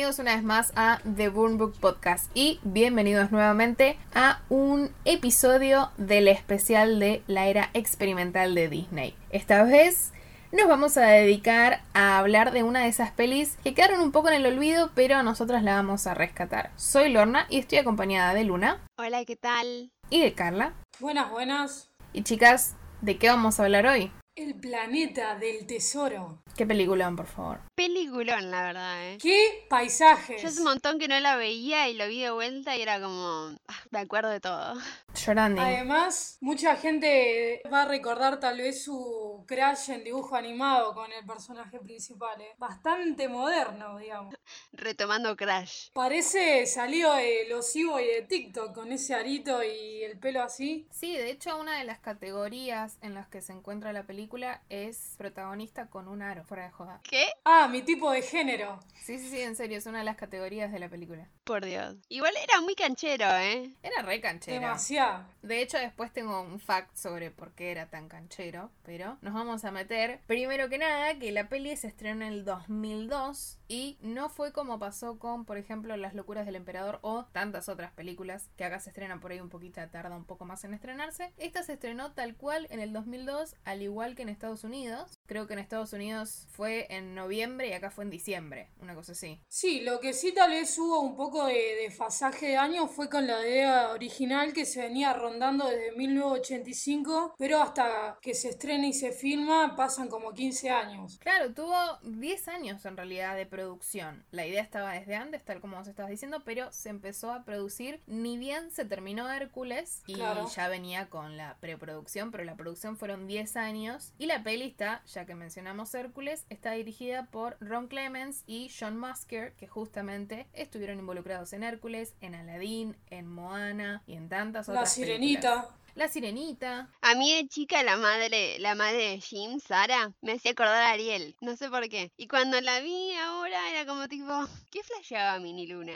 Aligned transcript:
Bienvenidos 0.00 0.18
una 0.18 0.34
vez 0.34 0.44
más 0.44 0.72
a 0.76 0.98
The 1.14 1.28
Burn 1.28 1.58
Book 1.58 1.74
Podcast 1.78 2.30
y 2.32 2.58
bienvenidos 2.62 3.32
nuevamente 3.32 3.98
a 4.14 4.40
un 4.48 4.90
episodio 5.04 5.90
del 5.98 6.26
especial 6.28 6.98
de 6.98 7.22
la 7.26 7.48
era 7.48 7.68
experimental 7.74 8.54
de 8.54 8.70
Disney. 8.70 9.14
Esta 9.28 9.62
vez 9.62 10.14
nos 10.52 10.68
vamos 10.68 10.96
a 10.96 11.02
dedicar 11.02 11.82
a 11.92 12.18
hablar 12.18 12.52
de 12.52 12.62
una 12.62 12.80
de 12.80 12.88
esas 12.88 13.10
pelis 13.10 13.58
que 13.62 13.74
quedaron 13.74 14.00
un 14.00 14.10
poco 14.10 14.28
en 14.28 14.36
el 14.36 14.46
olvido, 14.46 14.90
pero 14.94 15.22
nosotras 15.22 15.62
la 15.62 15.74
vamos 15.74 16.06
a 16.06 16.14
rescatar. 16.14 16.70
Soy 16.76 17.10
Lorna 17.10 17.46
y 17.50 17.58
estoy 17.58 17.76
acompañada 17.76 18.32
de 18.32 18.44
Luna. 18.44 18.80
Hola, 18.96 19.22
¿qué 19.26 19.36
tal? 19.36 19.90
Y 20.08 20.22
de 20.22 20.32
Carla. 20.32 20.72
Buenas, 20.98 21.30
buenas. 21.30 21.90
Y 22.14 22.22
chicas, 22.22 22.74
¿de 23.02 23.18
qué 23.18 23.28
vamos 23.28 23.60
a 23.60 23.64
hablar 23.64 23.84
hoy? 23.84 24.10
El 24.36 24.54
planeta 24.54 25.34
del 25.34 25.66
tesoro. 25.66 26.42
¿Qué 26.56 26.64
peliculón, 26.64 27.16
por 27.16 27.26
favor? 27.26 27.60
Peliculón, 27.74 28.50
la 28.50 28.62
verdad, 28.62 29.12
¿eh? 29.12 29.18
¿Qué 29.20 29.66
paisajes? 29.68 30.40
Yo 30.40 30.48
hace 30.48 30.58
un 30.58 30.66
montón 30.66 30.98
que 30.98 31.08
no 31.08 31.18
la 31.18 31.36
veía 31.36 31.88
y 31.88 31.94
lo 31.94 32.06
vi 32.06 32.20
de 32.20 32.30
vuelta 32.30 32.76
y 32.76 32.82
era 32.82 33.00
como... 33.00 33.56
ah, 33.66 33.80
me 33.90 33.98
acuerdo 33.98 34.30
de 34.30 34.40
todo. 34.40 34.74
Llorando. 35.14 35.60
Además, 35.60 36.38
mucha 36.40 36.76
gente 36.76 37.60
va 37.72 37.82
a 37.82 37.84
recordar 37.86 38.38
tal 38.38 38.58
vez 38.58 38.84
su 38.84 39.44
crash 39.48 39.90
en 39.90 40.04
dibujo 40.04 40.36
animado 40.36 40.94
con 40.94 41.10
el 41.12 41.24
personaje 41.26 41.80
principal. 41.80 42.40
¿eh? 42.40 42.54
Bastante 42.58 43.28
moderno, 43.28 43.98
digamos. 43.98 44.34
Retomando 44.72 45.36
Crash. 45.36 45.88
Parece 45.92 46.66
salido 46.66 47.14
de 47.14 47.46
los 47.48 47.74
y 47.74 47.82
de 47.82 48.26
TikTok 48.28 48.74
con 48.74 48.92
ese 48.92 49.14
arito 49.14 49.62
y 49.62 50.02
el 50.02 50.18
pelo 50.18 50.42
así. 50.42 50.86
Sí, 50.92 51.16
de 51.16 51.30
hecho 51.30 51.58
una 51.58 51.78
de 51.78 51.84
las 51.84 51.98
categorías 51.98 52.98
en 53.00 53.14
las 53.14 53.28
que 53.28 53.40
se 53.40 53.52
encuentra 53.52 53.92
la 53.92 54.04
película 54.04 54.19
es 54.68 55.14
protagonista 55.16 55.86
con 55.86 56.08
un 56.08 56.22
aro, 56.22 56.44
fuera 56.44 56.64
de 56.64 56.70
joda. 56.70 57.00
¿Qué? 57.02 57.26
Ah, 57.44 57.68
mi 57.68 57.82
tipo 57.82 58.10
de 58.10 58.22
género. 58.22 58.78
Sí, 58.94 59.18
sí, 59.18 59.30
sí, 59.30 59.40
en 59.40 59.56
serio, 59.56 59.78
es 59.78 59.86
una 59.86 59.98
de 59.98 60.04
las 60.04 60.16
categorías 60.16 60.72
de 60.72 60.78
la 60.78 60.88
película. 60.88 61.28
Por 61.50 61.64
Dios. 61.64 61.96
Igual 62.08 62.32
era 62.40 62.60
muy 62.60 62.76
canchero, 62.76 63.26
¿eh? 63.26 63.74
Era 63.82 64.02
re 64.02 64.20
canchero. 64.20 64.60
Demasiado. 64.60 65.24
De 65.42 65.60
hecho, 65.60 65.78
después 65.78 66.12
tengo 66.12 66.40
un 66.42 66.60
fact 66.60 66.94
sobre 66.94 67.32
por 67.32 67.50
qué 67.54 67.72
era 67.72 67.86
tan 67.90 68.08
canchero, 68.08 68.70
pero 68.84 69.18
nos 69.20 69.34
vamos 69.34 69.64
a 69.64 69.72
meter. 69.72 70.20
Primero 70.28 70.68
que 70.68 70.78
nada, 70.78 71.18
que 71.18 71.32
la 71.32 71.48
peli 71.48 71.74
se 71.76 71.88
estrenó 71.88 72.24
en 72.24 72.32
el 72.32 72.44
2002 72.44 73.58
y 73.66 73.98
no 74.00 74.28
fue 74.28 74.52
como 74.52 74.78
pasó 74.78 75.18
con, 75.18 75.44
por 75.44 75.56
ejemplo, 75.56 75.96
Las 75.96 76.14
locuras 76.14 76.46
del 76.46 76.56
emperador 76.56 77.00
o 77.02 77.24
tantas 77.32 77.68
otras 77.68 77.90
películas 77.92 78.48
que 78.56 78.64
acá 78.64 78.78
se 78.78 78.90
estrenan 78.90 79.18
por 79.18 79.32
ahí 79.32 79.40
un 79.40 79.48
poquito, 79.48 79.80
tarda 79.90 80.16
un 80.16 80.26
poco 80.26 80.44
más 80.44 80.62
en 80.64 80.74
estrenarse. 80.74 81.32
Esta 81.36 81.62
se 81.62 81.72
estrenó 81.72 82.12
tal 82.12 82.36
cual 82.36 82.68
en 82.70 82.78
el 82.78 82.92
2002, 82.92 83.56
al 83.64 83.82
igual 83.82 84.14
que 84.14 84.22
en 84.22 84.28
Estados 84.28 84.62
Unidos. 84.62 85.18
Creo 85.26 85.46
que 85.46 85.54
en 85.54 85.58
Estados 85.58 85.92
Unidos 85.92 86.46
fue 86.50 86.86
en 86.90 87.14
noviembre 87.14 87.68
y 87.68 87.72
acá 87.72 87.90
fue 87.90 88.04
en 88.04 88.10
diciembre, 88.10 88.68
una 88.80 88.94
cosa 88.94 89.12
así. 89.12 89.40
Sí, 89.48 89.80
lo 89.80 90.00
que 90.00 90.12
sí 90.12 90.32
tal 90.32 90.50
vez 90.50 90.78
hubo 90.78 91.00
un 91.00 91.16
poco 91.16 91.39
de 91.46 91.76
desfasaje 91.82 92.48
de 92.48 92.56
años 92.56 92.90
fue 92.90 93.08
con 93.08 93.26
la 93.26 93.46
idea 93.46 93.90
original 93.90 94.52
que 94.52 94.64
se 94.64 94.80
venía 94.82 95.12
rondando 95.12 95.66
desde 95.68 95.92
1985, 95.92 97.34
pero 97.38 97.62
hasta 97.62 98.18
que 98.20 98.34
se 98.34 98.48
estrena 98.48 98.86
y 98.86 98.92
se 98.92 99.12
filma 99.12 99.76
pasan 99.76 100.08
como 100.08 100.32
15 100.32 100.70
años. 100.70 101.18
Claro, 101.20 101.52
tuvo 101.54 101.74
10 102.02 102.48
años 102.48 102.84
en 102.84 102.96
realidad 102.96 103.36
de 103.36 103.46
producción. 103.46 104.24
La 104.30 104.46
idea 104.46 104.62
estaba 104.62 104.92
desde 104.92 105.14
antes, 105.16 105.44
tal 105.44 105.60
como 105.60 105.76
vos 105.76 105.88
estabas 105.88 106.10
diciendo, 106.10 106.42
pero 106.44 106.70
se 106.72 106.88
empezó 106.88 107.32
a 107.32 107.44
producir 107.44 108.00
ni 108.06 108.38
bien 108.38 108.70
se 108.70 108.84
terminó 108.84 109.30
Hércules 109.30 110.02
y 110.06 110.14
Claro. 110.14 110.48
ya 110.54 110.68
venía 110.68 111.08
con 111.08 111.36
la 111.36 111.56
preproducción, 111.60 112.30
pero 112.30 112.44
la 112.44 112.56
producción 112.56 112.96
fueron 112.96 113.26
10 113.26 113.56
años 113.56 114.12
y 114.18 114.26
la 114.26 114.42
peli 114.42 114.66
está, 114.66 115.02
ya 115.06 115.24
que 115.26 115.34
mencionamos 115.34 115.94
Hércules, 115.94 116.44
está 116.50 116.72
dirigida 116.72 117.26
por 117.30 117.56
Ron 117.60 117.86
Clements 117.88 118.42
y 118.46 118.70
John 118.78 118.98
Musker, 118.98 119.52
que 119.54 119.66
justamente 119.66 120.46
estuvieron 120.52 120.98
involucrados 120.98 121.29
en 121.30 121.62
Hércules, 121.62 122.14
en 122.20 122.34
Aladdin, 122.34 122.96
en 123.08 123.26
Moana 123.26 124.02
y 124.06 124.14
en 124.14 124.28
tantas 124.28 124.66
La 124.68 124.74
otras 124.74 124.92
sirenita. 124.92 125.50
películas. 125.50 125.80
La 125.96 126.06
Sirenita. 126.08 126.88
A 127.02 127.14
mí 127.16 127.34
de 127.34 127.48
chica 127.48 127.82
la 127.82 127.96
madre, 127.96 128.58
la 128.60 128.76
madre 128.76 129.10
de 129.10 129.20
Jim, 129.20 129.58
Sara, 129.58 130.12
me 130.22 130.32
hacía 130.32 130.52
acordar 130.52 130.82
a 130.84 130.90
Ariel. 130.92 131.34
No 131.40 131.56
sé 131.56 131.68
por 131.68 131.88
qué. 131.88 132.12
Y 132.16 132.28
cuando 132.28 132.60
la 132.60 132.78
vi 132.80 133.12
ahora 133.14 133.70
era 133.70 133.84
como 133.86 134.06
tipo, 134.06 134.32
¿qué 134.70 134.82
flasheaba 134.84 135.40
Mini 135.40 135.66
Luna? 135.66 135.94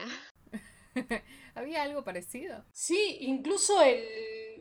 ¿Había 1.55 1.83
algo 1.83 2.05
parecido? 2.05 2.65
Sí, 2.73 3.19
incluso 3.21 3.81
el, 3.83 4.05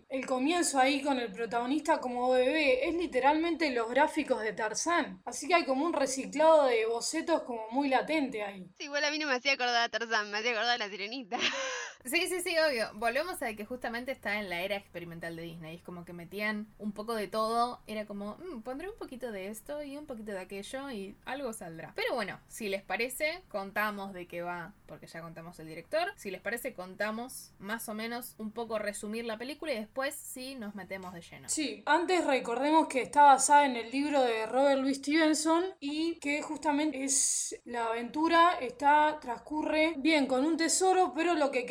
el 0.10 0.26
comienzo 0.26 0.80
ahí 0.80 1.02
con 1.02 1.20
el 1.20 1.32
protagonista 1.32 2.00
como 2.00 2.30
bebé 2.30 2.88
es 2.88 2.96
literalmente 2.96 3.72
los 3.72 3.90
gráficos 3.90 4.42
de 4.42 4.54
Tarzán. 4.54 5.22
Así 5.26 5.48
que 5.48 5.56
hay 5.56 5.66
como 5.66 5.86
un 5.86 5.94
reciclado 5.94 6.66
de 6.66 6.86
bocetos 6.86 7.44
como 7.44 7.68
muy 7.72 7.90
latente 7.90 8.44
ahí. 8.44 8.68
Sí, 8.78 8.86
igual 8.86 9.04
a 9.04 9.12
mí 9.12 9.18
no 9.20 9.28
me 9.28 9.34
hacía 9.36 9.54
acordar 9.54 9.84
a 9.84 9.90
Tarzán, 9.90 10.30
me 10.32 10.38
hacía 10.38 10.52
acordar 10.52 10.76
a 10.76 10.78
la 10.78 10.90
sirenita. 10.90 11.38
Sí, 12.06 12.28
sí, 12.28 12.42
sí, 12.42 12.56
obvio. 12.58 12.88
Volvemos 12.96 13.42
a 13.42 13.54
que 13.56 13.66
justamente 13.66 14.12
está 14.12 14.40
en 14.40 14.50
la 14.50 14.62
era 14.62 14.76
experimental 14.76 15.36
de 15.36 15.44
Disney. 15.44 15.76
Es 15.78 15.82
como 15.82 16.04
que 16.04 16.12
metían 16.14 16.68
un 16.78 16.92
poco 16.92 17.16
de 17.16 17.28
todo. 17.28 17.80
Era 17.88 18.06
como, 18.06 18.38
"Mm, 18.38 18.62
pondré 18.62 18.90
un 18.90 18.98
poquito 18.98 19.32
de 19.32 19.48
esto 19.48 19.82
y 19.84 19.96
un 19.98 20.06
poquito 20.06 20.32
de 20.34 20.40
aquello 20.40 20.92
y 20.92 21.16
algo 21.26 21.54
saldrá. 21.54 21.94
Pero 21.96 22.14
bueno, 22.14 22.40
si 22.48 22.68
les 22.68 22.82
parece, 22.84 23.42
contamos 23.48 24.14
de 24.14 24.28
qué 24.28 24.42
va, 24.42 24.74
porque 24.86 25.08
ya 25.08 25.22
contamos 25.22 25.58
el 25.60 25.68
director. 25.68 26.12
Si 26.18 26.30
les 26.30 26.42
parece, 26.42 26.74
contamos 26.74 27.54
más 27.60 27.88
o 27.88 27.94
menos 27.94 28.36
un 28.38 28.52
poco 28.52 28.80
resumir 28.80 29.26
la 29.26 29.38
película 29.38 29.72
y 29.74 29.78
después 29.78 30.14
sí 30.14 30.56
nos 30.56 30.76
metemos 30.76 31.14
de 31.14 31.22
lleno. 31.22 31.48
Sí, 31.50 31.84
antes 31.86 32.26
recordemos 32.26 32.88
que 32.88 33.02
está 33.02 33.24
basada 33.24 33.66
en 33.66 33.76
el 33.78 33.90
libro 33.92 34.22
de 34.22 34.46
Robert 34.46 34.80
Louis 34.82 34.98
Stevenson 34.98 35.64
y 35.80 36.16
que 36.20 36.42
justamente 36.42 37.04
es 37.04 37.60
la 37.66 37.86
aventura, 37.86 38.58
está, 38.60 39.20
transcurre 39.22 39.94
bien 39.98 40.28
con 40.28 40.46
un 40.46 40.58
tesoro, 40.58 41.14
pero 41.16 41.34
lo 41.34 41.50
que 41.52 41.66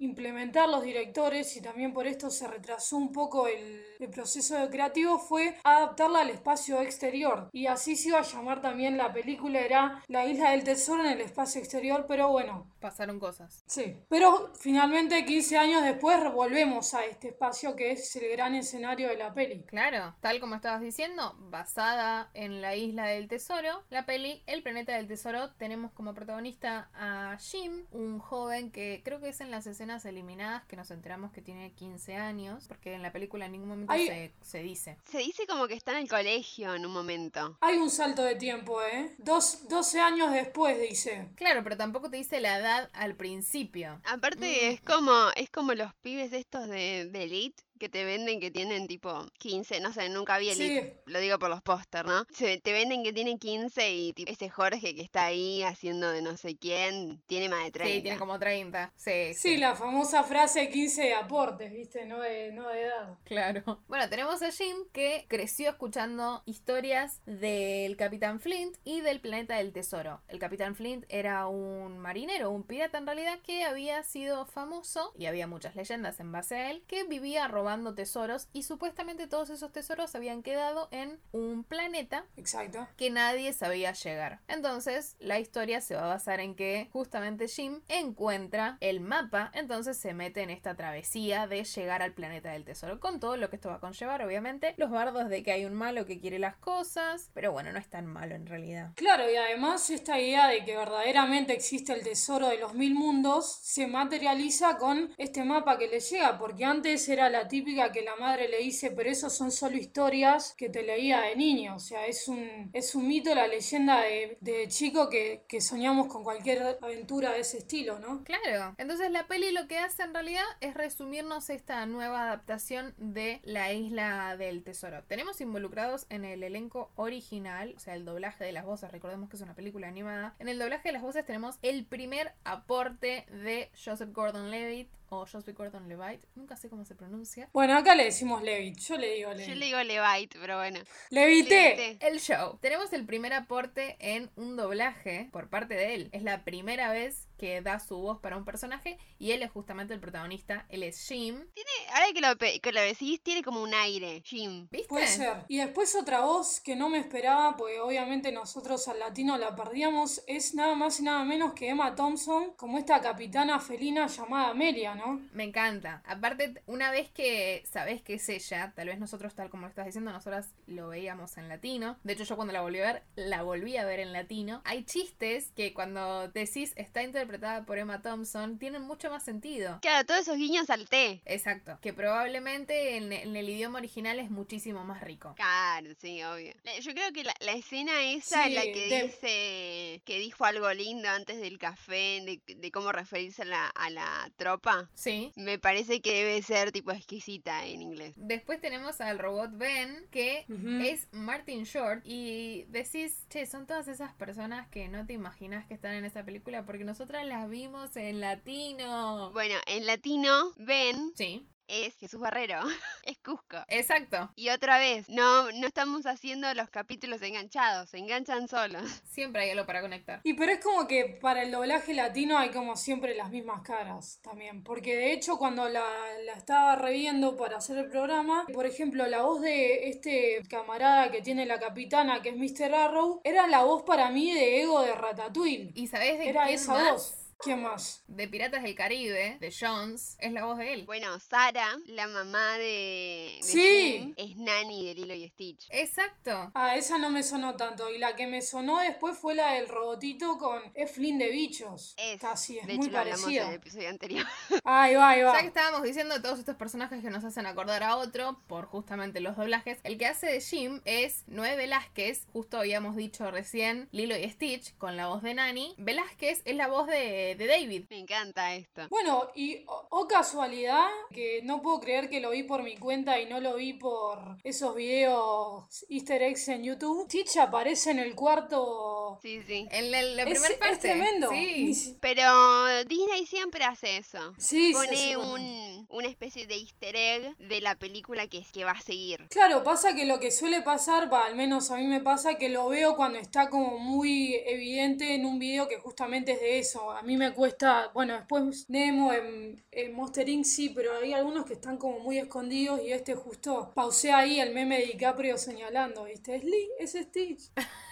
implementar 0.00 0.68
los 0.68 0.82
directores 0.82 1.56
y 1.56 1.60
también 1.60 1.92
por 1.92 2.06
esto 2.06 2.30
se 2.30 2.46
retrasó 2.46 2.96
un 2.96 3.12
poco 3.12 3.46
el, 3.46 3.84
el 3.98 4.10
proceso 4.10 4.56
creativo 4.70 5.18
fue 5.18 5.56
adaptarla 5.64 6.20
al 6.20 6.30
espacio 6.30 6.80
exterior 6.80 7.48
y 7.52 7.66
así 7.66 7.96
se 7.96 8.08
iba 8.08 8.18
a 8.18 8.22
llamar 8.22 8.60
también 8.60 8.96
la 8.96 9.12
película, 9.12 9.60
era 9.60 10.02
La 10.08 10.26
isla 10.26 10.50
del 10.50 10.64
tesoro 10.64 11.04
en 11.04 11.10
el 11.10 11.20
espacio 11.20 11.60
exterior, 11.60 12.06
pero 12.06 12.28
bueno, 12.28 12.66
Pasaron 12.80 13.18
cosas. 13.18 13.64
Sí, 13.66 13.96
pero 14.08 14.52
finalmente 14.54 15.24
15 15.24 15.58
años 15.58 15.82
después 15.82 16.32
volvemos 16.32 16.94
a 16.94 17.04
este 17.04 17.28
espacio 17.28 17.74
que 17.74 17.90
es 17.90 18.14
el 18.14 18.30
gran 18.30 18.54
escenario 18.54 19.08
de 19.08 19.16
la 19.16 19.34
peli. 19.34 19.64
Claro, 19.64 20.14
tal 20.20 20.38
como 20.38 20.54
estabas 20.54 20.80
diciendo, 20.80 21.34
basada 21.50 22.30
en 22.34 22.60
la 22.62 22.76
isla 22.76 23.06
del 23.06 23.26
tesoro, 23.26 23.82
la 23.90 24.06
peli 24.06 24.42
El 24.46 24.62
planeta 24.62 24.94
del 24.94 25.08
tesoro, 25.08 25.50
tenemos 25.54 25.90
como 25.92 26.14
protagonista 26.14 26.88
a 26.94 27.36
Jim, 27.40 27.86
un 27.90 28.20
joven 28.20 28.70
que 28.70 29.02
creo 29.04 29.20
que 29.20 29.30
es 29.30 29.40
en 29.40 29.50
las 29.50 29.66
escenas 29.66 30.04
eliminadas 30.04 30.64
que 30.66 30.76
nos 30.76 30.92
enteramos 30.92 31.32
que 31.32 31.42
tiene 31.42 31.72
15 31.72 32.14
años, 32.14 32.66
porque 32.68 32.94
en 32.94 33.02
la 33.02 33.10
película 33.10 33.46
en 33.46 33.52
ningún 33.52 33.70
momento 33.70 33.87
Se, 33.88 34.32
se 34.42 34.62
dice. 34.62 34.96
Se 35.10 35.18
dice 35.18 35.46
como 35.46 35.66
que 35.66 35.74
está 35.74 35.92
en 35.92 35.98
el 35.98 36.08
colegio 36.08 36.74
en 36.74 36.84
un 36.86 36.92
momento. 36.92 37.56
Hay 37.60 37.76
un 37.76 37.90
salto 37.90 38.22
de 38.22 38.34
tiempo, 38.36 38.82
¿eh? 38.82 39.14
Dos, 39.18 39.68
12 39.68 40.00
años 40.00 40.32
después, 40.32 40.78
dice. 40.80 41.28
Claro, 41.36 41.62
pero 41.62 41.76
tampoco 41.76 42.10
te 42.10 42.16
dice 42.18 42.40
la 42.40 42.58
edad 42.58 42.90
al 42.92 43.14
principio. 43.14 44.00
Aparte 44.04 44.70
es 44.70 44.80
como 44.80 45.28
es 45.36 45.50
como 45.50 45.74
los 45.74 45.94
pibes 46.02 46.32
estos 46.32 46.68
de, 46.68 47.08
de 47.10 47.22
Elite 47.22 47.62
que 47.78 47.88
te 47.88 48.04
venden 48.04 48.40
que 48.40 48.50
tienen 48.50 48.86
tipo 48.86 49.26
15, 49.38 49.80
no 49.80 49.92
sé, 49.92 50.08
nunca 50.08 50.38
vi 50.38 50.50
Elite, 50.50 51.02
lo 51.06 51.20
digo 51.20 51.38
por 51.38 51.50
los 51.50 51.62
póster, 51.62 52.04
¿no? 52.06 52.26
Se, 52.32 52.58
te 52.60 52.72
venden 52.72 53.02
que 53.02 53.12
tienen 53.12 53.38
15 53.38 53.92
y 53.92 54.12
tipo, 54.12 54.30
ese 54.30 54.48
Jorge 54.48 54.94
que 54.94 55.02
está 55.02 55.26
ahí 55.26 55.62
haciendo 55.62 56.10
de 56.10 56.22
no 56.22 56.36
sé 56.36 56.56
quién 56.56 57.22
tiene 57.26 57.48
más 57.48 57.64
de 57.64 57.70
30. 57.70 57.94
Sí, 57.94 58.02
tiene 58.02 58.18
como 58.18 58.38
30. 58.38 58.92
Sí, 58.96 59.34
Sí, 59.34 59.56
la 59.56 59.74
famosa 59.74 60.24
frase 60.24 60.68
15 60.68 61.02
de 61.02 61.14
aportes, 61.14 61.72
¿viste? 61.72 62.04
No 62.04 62.20
de, 62.20 62.52
no 62.52 62.68
de 62.68 62.82
edad. 62.82 63.18
Claro. 63.24 63.82
Bueno, 63.88 64.08
tenemos 64.10 64.42
a 64.42 64.50
Jim 64.50 64.76
que 64.92 65.24
creció 65.28 65.70
escuchando 65.70 66.42
historias 66.44 67.22
del 67.24 67.96
Capitán 67.96 68.38
Flint 68.38 68.76
y 68.84 69.00
del 69.00 69.20
planeta 69.20 69.56
del 69.56 69.72
tesoro. 69.72 70.20
El 70.28 70.38
Capitán 70.38 70.74
Flint 70.74 71.04
era 71.08 71.46
un 71.46 71.98
marinero, 71.98 72.50
un 72.50 72.64
pirata 72.64 72.98
en 72.98 73.06
realidad, 73.06 73.38
que 73.40 73.64
había 73.64 74.02
sido 74.02 74.44
famoso, 74.46 75.12
y 75.16 75.26
había 75.26 75.46
muchas 75.46 75.74
leyendas 75.74 76.20
en 76.20 76.32
base 76.32 76.56
a 76.56 76.70
él, 76.70 76.84
que 76.86 77.04
vivía 77.04 77.48
robando 77.48 77.67
tesoros 77.94 78.48
y 78.52 78.62
supuestamente 78.62 79.26
todos 79.26 79.50
esos 79.50 79.72
tesoros 79.72 80.14
habían 80.14 80.42
quedado 80.42 80.88
en 80.90 81.20
un 81.32 81.64
planeta 81.64 82.24
Exacto. 82.36 82.88
que 82.96 83.10
nadie 83.10 83.52
sabía 83.52 83.92
llegar. 83.92 84.40
Entonces, 84.48 85.16
la 85.18 85.38
historia 85.38 85.80
se 85.82 85.94
va 85.94 86.04
a 86.04 86.08
basar 86.08 86.40
en 86.40 86.54
que 86.54 86.88
justamente 86.92 87.46
Jim 87.46 87.82
encuentra 87.88 88.78
el 88.80 89.00
mapa, 89.00 89.50
entonces 89.52 89.98
se 89.98 90.14
mete 90.14 90.42
en 90.42 90.50
esta 90.50 90.76
travesía 90.76 91.46
de 91.46 91.64
llegar 91.64 92.02
al 92.02 92.12
planeta 92.12 92.52
del 92.52 92.64
tesoro, 92.64 93.00
con 93.00 93.20
todo 93.20 93.36
lo 93.36 93.50
que 93.50 93.56
esto 93.56 93.68
va 93.68 93.76
a 93.76 93.80
conllevar, 93.80 94.22
obviamente, 94.22 94.74
los 94.78 94.90
bardos 94.90 95.28
de 95.28 95.42
que 95.42 95.52
hay 95.52 95.66
un 95.66 95.74
malo 95.74 96.06
que 96.06 96.20
quiere 96.20 96.38
las 96.38 96.56
cosas, 96.56 97.30
pero 97.34 97.52
bueno, 97.52 97.70
no 97.72 97.78
es 97.78 97.88
tan 97.88 98.06
malo 98.06 98.34
en 98.34 98.46
realidad. 98.46 98.92
Claro, 98.94 99.30
y 99.30 99.36
además 99.36 99.90
esta 99.90 100.18
idea 100.18 100.48
de 100.48 100.64
que 100.64 100.74
verdaderamente 100.74 101.52
existe 101.52 101.92
el 101.92 102.02
tesoro 102.02 102.48
de 102.48 102.58
los 102.58 102.72
mil 102.72 102.94
mundos 102.94 103.58
se 103.62 103.86
materializa 103.86 104.78
con 104.78 105.12
este 105.18 105.44
mapa 105.44 105.76
que 105.78 105.88
le 105.88 106.00
llega, 106.00 106.38
porque 106.38 106.64
antes 106.64 107.08
era 107.08 107.28
la 107.28 107.46
típica 107.46 107.57
típica 107.58 107.90
que 107.90 108.02
la 108.02 108.14
madre 108.16 108.48
le 108.48 108.58
dice, 108.58 108.92
pero 108.92 109.10
eso 109.10 109.28
son 109.30 109.50
solo 109.50 109.76
historias 109.76 110.54
que 110.56 110.68
te 110.68 110.84
leía 110.84 111.22
de 111.22 111.34
niño. 111.34 111.74
O 111.74 111.80
sea, 111.80 112.06
es 112.06 112.28
un, 112.28 112.70
es 112.72 112.94
un 112.94 113.08
mito, 113.08 113.34
la 113.34 113.48
leyenda 113.48 114.00
de, 114.02 114.38
de 114.40 114.68
chico 114.68 115.08
que, 115.08 115.44
que 115.48 115.60
soñamos 115.60 116.06
con 116.06 116.22
cualquier 116.22 116.78
aventura 116.80 117.32
de 117.32 117.40
ese 117.40 117.58
estilo, 117.58 117.98
¿no? 117.98 118.22
Claro. 118.22 118.76
Entonces 118.78 119.10
la 119.10 119.26
peli 119.26 119.50
lo 119.50 119.66
que 119.66 119.78
hace 119.78 120.04
en 120.04 120.14
realidad 120.14 120.44
es 120.60 120.74
resumirnos 120.74 121.50
esta 121.50 121.84
nueva 121.86 122.22
adaptación 122.22 122.94
de 122.96 123.40
La 123.42 123.72
Isla 123.72 124.36
del 124.36 124.62
Tesoro. 124.62 125.02
Tenemos 125.04 125.40
involucrados 125.40 126.06
en 126.10 126.24
el 126.24 126.44
elenco 126.44 126.92
original, 126.94 127.74
o 127.76 127.80
sea, 127.80 127.94
el 127.94 128.04
doblaje 128.04 128.44
de 128.44 128.52
las 128.52 128.64
voces, 128.64 128.92
recordemos 128.92 129.28
que 129.28 129.36
es 129.36 129.42
una 129.42 129.54
película 129.54 129.88
animada. 129.88 130.36
En 130.38 130.48
el 130.48 130.60
doblaje 130.60 130.90
de 130.90 130.92
las 130.92 131.02
voces 131.02 131.26
tenemos 131.26 131.58
el 131.62 131.84
primer 131.86 132.34
aporte 132.44 133.26
de 133.30 133.70
Joseph 133.84 134.12
Gordon-Levitt 134.12 134.88
o 135.10 135.26
Joseph 135.26 135.56
Gordon 135.56 135.88
Levitt, 135.88 136.24
nunca 136.34 136.56
sé 136.56 136.68
cómo 136.68 136.84
se 136.84 136.94
pronuncia. 136.94 137.48
Bueno, 137.52 137.76
acá 137.76 137.94
le 137.94 138.04
decimos 138.04 138.42
Levitt, 138.42 138.78
yo 138.78 138.96
le 138.96 139.14
digo 139.14 139.30
Levitt. 139.30 139.48
Yo 139.48 139.54
le 139.54 139.66
digo 139.66 139.82
Levitt, 139.82 140.36
pero 140.40 140.56
bueno. 140.56 140.80
Levité. 141.10 141.98
El 142.00 142.20
show. 142.20 142.58
Tenemos 142.60 142.92
el 142.92 143.06
primer 143.06 143.32
aporte 143.32 143.96
en 144.00 144.30
un 144.36 144.56
doblaje 144.56 145.28
por 145.32 145.48
parte 145.48 145.74
de 145.74 145.94
él. 145.94 146.08
Es 146.12 146.22
la 146.22 146.44
primera 146.44 146.90
vez 146.92 147.27
que 147.38 147.62
da 147.62 147.80
su 147.80 147.96
voz 147.96 148.18
para 148.20 148.36
un 148.36 148.44
personaje 148.44 148.98
y 149.18 149.32
él 149.32 149.42
es 149.42 149.50
justamente 149.50 149.94
el 149.94 150.00
protagonista, 150.00 150.66
él 150.68 150.82
es 150.82 151.06
Jim. 151.06 151.46
Tiene, 151.54 151.70
ahora 151.94 152.12
que 152.12 152.20
lo, 152.20 152.60
que 152.60 152.72
lo 152.72 152.80
decís, 152.80 153.22
tiene 153.22 153.42
como 153.42 153.62
un 153.62 153.72
aire, 153.72 154.22
Jim. 154.24 154.68
¿Viste? 154.70 154.88
Puede 154.88 155.06
ser. 155.06 155.44
Y 155.48 155.58
después 155.58 155.94
otra 155.94 156.20
voz 156.20 156.60
que 156.60 156.76
no 156.76 156.88
me 156.88 156.98
esperaba, 156.98 157.56
porque 157.56 157.80
obviamente 157.80 158.32
nosotros 158.32 158.86
al 158.88 158.98
latino 158.98 159.38
la 159.38 159.56
perdíamos, 159.56 160.22
es 160.26 160.54
nada 160.54 160.74
más 160.74 161.00
y 161.00 161.04
nada 161.04 161.24
menos 161.24 161.52
que 161.54 161.68
Emma 161.68 161.94
Thompson, 161.94 162.52
como 162.56 162.78
esta 162.78 163.00
capitana 163.00 163.60
felina 163.60 164.06
llamada 164.06 164.50
Amelia, 164.50 164.94
¿no? 164.94 165.20
Me 165.32 165.44
encanta. 165.44 166.02
Aparte, 166.06 166.62
una 166.66 166.90
vez 166.90 167.10
que 167.10 167.62
sabes 167.70 168.02
que 168.02 168.14
es 168.14 168.28
ella, 168.28 168.72
tal 168.74 168.88
vez 168.88 168.98
nosotros, 168.98 169.34
tal 169.34 169.50
como 169.50 169.62
lo 169.62 169.68
estás 169.68 169.86
diciendo, 169.86 170.12
nosotras 170.12 170.54
lo 170.66 170.88
veíamos 170.88 171.36
en 171.38 171.48
latino. 171.48 171.98
De 172.02 172.14
hecho, 172.14 172.24
yo 172.24 172.36
cuando 172.36 172.52
la 172.52 172.62
volví 172.62 172.80
a 172.80 172.92
ver, 172.92 173.02
la 173.16 173.42
volví 173.42 173.76
a 173.76 173.84
ver 173.84 174.00
en 174.00 174.12
latino. 174.12 174.62
Hay 174.64 174.84
chistes 174.84 175.52
que 175.54 175.72
cuando 175.72 176.28
decís 176.28 176.72
está 176.76 177.02
interpretada 177.28 177.64
por 177.66 177.76
Emma 177.78 178.00
Thompson, 178.00 178.58
tienen 178.58 178.82
mucho 178.82 179.10
más 179.10 179.22
sentido. 179.22 179.78
Claro, 179.82 180.06
todos 180.06 180.20
esos 180.22 180.36
guiños 180.38 180.70
al 180.70 180.88
té. 180.88 181.20
Exacto. 181.26 181.78
Que 181.82 181.92
probablemente 181.92 182.96
en, 182.96 183.12
en 183.12 183.36
el 183.36 183.48
idioma 183.48 183.78
original 183.78 184.18
es 184.18 184.30
muchísimo 184.30 184.82
más 184.84 185.02
rico. 185.02 185.34
Claro, 185.36 185.90
sí, 186.00 186.22
obvio. 186.22 186.54
Yo 186.80 186.92
creo 186.94 187.12
que 187.12 187.24
la, 187.24 187.34
la 187.40 187.52
escena 187.52 188.02
esa, 188.02 188.44
Sí, 188.44 188.54
la 188.54 188.62
que 188.62 188.88
de- 188.88 189.02
dice 189.02 190.02
que 190.06 190.18
dijo 190.18 190.44
algo 190.46 190.72
lindo 190.72 191.08
antes 191.10 191.38
del 191.40 191.58
café, 191.58 192.22
de, 192.24 192.40
de 192.54 192.70
cómo 192.70 192.92
referirse 192.92 193.42
a 193.42 193.44
la, 193.44 193.66
a 193.68 193.90
la 193.90 194.30
tropa, 194.36 194.88
Sí. 194.94 195.32
me 195.36 195.58
parece 195.58 196.00
que 196.00 196.14
debe 196.14 196.40
ser 196.42 196.72
tipo 196.72 196.92
exquisita 196.92 197.66
en 197.66 197.82
inglés. 197.82 198.14
Después 198.16 198.58
tenemos 198.60 199.00
al 199.02 199.18
robot 199.18 199.50
Ben, 199.52 200.06
que 200.10 200.46
es 200.82 201.08
Martin 201.12 201.64
Short. 201.64 202.00
Y 202.04 202.64
decís, 202.68 203.26
che, 203.28 203.44
son 203.44 203.66
todas 203.66 203.86
esas 203.88 204.14
personas 204.14 204.66
que 204.68 204.88
no 204.88 205.04
te 205.04 205.12
imaginas 205.12 205.66
que 205.66 205.74
están 205.74 205.92
en 205.94 206.04
esa 206.06 206.24
película 206.24 206.64
porque 206.64 206.84
nosotras 206.84 207.17
las 207.24 207.48
vimos 207.48 207.94
en 207.96 208.20
latino. 208.20 209.30
Bueno, 209.32 209.54
en 209.66 209.86
latino, 209.86 210.52
Ben 210.56 211.12
Sí, 211.16 211.46
es 211.68 211.94
Jesús 211.96 212.20
Barrero, 212.20 212.60
es 213.04 213.18
Cusco. 213.18 213.58
exacto. 213.68 214.30
Y 214.36 214.48
otra 214.50 214.78
vez, 214.78 215.08
no, 215.08 215.52
no 215.52 215.66
estamos 215.66 216.06
haciendo 216.06 216.52
los 216.54 216.70
capítulos 216.70 217.22
enganchados, 217.22 217.90
se 217.90 217.98
enganchan 217.98 218.48
solos. 218.48 218.82
Siempre 219.04 219.42
hay 219.42 219.50
algo 219.50 219.66
para 219.66 219.80
conectar. 219.80 220.20
Y 220.24 220.34
pero 220.34 220.52
es 220.52 220.60
como 220.64 220.86
que 220.86 221.18
para 221.20 221.42
el 221.42 221.50
doblaje 221.50 221.94
latino 221.94 222.38
hay 222.38 222.50
como 222.50 222.76
siempre 222.76 223.14
las 223.14 223.30
mismas 223.30 223.62
caras 223.62 224.20
también. 224.22 224.62
Porque 224.64 224.96
de 224.96 225.12
hecho 225.12 225.36
cuando 225.38 225.68
la, 225.68 225.84
la 226.24 226.32
estaba 226.32 226.76
reviendo 226.76 227.36
para 227.36 227.58
hacer 227.58 227.78
el 227.78 227.88
programa, 227.90 228.46
por 228.52 228.66
ejemplo, 228.66 229.06
la 229.06 229.22
voz 229.22 229.40
de 229.40 229.88
este 229.88 230.42
camarada 230.48 231.10
que 231.10 231.20
tiene 231.22 231.46
la 231.46 231.58
capitana, 231.58 232.22
que 232.22 232.30
es 232.30 232.36
Mr. 232.36 232.74
Arrow, 232.74 233.20
era 233.24 233.46
la 233.46 233.62
voz 233.64 233.82
para 233.82 234.10
mí 234.10 234.32
de 234.32 234.62
Ego 234.62 234.80
de 234.82 234.94
Ratatouille. 234.94 235.72
¿Y 235.74 235.86
sabés 235.88 236.18
de 236.18 236.28
Era 236.28 236.44
quién 236.44 236.54
esa 236.54 236.72
más? 236.72 236.92
voz. 236.92 237.14
¿Quién 237.40 237.62
más? 237.62 238.02
De 238.08 238.26
Piratas 238.26 238.64
del 238.64 238.74
Caribe, 238.74 239.36
de 239.38 239.54
Jones, 239.56 240.16
es 240.18 240.32
la 240.32 240.44
voz 240.44 240.58
de 240.58 240.72
él. 240.72 240.86
Bueno, 240.86 241.20
Sara, 241.20 241.68
la 241.86 242.08
mamá 242.08 242.58
de, 242.58 243.36
de 243.36 243.38
Sí. 243.42 243.60
Jim, 244.00 244.14
es 244.16 244.36
Nani 244.36 244.86
de 244.86 244.94
Lilo 244.94 245.14
y 245.14 245.28
Stitch. 245.28 245.68
Exacto. 245.70 246.50
Ah, 246.54 246.74
esa 246.76 246.98
no 246.98 247.10
me 247.10 247.22
sonó 247.22 247.54
tanto. 247.54 247.90
Y 247.90 247.98
la 247.98 248.16
que 248.16 248.26
me 248.26 248.42
sonó 248.42 248.80
después 248.80 249.16
fue 249.16 249.36
la 249.36 249.52
del 249.52 249.68
robotito 249.68 250.36
con 250.36 250.60
Eflin 250.74 251.16
de 251.18 251.28
bichos. 251.28 251.94
Es, 251.96 252.20
Casi, 252.20 252.58
es 252.58 252.66
de 252.66 252.74
muy 252.74 252.86
hecho 252.86 252.92
lo 252.96 253.02
en 253.02 253.06
el 253.06 253.14
parecida. 253.14 253.52
episodio 253.52 253.88
anterior. 253.88 254.26
Ahí 254.64 254.96
va, 254.96 255.10
ahí 255.10 255.22
va. 255.22 255.34
Ya 255.34 255.40
que 255.42 255.46
estábamos 255.46 255.82
diciendo 255.84 256.20
todos 256.20 256.40
estos 256.40 256.56
personajes 256.56 257.00
que 257.02 257.10
nos 257.10 257.22
hacen 257.24 257.46
acordar 257.46 257.84
a 257.84 257.96
otro 257.96 258.40
por 258.48 258.66
justamente 258.66 259.20
los 259.20 259.36
doblajes, 259.36 259.78
el 259.84 259.96
que 259.96 260.06
hace 260.06 260.26
de 260.26 260.40
Jim 260.40 260.80
es 260.84 261.22
Noé 261.28 261.54
Velázquez, 261.56 262.26
justo 262.32 262.58
habíamos 262.58 262.96
dicho 262.96 263.30
recién 263.30 263.88
Lilo 263.92 264.16
y 264.18 264.28
Stitch 264.28 264.76
con 264.76 264.96
la 264.96 265.06
voz 265.06 265.22
de 265.22 265.34
Nani. 265.34 265.74
Velázquez 265.78 266.42
es 266.44 266.56
la 266.56 266.66
voz 266.66 266.86
de, 266.88 267.27
de 267.36 267.46
David. 267.46 267.84
Me 267.90 267.98
encanta 267.98 268.54
esto. 268.54 268.86
Bueno, 268.90 269.28
y 269.34 269.64
o, 269.66 269.86
o 269.90 270.06
casualidad, 270.06 270.86
que 271.12 271.40
no 271.42 271.60
puedo 271.62 271.80
creer 271.80 272.08
que 272.08 272.20
lo 272.20 272.30
vi 272.30 272.42
por 272.42 272.62
mi 272.62 272.76
cuenta 272.76 273.20
y 273.20 273.26
no 273.26 273.40
lo 273.40 273.56
vi 273.56 273.74
por 273.74 274.36
esos 274.44 274.74
videos 274.74 275.64
easter 275.88 276.22
eggs 276.22 276.48
en 276.48 276.64
YouTube. 276.64 277.04
Stitch 277.06 277.36
aparece 277.38 277.90
en 277.90 277.98
el 277.98 278.14
cuarto... 278.14 279.18
Sí, 279.22 279.42
sí. 279.46 279.66
En 279.70 279.90
la, 279.90 280.02
la 280.02 280.22
Es, 280.22 280.28
primera 280.28 280.54
es 280.54 280.58
parte. 280.60 280.76
tremendo. 280.88 281.30
Sí. 281.30 281.96
Pero 282.00 282.84
Disney 282.86 283.26
siempre 283.26 283.64
hace 283.64 283.96
eso. 283.98 284.34
Sí, 284.38 284.72
Pone 284.72 285.12
supone. 285.14 285.16
un, 285.16 285.86
una 285.90 286.08
especie 286.08 286.46
de 286.46 286.54
easter 286.56 286.94
egg 286.94 287.36
de 287.38 287.60
la 287.60 287.74
película 287.76 288.26
que, 288.28 288.44
que 288.52 288.64
va 288.64 288.72
a 288.72 288.80
seguir. 288.80 289.26
Claro, 289.30 289.64
pasa 289.64 289.94
que 289.94 290.04
lo 290.04 290.20
que 290.20 290.30
suele 290.30 290.62
pasar, 290.62 291.12
va, 291.12 291.24
al 291.26 291.36
menos 291.36 291.70
a 291.70 291.76
mí 291.76 291.86
me 291.86 292.00
pasa 292.00 292.36
que 292.36 292.48
lo 292.48 292.68
veo 292.68 292.96
cuando 292.96 293.18
está 293.18 293.48
como 293.50 293.78
muy 293.78 294.34
evidente 294.46 295.14
en 295.14 295.24
un 295.26 295.38
video 295.38 295.68
que 295.68 295.78
justamente 295.78 296.32
es 296.32 296.40
de 296.40 296.58
eso. 296.58 296.90
A 296.92 297.02
mí 297.02 297.16
me 297.18 297.32
cuesta, 297.34 297.90
bueno, 297.92 298.14
después 298.14 298.70
Nemo 298.70 299.12
en, 299.12 299.62
Monster 299.92 300.28
Inc. 300.28 300.44
sí, 300.44 300.70
pero 300.70 300.96
hay 300.96 301.12
algunos 301.12 301.44
que 301.44 301.54
están 301.54 301.76
como 301.76 301.98
muy 301.98 302.18
escondidos 302.18 302.80
y 302.82 302.92
este 302.92 303.14
justo 303.14 303.72
pausé 303.74 304.12
ahí 304.12 304.40
el 304.40 304.54
meme 304.54 304.78
de 304.78 304.86
DiCaprio 304.86 305.36
señalando, 305.36 306.04
¿viste? 306.04 306.36
Es 306.36 306.44
Lee, 306.44 306.70
es 306.78 306.92
Stitch. 306.92 307.50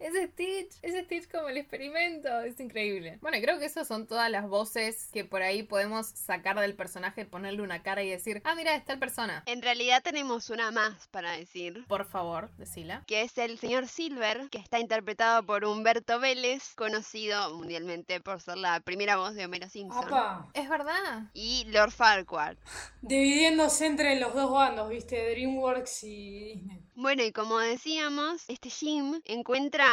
Es 0.00 0.12
Stitch, 0.30 0.74
es 0.82 1.04
Stitch 1.04 1.30
como 1.30 1.48
el 1.48 1.56
experimento, 1.56 2.40
es 2.40 2.58
increíble. 2.60 3.18
Bueno, 3.22 3.38
y 3.38 3.42
creo 3.42 3.58
que 3.58 3.64
esas 3.64 3.86
son 3.88 4.06
todas 4.06 4.30
las 4.30 4.46
voces 4.48 5.08
que 5.12 5.24
por 5.24 5.42
ahí 5.42 5.62
podemos 5.62 6.06
sacar 6.08 6.58
del 6.58 6.74
personaje, 6.74 7.24
ponerle 7.24 7.62
una 7.62 7.82
cara 7.82 8.02
y 8.02 8.10
decir, 8.10 8.42
ah, 8.44 8.54
mira, 8.54 8.74
es 8.74 8.84
tal 8.84 8.98
persona. 8.98 9.42
En 9.46 9.62
realidad 9.62 10.02
tenemos 10.02 10.50
una 10.50 10.70
más 10.70 11.08
para 11.08 11.32
decir. 11.32 11.84
Por 11.88 12.04
favor, 12.06 12.50
decila. 12.58 13.02
Que 13.06 13.22
es 13.22 13.38
el 13.38 13.58
señor 13.58 13.88
Silver, 13.88 14.48
que 14.50 14.58
está 14.58 14.78
interpretado 14.78 15.44
por 15.44 15.64
Humberto 15.64 16.20
Vélez, 16.20 16.74
conocido 16.74 17.54
mundialmente 17.56 18.20
por 18.20 18.40
ser 18.40 18.58
la 18.58 18.80
primera 18.80 19.16
voz 19.16 19.34
de 19.34 19.44
Homero 19.46 19.68
Simpson. 19.68 20.04
Apa, 20.06 20.48
Es 20.54 20.68
verdad. 20.68 21.30
Y 21.32 21.64
Lord 21.68 21.92
Farquaad. 21.92 22.56
dividiéndose 23.02 23.86
entre 23.86 24.18
los 24.20 24.34
dos 24.34 24.50
bandos, 24.50 24.88
¿viste? 24.90 25.30
DreamWorks 25.30 26.04
y 26.04 26.54
Disney. 26.54 26.83
Bueno, 26.96 27.24
y 27.24 27.32
como 27.32 27.58
decíamos, 27.58 28.44
este 28.48 28.70
Jim 28.70 29.20
encuentra 29.24 29.86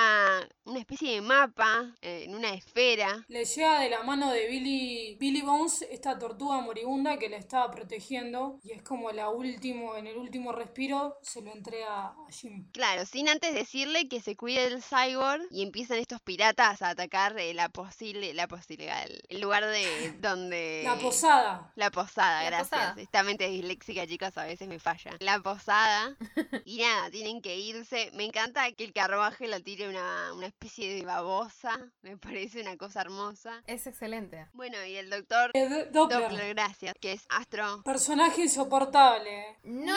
una 0.65 0.79
especie 0.79 1.15
de 1.15 1.21
mapa 1.21 1.95
eh, 2.01 2.25
en 2.25 2.35
una 2.35 2.53
esfera. 2.53 3.25
Le 3.27 3.43
llega 3.43 3.79
de 3.79 3.89
la 3.89 4.03
mano 4.03 4.31
de 4.31 4.47
Billy, 4.47 5.15
Billy 5.19 5.41
Bones 5.41 5.81
esta 5.89 6.19
tortuga 6.19 6.61
moribunda 6.61 7.17
que 7.17 7.27
le 7.27 7.37
estaba 7.37 7.71
protegiendo 7.71 8.59
y 8.63 8.71
es 8.73 8.83
como 8.83 9.11
la 9.11 9.29
último, 9.29 9.95
en 9.95 10.05
el 10.05 10.15
último 10.17 10.51
respiro 10.51 11.17
se 11.23 11.41
lo 11.41 11.51
entrega 11.51 12.09
a 12.09 12.15
Jim. 12.29 12.67
Claro, 12.71 13.05
sin 13.07 13.29
antes 13.29 13.55
decirle 13.55 14.07
que 14.07 14.21
se 14.21 14.35
cuide 14.35 14.69
del 14.69 14.83
cyborg 14.83 15.41
y 15.49 15.63
empiezan 15.63 15.97
estos 15.97 16.21
piratas 16.21 16.83
a 16.83 16.89
atacar 16.89 17.37
eh, 17.39 17.53
la 17.55 17.69
posible, 17.69 18.33
la 18.35 18.47
posibilidad, 18.47 19.03
el, 19.05 19.21
el 19.27 19.41
lugar 19.41 19.65
de 19.65 20.13
donde... 20.21 20.81
La 20.83 20.99
posada. 20.99 21.71
La 21.75 21.89
posada, 21.89 22.43
La 22.43 22.49
gracias. 22.49 22.69
posada. 22.69 23.01
Esta 23.01 23.23
mente 23.23 23.47
disléxica, 23.49 24.05
chicos, 24.05 24.37
a 24.37 24.45
veces 24.45 24.67
me 24.67 24.77
falla. 24.77 25.15
La 25.19 25.39
posada. 25.39 26.15
y 26.65 26.77
nada, 26.81 26.90
tienen 27.11 27.41
que 27.41 27.57
irse. 27.57 28.11
Me 28.13 28.25
encanta 28.25 28.71
que 28.71 28.83
el 28.83 28.93
carruaje 28.93 29.47
lo 29.47 29.59
tire 29.61 29.89
una, 29.89 30.33
una 30.33 30.47
especie 30.47 30.93
de 30.95 31.05
babosa. 31.05 31.77
Me 32.01 32.17
parece 32.17 32.61
una 32.61 32.77
cosa 32.77 33.01
hermosa. 33.01 33.61
Es 33.67 33.87
excelente. 33.87 34.47
Bueno, 34.53 34.77
y 34.85 34.95
el 34.95 35.09
doctor 35.09 35.51
Eh, 35.53 35.67
D- 35.69 35.85
Doppler. 35.91 36.21
Doppler, 36.21 36.53
gracias, 36.55 36.93
que 36.99 37.13
es 37.13 37.25
astro. 37.29 37.81
Personaje 37.83 38.41
insoportable. 38.43 39.57
No. 39.63 39.95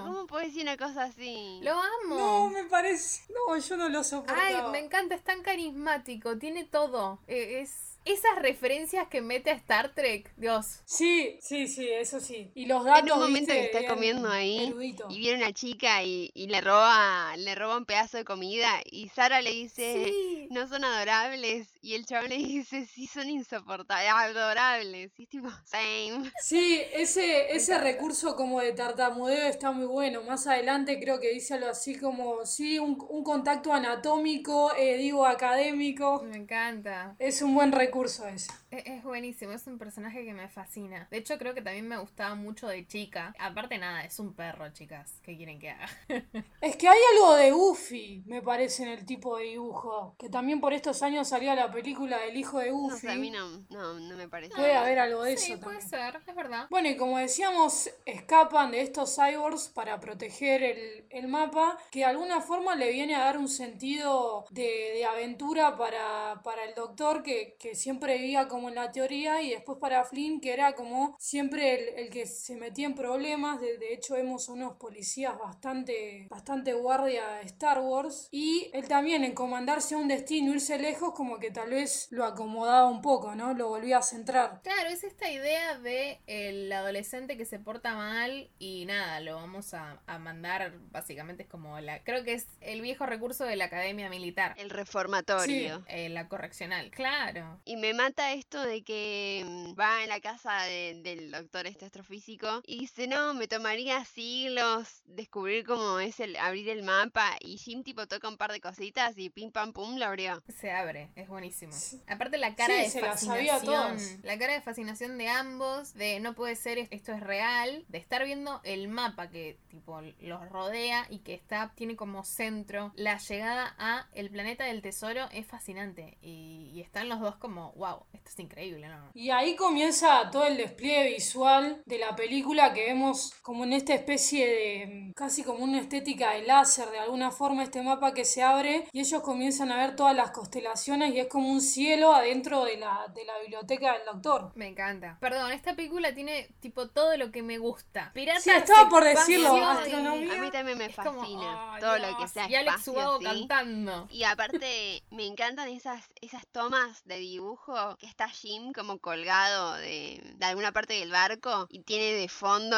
¿Cómo 0.00 0.26
puedes 0.26 0.48
decir 0.48 0.62
una 0.62 0.76
cosa 0.76 1.04
así? 1.04 1.60
Lo 1.62 1.72
amo. 1.72 2.18
No, 2.18 2.50
me 2.50 2.64
parece. 2.64 3.22
No, 3.32 3.56
yo 3.56 3.76
no 3.76 3.88
lo 3.88 3.98
Ay, 3.98 4.04
soportaba. 4.04 4.70
me 4.70 4.78
encanta, 4.78 5.14
es 5.14 5.22
tan 5.24 5.42
carismático, 5.42 6.38
tiene 6.38 6.64
todo. 6.64 7.20
Eh, 7.26 7.60
Es 7.62 7.91
esas 8.04 8.36
referencias 8.40 9.06
que 9.08 9.20
mete 9.20 9.50
a 9.50 9.54
Star 9.54 9.94
Trek, 9.94 10.32
Dios. 10.36 10.80
Sí, 10.84 11.38
sí, 11.40 11.68
sí, 11.68 11.88
eso 11.88 12.20
sí. 12.20 12.50
Y 12.54 12.66
los 12.66 12.84
datos. 12.84 13.02
En 13.04 13.12
un 13.12 13.20
momento 13.20 13.52
que 13.52 13.64
está 13.66 13.86
comiendo 13.86 14.28
ahí 14.28 14.74
y 15.08 15.18
viene 15.18 15.44
una 15.44 15.52
chica 15.52 16.02
y, 16.02 16.30
le 16.34 16.60
roba, 16.60 17.36
le 17.36 17.54
roba 17.54 17.76
un 17.76 17.84
pedazo 17.84 18.18
de 18.18 18.24
comida 18.24 18.68
y 18.84 19.08
Sara 19.08 19.40
le 19.40 19.50
dice, 19.50 20.48
no 20.50 20.68
son 20.68 20.84
adorables. 20.84 21.68
Y 21.80 21.94
el 21.94 22.06
chabón 22.06 22.28
le 22.30 22.38
dice, 22.38 22.86
sí, 22.86 23.06
son 23.06 23.28
insoportables, 23.28 24.12
adorables. 24.12 25.12
Y 25.18 25.22
es 25.24 25.28
tipo, 25.28 25.48
same. 25.64 26.30
Sí, 26.40 26.80
ese, 26.92 27.54
ese 27.54 27.78
recurso 27.78 28.36
como 28.36 28.60
de 28.60 28.72
tartamudeo 28.72 29.48
está 29.48 29.72
muy 29.72 29.86
bueno. 29.86 30.22
Más 30.22 30.46
adelante 30.46 31.00
creo 31.00 31.18
que 31.18 31.32
dice 31.32 31.54
algo 31.54 31.68
así 31.68 31.96
como, 31.98 32.44
sí, 32.46 32.78
un, 32.78 32.96
contacto 32.96 33.72
anatómico, 33.72 34.72
eh, 34.76 34.96
digo 34.96 35.26
académico. 35.26 36.22
Me 36.24 36.36
encanta. 36.36 37.16
Es 37.18 37.42
un 37.42 37.54
buen 37.54 37.72
recurso 37.72 37.91
ese. 38.28 38.61
Es, 38.72 39.04
buenísimo, 39.04 39.52
es 39.52 39.66
un 39.66 39.76
personaje 39.76 40.24
que 40.24 40.32
me 40.32 40.48
fascina. 40.48 41.06
De 41.10 41.18
hecho, 41.18 41.36
creo 41.36 41.52
que 41.52 41.60
también 41.60 41.86
me 41.86 41.98
gustaba 41.98 42.34
mucho 42.34 42.66
de 42.68 42.86
chica. 42.86 43.34
Aparte, 43.38 43.76
nada, 43.76 44.02
es 44.02 44.18
un 44.18 44.32
perro, 44.32 44.66
chicas. 44.72 45.20
¿Qué 45.22 45.36
quieren 45.36 45.58
que 45.58 45.70
haga? 45.70 45.86
es 46.62 46.76
que 46.76 46.88
hay 46.88 46.98
algo 47.12 47.34
de 47.34 47.50
Goofy, 47.50 48.22
me 48.24 48.40
parece, 48.40 48.84
en 48.84 48.88
el 48.88 49.04
tipo 49.04 49.36
de 49.36 49.44
dibujo. 49.44 50.14
Que 50.18 50.30
también 50.30 50.58
por 50.58 50.72
estos 50.72 51.02
años 51.02 51.28
salía 51.28 51.54
la 51.54 51.70
película 51.70 52.24
El 52.24 52.34
hijo 52.38 52.60
de 52.60 52.70
Goofy. 52.70 53.06
No 53.06 53.12
a 53.12 53.16
mí 53.16 53.30
no, 53.30 53.48
no, 53.68 54.00
no 54.00 54.16
me 54.16 54.26
parece. 54.26 54.54
Puede 54.54 54.74
haber 54.74 54.98
algo 54.98 55.22
de 55.22 55.36
sí, 55.36 55.52
eso 55.52 55.60
puede 55.60 55.82
ser, 55.82 56.22
es 56.26 56.34
verdad. 56.34 56.66
Bueno, 56.70 56.88
y 56.88 56.96
como 56.96 57.18
decíamos, 57.18 57.90
escapan 58.06 58.70
de 58.70 58.80
estos 58.80 59.14
cyborgs 59.14 59.68
para 59.68 60.00
proteger 60.00 60.62
el, 60.62 61.04
el 61.10 61.28
mapa, 61.28 61.76
que 61.90 62.00
de 62.00 62.04
alguna 62.06 62.40
forma 62.40 62.74
le 62.74 62.90
viene 62.90 63.16
a 63.16 63.20
dar 63.20 63.36
un 63.36 63.48
sentido 63.48 64.46
de, 64.48 64.92
de 64.94 65.04
aventura 65.04 65.76
para, 65.76 66.40
para 66.42 66.64
el 66.64 66.74
doctor, 66.74 67.22
que, 67.22 67.54
que 67.58 67.74
siempre 67.74 68.16
vivía 68.16 68.48
como 68.48 68.61
en 68.68 68.74
la 68.74 68.92
teoría 68.92 69.42
y 69.42 69.50
después 69.50 69.78
para 69.78 70.04
Flynn 70.04 70.40
que 70.40 70.52
era 70.52 70.74
como 70.74 71.16
siempre 71.18 72.02
el, 72.02 72.10
que 72.10 72.26
se 72.26 72.56
metía 72.56 72.86
en 72.86 72.94
problemas, 72.94 73.60
de, 73.60 73.78
de, 73.78 73.94
hecho 73.94 74.14
vemos 74.14 74.48
unos 74.48 74.76
policías 74.76 75.38
bastante, 75.38 76.26
bastante 76.30 76.72
guardia 76.72 77.26
de 77.34 77.42
Star 77.42 77.80
Wars 77.80 78.28
y 78.30 78.70
él 78.72 78.88
también 78.88 79.24
en 79.24 79.34
comandarse 79.34 79.94
a 79.94 79.98
un 79.98 80.08
destino, 80.08 80.52
irse 80.52 80.78
lejos 80.78 81.12
como 81.14 81.38
que 81.38 81.50
tal 81.50 81.70
vez 81.70 82.08
lo 82.10 82.24
acomodaba 82.24 82.88
un 82.88 83.02
poco, 83.02 83.34
¿no? 83.34 83.54
Lo 83.54 83.68
volvía 83.68 83.98
a 83.98 84.02
centrar. 84.02 84.60
Claro, 84.62 84.90
es 84.90 85.04
esta 85.04 85.30
idea 85.30 85.78
de 85.78 86.20
el 86.26 86.72
adolescente 86.72 87.36
que 87.36 87.44
se 87.44 87.58
porta 87.58 87.94
mal 87.94 88.50
y 88.58 88.84
nada, 88.86 89.20
lo 89.20 89.36
vamos 89.36 89.74
a, 89.74 90.00
a 90.06 90.18
mandar, 90.18 90.78
básicamente 90.90 91.44
es 91.44 91.48
como 91.48 91.78
la, 91.80 92.02
creo 92.04 92.24
que 92.24 92.34
es 92.34 92.46
el 92.60 92.80
viejo 92.80 93.06
recurso 93.06 93.44
de 93.44 93.56
la 93.56 93.66
academia 93.66 94.08
militar. 94.08 94.54
El 94.56 94.70
reformatorio. 94.70 95.84
Eh, 95.86 96.08
la 96.08 96.28
correccional, 96.28 96.90
claro. 96.90 97.60
Y 97.64 97.76
me 97.76 97.94
mata 97.94 98.32
esto 98.52 98.68
de 98.68 98.82
que 98.82 99.46
mm, 99.48 99.80
va 99.80 100.02
en 100.02 100.10
la 100.10 100.20
casa 100.20 100.64
del 100.64 101.30
doctor 101.30 101.66
este 101.66 101.86
astrofísico 101.86 102.60
y 102.66 102.80
dice, 102.80 103.06
no, 103.06 103.32
me 103.32 103.48
tomaría 103.48 104.04
siglos 104.04 105.02
descubrir 105.06 105.64
cómo 105.64 105.98
es 106.00 106.20
el 106.20 106.36
abrir 106.36 106.68
el 106.68 106.82
mapa 106.82 107.30
y 107.40 107.56
Jim 107.56 107.82
tipo 107.82 108.06
toca 108.06 108.28
un 108.28 108.36
par 108.36 108.52
de 108.52 108.60
cositas 108.60 109.16
y 109.16 109.30
pim 109.30 109.52
pam 109.52 109.72
pum 109.72 109.96
lo 109.96 110.04
abrió. 110.04 110.42
Se 110.60 110.70
abre, 110.70 111.08
es 111.16 111.28
buenísimo. 111.28 111.72
Aparte 112.06 112.36
la 112.36 112.54
cara 112.54 112.74
de 112.74 112.90
fascinación, 112.90 113.96
la, 114.22 114.38
cara 114.38 114.52
de 114.52 114.60
fascinación 114.60 115.16
de 115.16 115.28
ambos, 115.28 115.94
de 115.94 116.20
no 116.20 116.34
puede 116.34 116.54
ser, 116.54 116.76
esto 116.90 117.12
es 117.12 117.20
real, 117.20 117.86
de 117.88 117.96
estar 117.96 118.22
viendo 118.22 118.60
el 118.64 118.88
mapa 118.88 119.30
que 119.30 119.58
tipo 119.70 120.02
los 120.20 120.46
rodea 120.50 121.06
y 121.08 121.20
que 121.20 121.32
está, 121.32 121.72
tiene 121.74 121.96
como 121.96 122.22
centro 122.22 122.92
la 122.96 123.16
llegada 123.16 123.74
a 123.78 124.08
el 124.12 124.28
planeta 124.28 124.64
del 124.64 124.82
tesoro 124.82 125.30
es 125.30 125.46
fascinante 125.46 126.18
y, 126.20 126.70
y 126.74 126.82
están 126.82 127.08
los 127.08 127.18
dos 127.18 127.36
como, 127.36 127.72
wow, 127.72 128.04
esto 128.12 128.28
es 128.28 128.41
increíble, 128.42 128.88
¿no? 128.88 129.10
Y 129.14 129.30
ahí 129.30 129.56
comienza 129.56 130.30
todo 130.30 130.46
el 130.46 130.56
despliegue 130.56 131.14
visual 131.14 131.82
de 131.86 131.98
la 131.98 132.14
película 132.16 132.72
que 132.72 132.86
vemos 132.86 133.34
como 133.42 133.64
en 133.64 133.72
esta 133.72 133.94
especie 133.94 134.46
de 134.46 135.12
casi 135.14 135.42
como 135.42 135.64
una 135.64 135.80
estética 135.80 136.32
de 136.32 136.42
láser, 136.42 136.90
de 136.90 136.98
alguna 136.98 137.30
forma 137.30 137.62
este 137.62 137.82
mapa 137.82 138.14
que 138.14 138.24
se 138.24 138.42
abre 138.42 138.88
y 138.92 139.00
ellos 139.00 139.22
comienzan 139.22 139.70
a 139.72 139.76
ver 139.76 139.96
todas 139.96 140.14
las 140.14 140.30
constelaciones 140.30 141.14
y 141.14 141.20
es 141.20 141.28
como 141.28 141.48
un 141.48 141.60
cielo 141.60 142.14
adentro 142.14 142.64
de 142.64 142.76
la, 142.76 143.06
de 143.14 143.24
la 143.24 143.38
biblioteca 143.40 143.92
del 143.92 144.04
doctor. 144.04 144.52
Me 144.54 144.66
encanta. 144.66 145.18
Perdón, 145.20 145.52
esta 145.52 145.74
película 145.74 146.14
tiene 146.14 146.48
tipo 146.60 146.88
todo 146.88 147.16
lo 147.16 147.30
que 147.30 147.42
me 147.42 147.58
gusta. 147.58 148.10
Piratas, 148.14 148.42
sí, 148.42 148.50
estaba 148.50 148.88
por 148.88 149.04
decirlo. 149.04 149.54
Astronomía. 149.54 150.34
A 150.34 150.42
mí 150.42 150.50
también 150.50 150.78
me 150.78 150.88
fascina 150.90 151.76
todo 151.80 151.98
lo 151.98 152.16
que 152.18 152.28
sea. 152.28 152.48
Y 152.48 152.54
Alex 152.54 152.88
Ubago 152.88 153.20
cantando. 153.20 154.08
Y 154.10 154.24
aparte 154.24 155.02
me 155.10 155.26
encantan 155.26 155.68
esas, 155.68 156.10
esas 156.20 156.46
tomas 156.48 157.04
de 157.04 157.18
dibujo 157.18 157.96
que 157.98 158.06
está 158.06 158.31
Jim 158.32 158.72
como 158.72 158.98
colgado 158.98 159.74
de, 159.74 160.20
alguna 160.40 160.72
parte 160.72 160.94
del 160.94 161.10
barco 161.10 161.66
y 161.68 161.82
tiene 161.82 162.12
de 162.12 162.28
fondo 162.28 162.76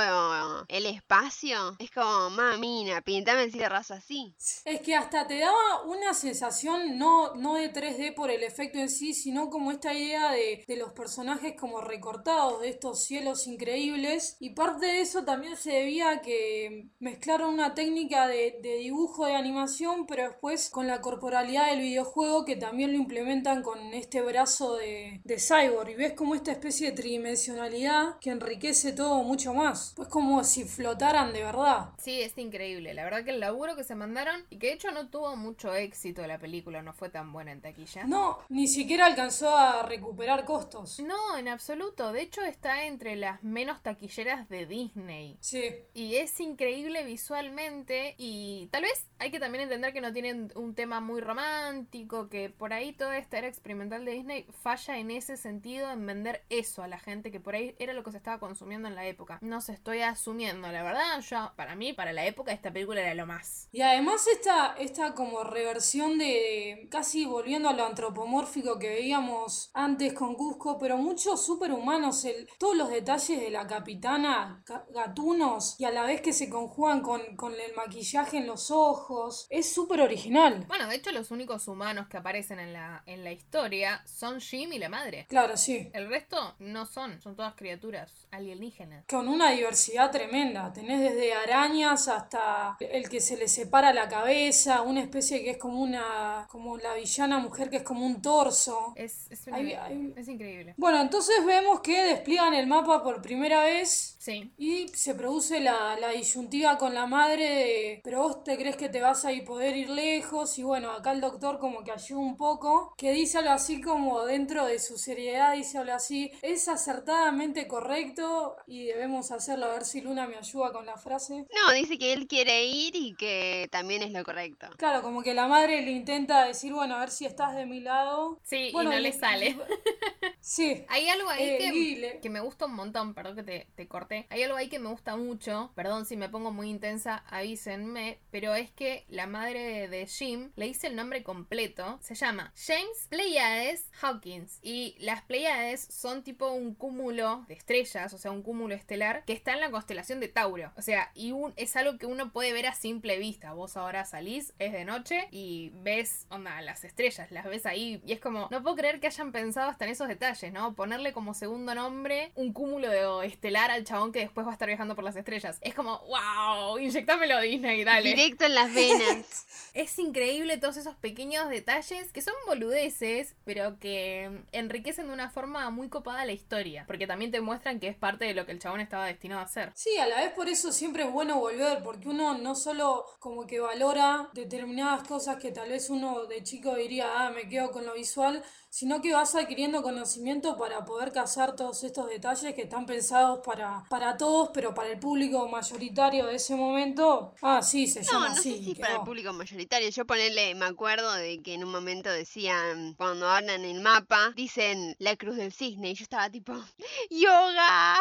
el 0.68 0.86
espacio, 0.86 1.76
es 1.78 1.90
como, 1.90 2.30
mamina, 2.30 3.00
pintame 3.00 3.44
el 3.44 3.52
cielo 3.52 3.68
raso 3.68 3.94
así. 3.94 4.34
Es 4.64 4.80
que 4.80 4.94
hasta 4.94 5.26
te 5.26 5.38
daba 5.38 5.82
una 5.84 6.14
sensación 6.14 6.98
no, 6.98 7.34
no 7.34 7.54
de 7.54 7.72
3D 7.72 8.14
por 8.14 8.30
el 8.30 8.42
efecto 8.42 8.78
en 8.78 8.90
sí, 8.90 9.14
sino 9.14 9.50
como 9.50 9.70
esta 9.70 9.94
idea 9.94 10.32
de, 10.32 10.64
los 10.74 10.92
personajes 10.92 11.54
como 11.58 11.80
recortados 11.80 12.60
de 12.60 12.68
estos 12.68 13.04
cielos 13.04 13.46
increíbles. 13.46 14.36
Y 14.40 14.50
parte 14.50 14.86
de 14.86 15.00
eso 15.00 15.24
también 15.24 15.56
se 15.56 15.70
debía 15.70 16.10
a 16.10 16.20
que 16.20 16.88
mezclaron 16.98 17.54
una 17.54 17.74
técnica 17.74 18.26
de, 18.26 18.58
de 18.60 18.76
dibujo 18.76 19.26
de 19.26 19.36
animación, 19.36 20.06
pero 20.06 20.24
después 20.24 20.68
con 20.70 20.88
la 20.88 21.00
corporalidad 21.00 21.70
del 21.70 21.80
videojuego 21.80 22.44
que 22.44 22.56
también 22.56 22.92
lo 22.92 22.98
implementan 22.98 23.62
con 23.62 23.94
este 23.94 24.20
brazo 24.22 24.76
de, 24.76 25.20
de 25.24 25.33
Cyborg 25.40 25.90
y 25.90 25.94
ves 25.94 26.12
como 26.12 26.34
esta 26.34 26.52
especie 26.52 26.90
de 26.90 26.96
tridimensionalidad 26.96 28.18
que 28.20 28.30
enriquece 28.30 28.92
todo 28.92 29.22
mucho 29.22 29.54
más. 29.54 29.92
Pues 29.96 30.08
como 30.08 30.42
si 30.44 30.64
flotaran 30.64 31.32
de 31.32 31.42
verdad. 31.42 31.90
Sí, 31.98 32.20
es 32.20 32.36
increíble. 32.38 32.94
La 32.94 33.04
verdad 33.04 33.24
que 33.24 33.30
el 33.30 33.40
laburo 33.40 33.76
que 33.76 33.84
se 33.84 33.94
mandaron 33.94 34.44
y 34.50 34.58
que 34.58 34.68
de 34.68 34.72
hecho 34.74 34.90
no 34.92 35.08
tuvo 35.08 35.36
mucho 35.36 35.74
éxito 35.74 36.26
la 36.26 36.38
película, 36.38 36.82
no 36.82 36.92
fue 36.92 37.08
tan 37.08 37.32
buena 37.32 37.52
en 37.52 37.60
taquilla. 37.60 38.04
No, 38.04 38.38
ni 38.48 38.68
siquiera 38.68 39.06
alcanzó 39.06 39.56
a 39.56 39.82
recuperar 39.84 40.44
costos. 40.44 41.00
No, 41.00 41.36
en 41.36 41.48
absoluto. 41.48 42.12
De 42.12 42.22
hecho 42.22 42.42
está 42.42 42.84
entre 42.86 43.16
las 43.16 43.42
menos 43.42 43.82
taquilleras 43.82 44.48
de 44.48 44.66
Disney. 44.66 45.36
Sí. 45.40 45.62
Y 45.94 46.16
es 46.16 46.38
increíble 46.40 47.04
visualmente 47.04 48.14
y 48.18 48.68
tal 48.70 48.82
vez 48.82 49.06
hay 49.18 49.30
que 49.30 49.40
también 49.40 49.64
entender 49.64 49.92
que 49.92 50.00
no 50.00 50.12
tienen 50.12 50.52
un 50.54 50.74
tema 50.74 51.00
muy 51.00 51.20
romántico, 51.20 52.28
que 52.28 52.50
por 52.50 52.72
ahí 52.72 52.92
toda 52.92 53.16
esta 53.18 53.38
era 53.38 53.48
experimental 53.48 54.04
de 54.04 54.12
Disney 54.12 54.46
falla 54.62 54.98
en 54.98 55.10
ese 55.10 55.23
sentido 55.24 55.90
en 55.90 56.06
vender 56.06 56.44
eso 56.48 56.82
a 56.82 56.88
la 56.88 56.98
gente 56.98 57.30
que 57.30 57.40
por 57.40 57.54
ahí 57.54 57.74
era 57.78 57.92
lo 57.92 58.04
que 58.04 58.10
se 58.10 58.16
estaba 58.16 58.38
consumiendo 58.38 58.88
en 58.88 58.94
la 58.94 59.06
época. 59.06 59.38
No 59.42 59.60
se 59.60 59.72
estoy 59.72 60.02
asumiendo, 60.02 60.70
la 60.70 60.82
verdad, 60.82 61.20
yo, 61.20 61.52
para 61.56 61.74
mí, 61.74 61.92
para 61.92 62.12
la 62.12 62.26
época, 62.26 62.52
esta 62.52 62.72
película 62.72 63.00
era 63.00 63.14
lo 63.14 63.26
más. 63.26 63.68
Y 63.72 63.80
además 63.80 64.26
esta, 64.26 64.74
esta 64.78 65.14
como 65.14 65.44
reversión 65.44 66.18
de 66.18 66.88
casi 66.90 67.24
volviendo 67.24 67.68
a 67.68 67.72
lo 67.72 67.84
antropomórfico 67.84 68.78
que 68.78 68.88
veíamos 68.88 69.70
antes 69.74 70.12
con 70.12 70.34
Cusco, 70.34 70.78
pero 70.78 70.96
muchos 70.96 71.44
superhumanos, 71.44 72.24
el, 72.24 72.48
todos 72.58 72.76
los 72.76 72.90
detalles 72.90 73.40
de 73.40 73.50
la 73.50 73.66
capitana, 73.66 74.62
gatunos, 74.90 75.76
y 75.78 75.84
a 75.84 75.90
la 75.90 76.04
vez 76.04 76.20
que 76.20 76.32
se 76.32 76.48
conjugan 76.48 77.00
con, 77.00 77.36
con 77.36 77.52
el 77.54 77.74
maquillaje 77.74 78.38
en 78.38 78.46
los 78.46 78.70
ojos, 78.70 79.46
es 79.50 79.72
súper 79.72 80.00
original. 80.00 80.64
Bueno, 80.68 80.88
de 80.88 80.96
hecho 80.96 81.12
los 81.12 81.30
únicos 81.30 81.68
humanos 81.68 82.08
que 82.08 82.16
aparecen 82.16 82.58
en 82.58 82.72
la, 82.72 83.02
en 83.06 83.24
la 83.24 83.32
historia 83.32 84.02
son 84.06 84.40
Jim 84.40 84.72
y 84.72 84.78
la 84.78 84.88
madre. 84.88 85.13
Claro, 85.28 85.56
sí. 85.56 85.90
El 85.92 86.08
resto 86.08 86.54
no 86.58 86.86
son, 86.86 87.20
son 87.20 87.36
todas 87.36 87.54
criaturas 87.54 88.26
alienígenas. 88.30 89.04
Con 89.08 89.28
una 89.28 89.50
diversidad 89.50 90.10
tremenda. 90.10 90.72
Tenés 90.72 91.00
desde 91.00 91.34
arañas 91.34 92.08
hasta 92.08 92.76
el 92.80 93.08
que 93.08 93.20
se 93.20 93.36
le 93.36 93.48
separa 93.48 93.92
la 93.92 94.08
cabeza, 94.08 94.82
una 94.82 95.00
especie 95.00 95.42
que 95.42 95.50
es 95.50 95.58
como 95.58 95.80
una. 95.80 96.46
como 96.50 96.76
la 96.78 96.94
villana 96.94 97.38
mujer 97.38 97.70
que 97.70 97.76
es 97.78 97.82
como 97.82 98.04
un 98.04 98.20
torso. 98.20 98.92
Es, 98.96 99.26
es, 99.30 99.46
es 99.46 100.28
increíble. 100.28 100.74
Bueno, 100.76 101.00
entonces 101.00 101.44
vemos 101.44 101.80
que 101.80 102.02
despliegan 102.02 102.54
el 102.54 102.66
mapa 102.66 103.02
por 103.02 103.22
primera 103.22 103.62
vez. 103.62 104.16
Sí. 104.18 104.52
Y 104.58 104.88
se 104.88 105.14
produce 105.14 105.60
la, 105.60 105.96
la 106.00 106.08
disyuntiva 106.10 106.78
con 106.78 106.94
la 106.94 107.06
madre 107.06 107.48
de. 107.48 108.00
Pero 108.02 108.22
vos 108.22 108.42
te 108.44 108.56
crees 108.56 108.76
que 108.76 108.88
te 108.88 109.00
vas 109.00 109.24
a 109.24 109.32
ir 109.32 109.44
poder 109.44 109.76
ir 109.76 109.90
lejos. 109.90 110.58
Y 110.58 110.62
bueno, 110.62 110.90
acá 110.90 111.12
el 111.12 111.20
doctor 111.20 111.58
como 111.58 111.84
que 111.84 111.92
ayuda 111.92 112.20
un 112.20 112.36
poco. 112.36 112.94
Que 112.96 113.12
dice 113.12 113.38
algo 113.38 113.50
así 113.50 113.80
como 113.80 114.24
dentro 114.24 114.66
de 114.66 114.78
su 114.78 114.98
seriedad, 115.04 115.54
dice 115.54 115.78
algo 115.78 115.92
así. 115.92 116.32
Es 116.42 116.68
acertadamente 116.68 117.66
correcto 117.68 118.56
y 118.66 118.86
debemos 118.86 119.30
hacerlo. 119.30 119.66
A 119.66 119.74
ver 119.74 119.84
si 119.84 120.00
Luna 120.00 120.26
me 120.26 120.36
ayuda 120.36 120.72
con 120.72 120.86
la 120.86 120.96
frase. 120.96 121.46
No, 121.54 121.72
dice 121.74 121.98
que 121.98 122.12
él 122.12 122.26
quiere 122.26 122.64
ir 122.64 122.96
y 122.96 123.14
que 123.14 123.68
también 123.70 124.02
es 124.02 124.12
lo 124.12 124.24
correcto. 124.24 124.68
Claro, 124.76 125.02
como 125.02 125.22
que 125.22 125.34
la 125.34 125.46
madre 125.46 125.82
le 125.82 125.90
intenta 125.90 126.44
decir, 126.46 126.72
bueno, 126.72 126.96
a 126.96 127.00
ver 127.00 127.10
si 127.10 127.26
estás 127.26 127.54
de 127.54 127.66
mi 127.66 127.80
lado. 127.80 128.40
Sí, 128.42 128.70
bueno, 128.72 128.90
y 128.92 128.94
no 128.94 129.00
le 129.00 129.12
sale. 129.12 129.56
sí. 130.40 130.84
Hay 130.88 131.08
algo 131.08 131.28
ahí 131.28 131.42
eh, 131.42 132.18
que, 132.22 132.30
me 132.30 132.40
gusta 132.40 132.66
un 132.66 132.74
montón, 132.74 133.14
perdón 133.14 133.36
que 133.36 133.42
te, 133.42 133.68
te 133.74 133.88
corté. 133.88 134.26
Hay 134.30 134.42
algo 134.42 134.56
ahí 134.56 134.68
que 134.68 134.78
me 134.78 134.88
gusta 134.88 135.16
mucho, 135.16 135.72
perdón 135.74 136.06
si 136.06 136.16
me 136.16 136.28
pongo 136.28 136.50
muy 136.50 136.70
intensa, 136.70 137.24
avísenme, 137.28 138.20
pero 138.30 138.54
es 138.54 138.70
que 138.70 139.04
la 139.08 139.26
madre 139.26 139.88
de, 139.88 140.06
Jim 140.06 140.52
le 140.56 140.66
dice 140.66 140.86
el 140.86 140.96
nombre 140.96 141.22
completo, 141.22 141.98
se 142.02 142.14
llama 142.14 142.52
James 142.56 143.06
Pleiades 143.08 143.90
Hawkins 144.00 144.58
y 144.62 144.93
Las 144.98 145.22
Pleiades 145.22 145.86
son 145.90 146.22
tipo 146.22 146.50
un 146.50 146.74
cúmulo 146.74 147.44
de 147.48 147.54
estrellas, 147.54 148.12
o 148.14 148.18
sea, 148.18 148.30
un 148.30 148.42
cúmulo 148.42 148.74
estelar 148.74 149.24
que 149.24 149.32
está 149.32 149.52
en 149.52 149.60
la 149.60 149.70
constelación 149.70 150.20
de 150.20 150.28
Tauro. 150.28 150.72
O 150.76 150.82
sea, 150.82 151.10
y 151.14 151.32
un, 151.32 151.52
es 151.56 151.76
algo 151.76 151.98
que 151.98 152.06
uno 152.06 152.32
puede 152.32 152.52
ver 152.52 152.66
a 152.66 152.74
simple 152.74 153.18
vista. 153.18 153.52
Vos 153.52 153.76
ahora 153.76 154.04
salís, 154.04 154.54
es 154.58 154.72
de 154.72 154.84
noche 154.84 155.28
y 155.30 155.72
ves, 155.82 156.26
onda, 156.30 156.60
las 156.62 156.84
estrellas, 156.84 157.30
las 157.30 157.44
ves 157.44 157.66
ahí. 157.66 158.00
Y 158.06 158.12
es 158.12 158.20
como, 158.20 158.48
no 158.50 158.62
puedo 158.62 158.76
creer 158.76 159.00
que 159.00 159.08
hayan 159.08 159.32
pensado 159.32 159.70
hasta 159.70 159.84
en 159.84 159.90
esos 159.90 160.08
detalles, 160.08 160.52
¿no? 160.52 160.74
Ponerle 160.74 161.12
como 161.12 161.34
segundo 161.34 161.74
nombre 161.74 162.32
un 162.34 162.52
cúmulo 162.52 162.88
de 162.88 163.26
estelar 163.26 163.70
al 163.70 163.84
chabón 163.84 164.12
que 164.12 164.20
después 164.20 164.46
va 164.46 164.50
a 164.50 164.54
estar 164.54 164.68
viajando 164.68 164.94
por 164.94 165.04
las 165.04 165.16
estrellas. 165.16 165.58
Es 165.60 165.74
como, 165.74 166.00
wow, 166.06 166.78
inyectámelo 166.78 167.40
Disney, 167.40 167.84
dale. 167.84 168.10
Directo 168.10 168.44
en 168.46 168.54
las 168.54 168.72
venas. 168.72 169.46
es 169.74 169.98
increíble 169.98 170.58
todos 170.58 170.76
esos 170.76 170.96
pequeños 170.96 171.48
detalles 171.48 172.12
que 172.12 172.22
son 172.22 172.34
boludeces, 172.46 173.34
pero 173.44 173.78
que 173.78 174.30
enriquecen 174.52 174.83
de 174.84 175.12
una 175.12 175.30
forma 175.30 175.70
muy 175.70 175.88
copada 175.88 176.24
la 176.24 176.32
historia. 176.32 176.84
Porque 176.86 177.06
también 177.06 177.30
te 177.30 177.40
muestran 177.40 177.80
que 177.80 177.88
es 177.88 177.96
parte 177.96 178.26
de 178.26 178.34
lo 178.34 178.44
que 178.44 178.52
el 178.52 178.58
chabón 178.58 178.80
estaba 178.80 179.06
destinado 179.06 179.40
a 179.40 179.44
hacer. 179.44 179.72
Sí, 179.74 179.96
a 179.98 180.06
la 180.06 180.20
vez 180.20 180.32
por 180.32 180.48
eso 180.48 180.72
siempre 180.72 181.04
es 181.04 181.12
bueno 181.12 181.38
volver, 181.38 181.82
porque 181.82 182.08
uno 182.08 182.36
no 182.38 182.54
solo 182.54 183.04
como 183.18 183.46
que 183.46 183.60
valora 183.60 184.28
determinadas 184.34 185.06
cosas 185.08 185.36
que 185.36 185.52
tal 185.52 185.70
vez 185.70 185.88
uno 185.90 186.26
de 186.26 186.42
chico 186.42 186.74
diría, 186.74 187.26
ah, 187.26 187.30
me 187.30 187.48
quedo 187.48 187.70
con 187.70 187.86
lo 187.86 187.94
visual, 187.94 188.42
sino 188.74 189.00
que 189.00 189.12
vas 189.12 189.36
adquiriendo 189.36 189.84
conocimiento 189.84 190.56
para 190.56 190.84
poder 190.84 191.12
cazar 191.12 191.54
todos 191.54 191.84
estos 191.84 192.08
detalles 192.08 192.54
que 192.56 192.62
están 192.62 192.86
pensados 192.86 193.38
para, 193.46 193.84
para 193.88 194.16
todos, 194.16 194.50
pero 194.52 194.74
para 194.74 194.88
el 194.88 194.98
público 194.98 195.46
mayoritario 195.46 196.26
de 196.26 196.34
ese 196.34 196.56
momento, 196.56 197.36
ah, 197.40 197.62
sí, 197.62 197.86
se 197.86 198.02
llama 198.02 198.30
no 198.30 198.34
así. 198.34 198.58
Sé 198.58 198.64
si 198.64 198.74
para 198.74 198.96
el 198.96 199.02
público 199.02 199.32
mayoritario, 199.32 199.88
yo 199.90 200.04
ponerle, 200.04 200.56
me 200.56 200.64
acuerdo 200.64 201.12
de 201.12 201.40
que 201.40 201.54
en 201.54 201.62
un 201.62 201.70
momento 201.70 202.10
decían, 202.10 202.94
cuando 202.94 203.28
hablan 203.28 203.64
el 203.64 203.80
mapa, 203.80 204.32
dicen 204.34 204.96
la 204.98 205.14
cruz 205.14 205.36
del 205.36 205.52
cisne, 205.52 205.92
y 205.92 205.94
yo 205.94 206.02
estaba 206.02 206.28
tipo, 206.28 206.52
yoga. 207.10 208.00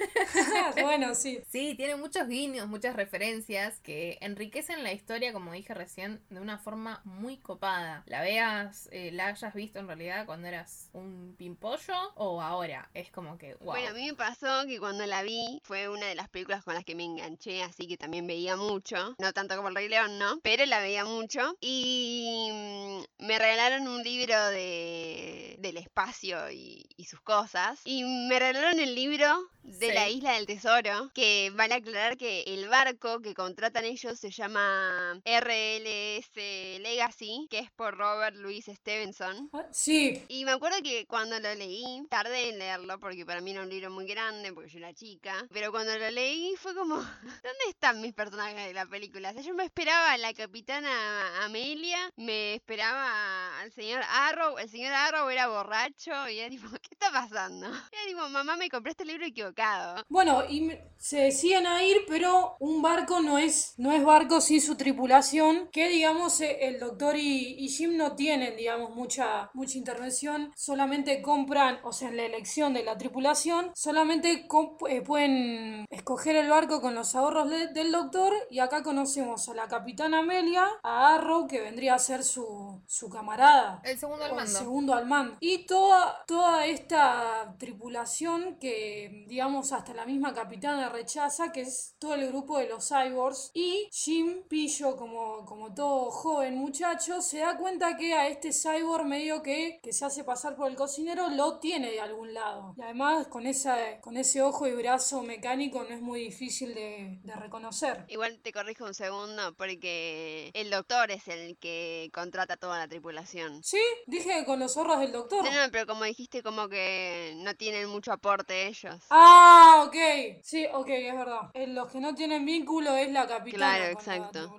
bueno, 0.80 1.14
sí. 1.14 1.40
Sí, 1.50 1.74
tiene 1.76 1.96
muchos 1.96 2.26
guiños, 2.26 2.68
muchas 2.68 2.96
referencias 2.96 3.80
que 3.80 4.16
enriquecen 4.22 4.82
la 4.82 4.94
historia, 4.94 5.34
como 5.34 5.52
dije 5.52 5.74
recién, 5.74 6.22
de 6.30 6.40
una 6.40 6.58
forma 6.58 7.02
muy 7.04 7.36
copada. 7.36 8.02
La 8.06 8.22
veas, 8.22 8.88
eh, 8.92 9.10
la 9.12 9.26
hayas 9.26 9.57
visto 9.58 9.80
en 9.80 9.88
realidad 9.88 10.24
cuando 10.24 10.46
eras 10.46 10.88
un 10.92 11.34
pimpollo 11.36 12.12
o 12.14 12.40
ahora? 12.40 12.88
Es 12.94 13.10
como 13.10 13.36
que, 13.36 13.54
wow. 13.56 13.72
Bueno, 13.72 13.88
a 13.88 13.92
mí 13.92 14.06
me 14.06 14.14
pasó 14.14 14.64
que 14.66 14.78
cuando 14.78 15.04
la 15.04 15.22
vi 15.22 15.60
fue 15.64 15.88
una 15.88 16.06
de 16.06 16.14
las 16.14 16.28
películas 16.28 16.64
con 16.64 16.74
las 16.74 16.84
que 16.84 16.94
me 16.94 17.04
enganché, 17.04 17.62
así 17.62 17.88
que 17.88 17.96
también 17.96 18.26
veía 18.26 18.56
mucho. 18.56 19.16
No 19.18 19.32
tanto 19.32 19.56
como 19.56 19.68
El 19.68 19.74
Rey 19.74 19.88
León, 19.88 20.18
¿no? 20.18 20.40
Pero 20.42 20.64
la 20.66 20.80
veía 20.80 21.04
mucho. 21.04 21.56
Y 21.60 22.48
mm, 22.52 23.26
me 23.26 23.38
regalaron 23.38 23.88
un 23.88 24.02
libro 24.02 24.46
de, 24.48 25.56
del 25.58 25.76
espacio 25.76 26.50
y, 26.50 26.86
sus 27.08 27.20
cosas. 27.22 27.80
Y 27.86 28.04
me 28.04 28.38
regalaron 28.38 28.80
el 28.80 28.94
libro 28.94 29.48
de 29.62 29.94
la 29.94 30.10
Isla 30.10 30.34
del 30.34 30.44
Tesoro, 30.44 31.10
que 31.14 31.50
van 31.54 31.72
a 31.72 31.76
aclarar 31.76 32.18
que 32.18 32.42
el 32.42 32.68
barco 32.68 33.20
que 33.20 33.32
contratan 33.32 33.86
ellos 33.86 34.18
se 34.18 34.30
llama 34.30 35.18
RLS 35.24 36.36
Legacy, 36.80 37.48
que 37.50 37.60
es 37.60 37.70
por 37.70 37.96
Robert 37.96 38.36
Louis 38.36 38.66
Stevenson. 38.66 39.47
Sí. 39.70 40.22
Y 40.28 40.44
me 40.44 40.52
acuerdo 40.52 40.78
que 40.82 41.06
cuando 41.06 41.38
lo 41.38 41.54
leí, 41.54 42.02
tardé 42.08 42.48
en 42.48 42.58
leerlo 42.58 42.98
porque 42.98 43.24
para 43.24 43.40
mí 43.40 43.52
era 43.52 43.62
un 43.62 43.68
libro 43.68 43.90
muy 43.90 44.06
grande, 44.06 44.52
porque 44.52 44.70
yo 44.70 44.78
era 44.78 44.92
chica. 44.92 45.46
Pero 45.52 45.70
cuando 45.70 45.96
lo 45.96 46.10
leí 46.10 46.54
fue 46.56 46.74
como, 46.74 46.96
¿dónde 47.42 47.64
están 47.68 48.00
mis 48.00 48.14
personajes 48.14 48.66
de 48.66 48.74
la 48.74 48.86
película? 48.86 49.30
O 49.30 49.32
sea, 49.32 49.42
yo 49.42 49.54
me 49.54 49.64
esperaba 49.64 50.12
a 50.12 50.18
la 50.18 50.32
capitana 50.32 51.44
Amelia, 51.44 51.98
me 52.16 52.54
esperaba 52.54 53.60
al 53.60 53.72
señor 53.72 54.02
Arrow, 54.08 54.58
el 54.58 54.68
señor 54.68 54.92
Arrow 54.92 55.28
era 55.28 55.48
borracho 55.48 56.28
y 56.28 56.38
era 56.38 56.50
tipo, 56.50 56.68
¿qué 56.82 56.88
está 56.90 57.10
pasando? 57.10 57.66
Era 57.66 58.06
tipo, 58.06 58.28
mamá, 58.28 58.56
me 58.56 58.68
compré 58.68 58.92
este 58.92 59.04
libro 59.04 59.26
equivocado. 59.26 60.02
Bueno, 60.08 60.44
y 60.48 60.72
se 60.96 61.18
decían 61.18 61.66
a 61.66 61.84
ir, 61.84 62.04
pero 62.08 62.56
un 62.60 62.82
barco 62.82 63.20
no 63.20 63.38
es, 63.38 63.74
no 63.76 63.92
es 63.92 64.04
barco 64.04 64.40
sin 64.40 64.60
su 64.60 64.76
tripulación, 64.76 65.68
que 65.72 65.88
digamos 65.88 66.40
eh, 66.40 66.58
el 66.62 66.78
doctor 66.78 67.16
y, 67.16 67.56
y 67.58 67.68
Jim 67.68 67.96
no 67.96 68.16
tienen, 68.16 68.56
digamos, 68.56 68.94
mucha 68.94 69.37
mucha, 69.54 69.78
intervención, 69.78 70.52
solamente 70.56 71.22
compran, 71.22 71.78
o 71.84 71.92
sea, 71.92 72.08
en 72.08 72.16
la 72.16 72.24
elección 72.24 72.74
de 72.74 72.82
la 72.82 72.96
tripulación, 72.98 73.70
solamente 73.74 74.46
eh, 74.88 75.02
pueden 75.02 75.86
escoger 75.90 76.36
el 76.36 76.48
barco 76.48 76.80
con 76.80 76.94
los 76.94 77.14
ahorros 77.14 77.48
del 77.50 77.92
doctor 77.92 78.32
y 78.50 78.58
acá 78.58 78.82
conocemos 78.82 79.48
a 79.48 79.54
la 79.54 79.68
capitana 79.68 80.20
Amelia, 80.20 80.66
a 80.82 81.14
Arrow, 81.14 81.46
que 81.46 81.60
vendría 81.60 81.94
a 81.94 81.98
ser 81.98 82.24
su, 82.24 82.82
su 82.86 83.08
camarada. 83.08 83.80
El 83.84 83.98
segundo 83.98 84.24
al 84.24 84.34
mando. 84.34 84.50
segundo 84.50 84.94
al 84.94 85.06
mando. 85.06 85.36
Y 85.40 85.66
toda, 85.66 86.24
toda 86.26 86.66
esta 86.66 87.54
tripulación 87.58 88.56
que, 88.58 89.24
digamos, 89.28 89.72
hasta 89.72 89.94
la 89.94 90.06
misma 90.06 90.34
capitana 90.34 90.88
rechaza, 90.88 91.52
que 91.52 91.62
es 91.62 91.94
todo 91.98 92.14
el 92.14 92.28
grupo 92.28 92.58
de 92.58 92.68
los 92.68 92.88
cyborgs. 92.88 93.50
Y 93.54 93.88
Jim 93.92 94.42
Pillo, 94.48 94.96
como, 94.96 95.44
como 95.44 95.74
todo 95.74 96.10
joven 96.10 96.56
muchacho, 96.56 97.20
se 97.22 97.38
da 97.38 97.56
cuenta 97.56 97.96
que 97.96 98.14
a 98.14 98.28
este 98.28 98.52
cyborg 98.52 99.04
medio 99.04 99.27
que, 99.42 99.80
que 99.82 99.92
se 99.92 100.04
hace 100.04 100.24
pasar 100.24 100.56
por 100.56 100.70
el 100.70 100.76
cocinero 100.76 101.28
lo 101.30 101.58
tiene 101.58 101.90
de 101.90 102.00
algún 102.00 102.34
lado. 102.34 102.74
Y 102.76 102.82
además 102.82 103.28
con, 103.28 103.46
esa, 103.46 104.00
con 104.00 104.16
ese 104.16 104.42
ojo 104.42 104.66
y 104.66 104.72
brazo 104.72 105.22
mecánico 105.22 105.84
no 105.84 105.94
es 105.94 106.00
muy 106.00 106.20
difícil 106.20 106.74
de, 106.74 107.20
reconocer. 107.38 108.04
Igual 108.08 108.40
te 108.40 108.52
corrijo 108.52 108.84
un 108.84 108.94
segundo 108.94 109.54
porque 109.56 110.50
el 110.54 110.70
doctor 110.70 111.10
es 111.10 111.28
el 111.28 111.56
que 111.58 112.10
contrata 112.12 112.56
toda 112.56 112.78
la 112.78 112.88
tripulación. 112.88 113.62
Sí, 113.62 113.80
dije 114.06 114.44
con 114.44 114.58
los 114.58 114.74
zorros 114.74 115.00
del 115.00 115.12
doctor. 115.12 115.44
No, 115.44 115.50
no, 115.50 115.70
pero 115.70 115.86
como 115.86 116.04
dijiste 116.04 116.42
como 116.42 116.68
que 116.68 117.34
no 117.36 117.54
tienen 117.54 117.88
mucho 117.88 118.12
aporte 118.12 118.66
ellos. 118.66 118.96
Ah, 119.10 119.84
ok. 119.86 120.42
Sí, 120.42 120.66
ok, 120.72 120.88
es 120.88 121.14
verdad. 121.14 121.50
En 121.54 121.74
los 121.74 121.90
que 121.92 122.00
no 122.00 122.14
tienen 122.14 122.44
vínculo 122.44 122.96
es 122.96 123.12
la 123.12 123.26
capitana. 123.26 123.76
Claro, 123.76 123.84
exacto. 123.92 124.58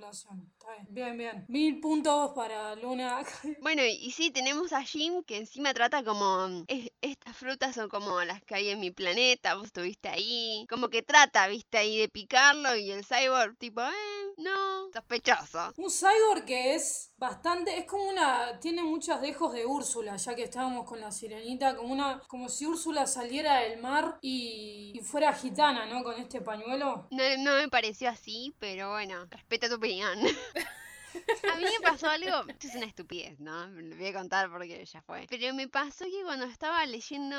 Bien, 0.90 1.18
bien. 1.18 1.46
Mil 1.48 1.80
puntos 1.80 2.32
para 2.34 2.76
Luna. 2.76 3.24
Bueno, 3.62 3.84
y 3.86 4.12
sí, 4.12 4.32
tenemos 4.32 4.74
a 4.74 4.82
Jim 4.82 5.24
que 5.24 5.38
encima 5.38 5.74
trata 5.74 6.04
como. 6.04 6.48
Mm, 6.48 6.66
estas 7.02 7.36
frutas 7.36 7.76
son 7.76 7.90
como 7.90 8.22
las 8.24 8.44
que 8.44 8.56
hay 8.56 8.70
en 8.70 8.80
mi 8.80 8.92
planeta, 8.92 9.56
vos 9.56 9.66
estuviste 9.66 10.10
ahí. 10.10 10.66
Como 10.70 10.90
que 10.90 11.02
trata, 11.02 11.48
viste, 11.48 11.78
ahí 11.78 11.98
de 11.98 12.10
picarlo 12.10 12.76
y 12.76 12.92
el 12.92 13.06
cyborg, 13.06 13.58
tipo, 13.58 13.82
eh, 13.82 14.34
no, 14.38 14.90
sospechoso. 14.94 15.74
Un 15.78 15.90
cyborg 15.90 16.46
que 16.46 16.76
es 16.76 17.09
bastante. 17.20 17.78
Es 17.78 17.86
como 17.86 18.06
una. 18.06 18.60
Tiene 18.60 18.84
muchos 18.84 19.22
dejos 19.22 19.54
de 19.54 19.66
Úrsula, 19.66 20.16
ya 20.16 20.36
que 20.36 20.44
estábamos 20.44 20.86
con 20.86 21.00
la 21.00 21.12
sirenita. 21.12 21.76
Como 21.76 21.94
una. 21.94 22.20
Como 22.28 22.50
si 22.50 22.66
Úrsula 22.66 23.06
saliera 23.06 23.58
del 23.60 23.80
mar 23.80 24.18
y, 24.22 24.94
y 24.96 25.00
fuera 25.02 25.34
gitana, 25.34 25.86
¿no? 25.86 26.04
Con 26.04 26.20
este 26.20 26.42
pañuelo. 26.42 27.08
No, 27.12 27.24
no 27.38 27.56
me 27.58 27.68
pareció 27.70 28.10
así, 28.10 28.56
pero 28.60 28.92
bueno, 28.92 29.26
respeta 29.30 29.68
tu 29.68 29.76
opinión. 29.76 30.18
A 31.52 31.56
mí 31.58 31.64
me 31.64 31.80
pasó 31.82 32.08
algo, 32.08 32.50
esto 32.50 32.68
es 32.68 32.76
una 32.76 32.86
estupidez, 32.86 33.40
¿no? 33.40 33.68
Lo 33.68 33.96
voy 33.96 34.08
a 34.08 34.14
contar 34.14 34.52
porque 34.52 34.86
ya 34.86 35.02
fue. 35.02 35.26
Pero 35.30 35.54
me 35.54 35.68
pasó 35.68 36.06
que 36.06 36.24
cuando 36.24 36.46
estaba 36.46 36.86
leyendo 36.86 37.36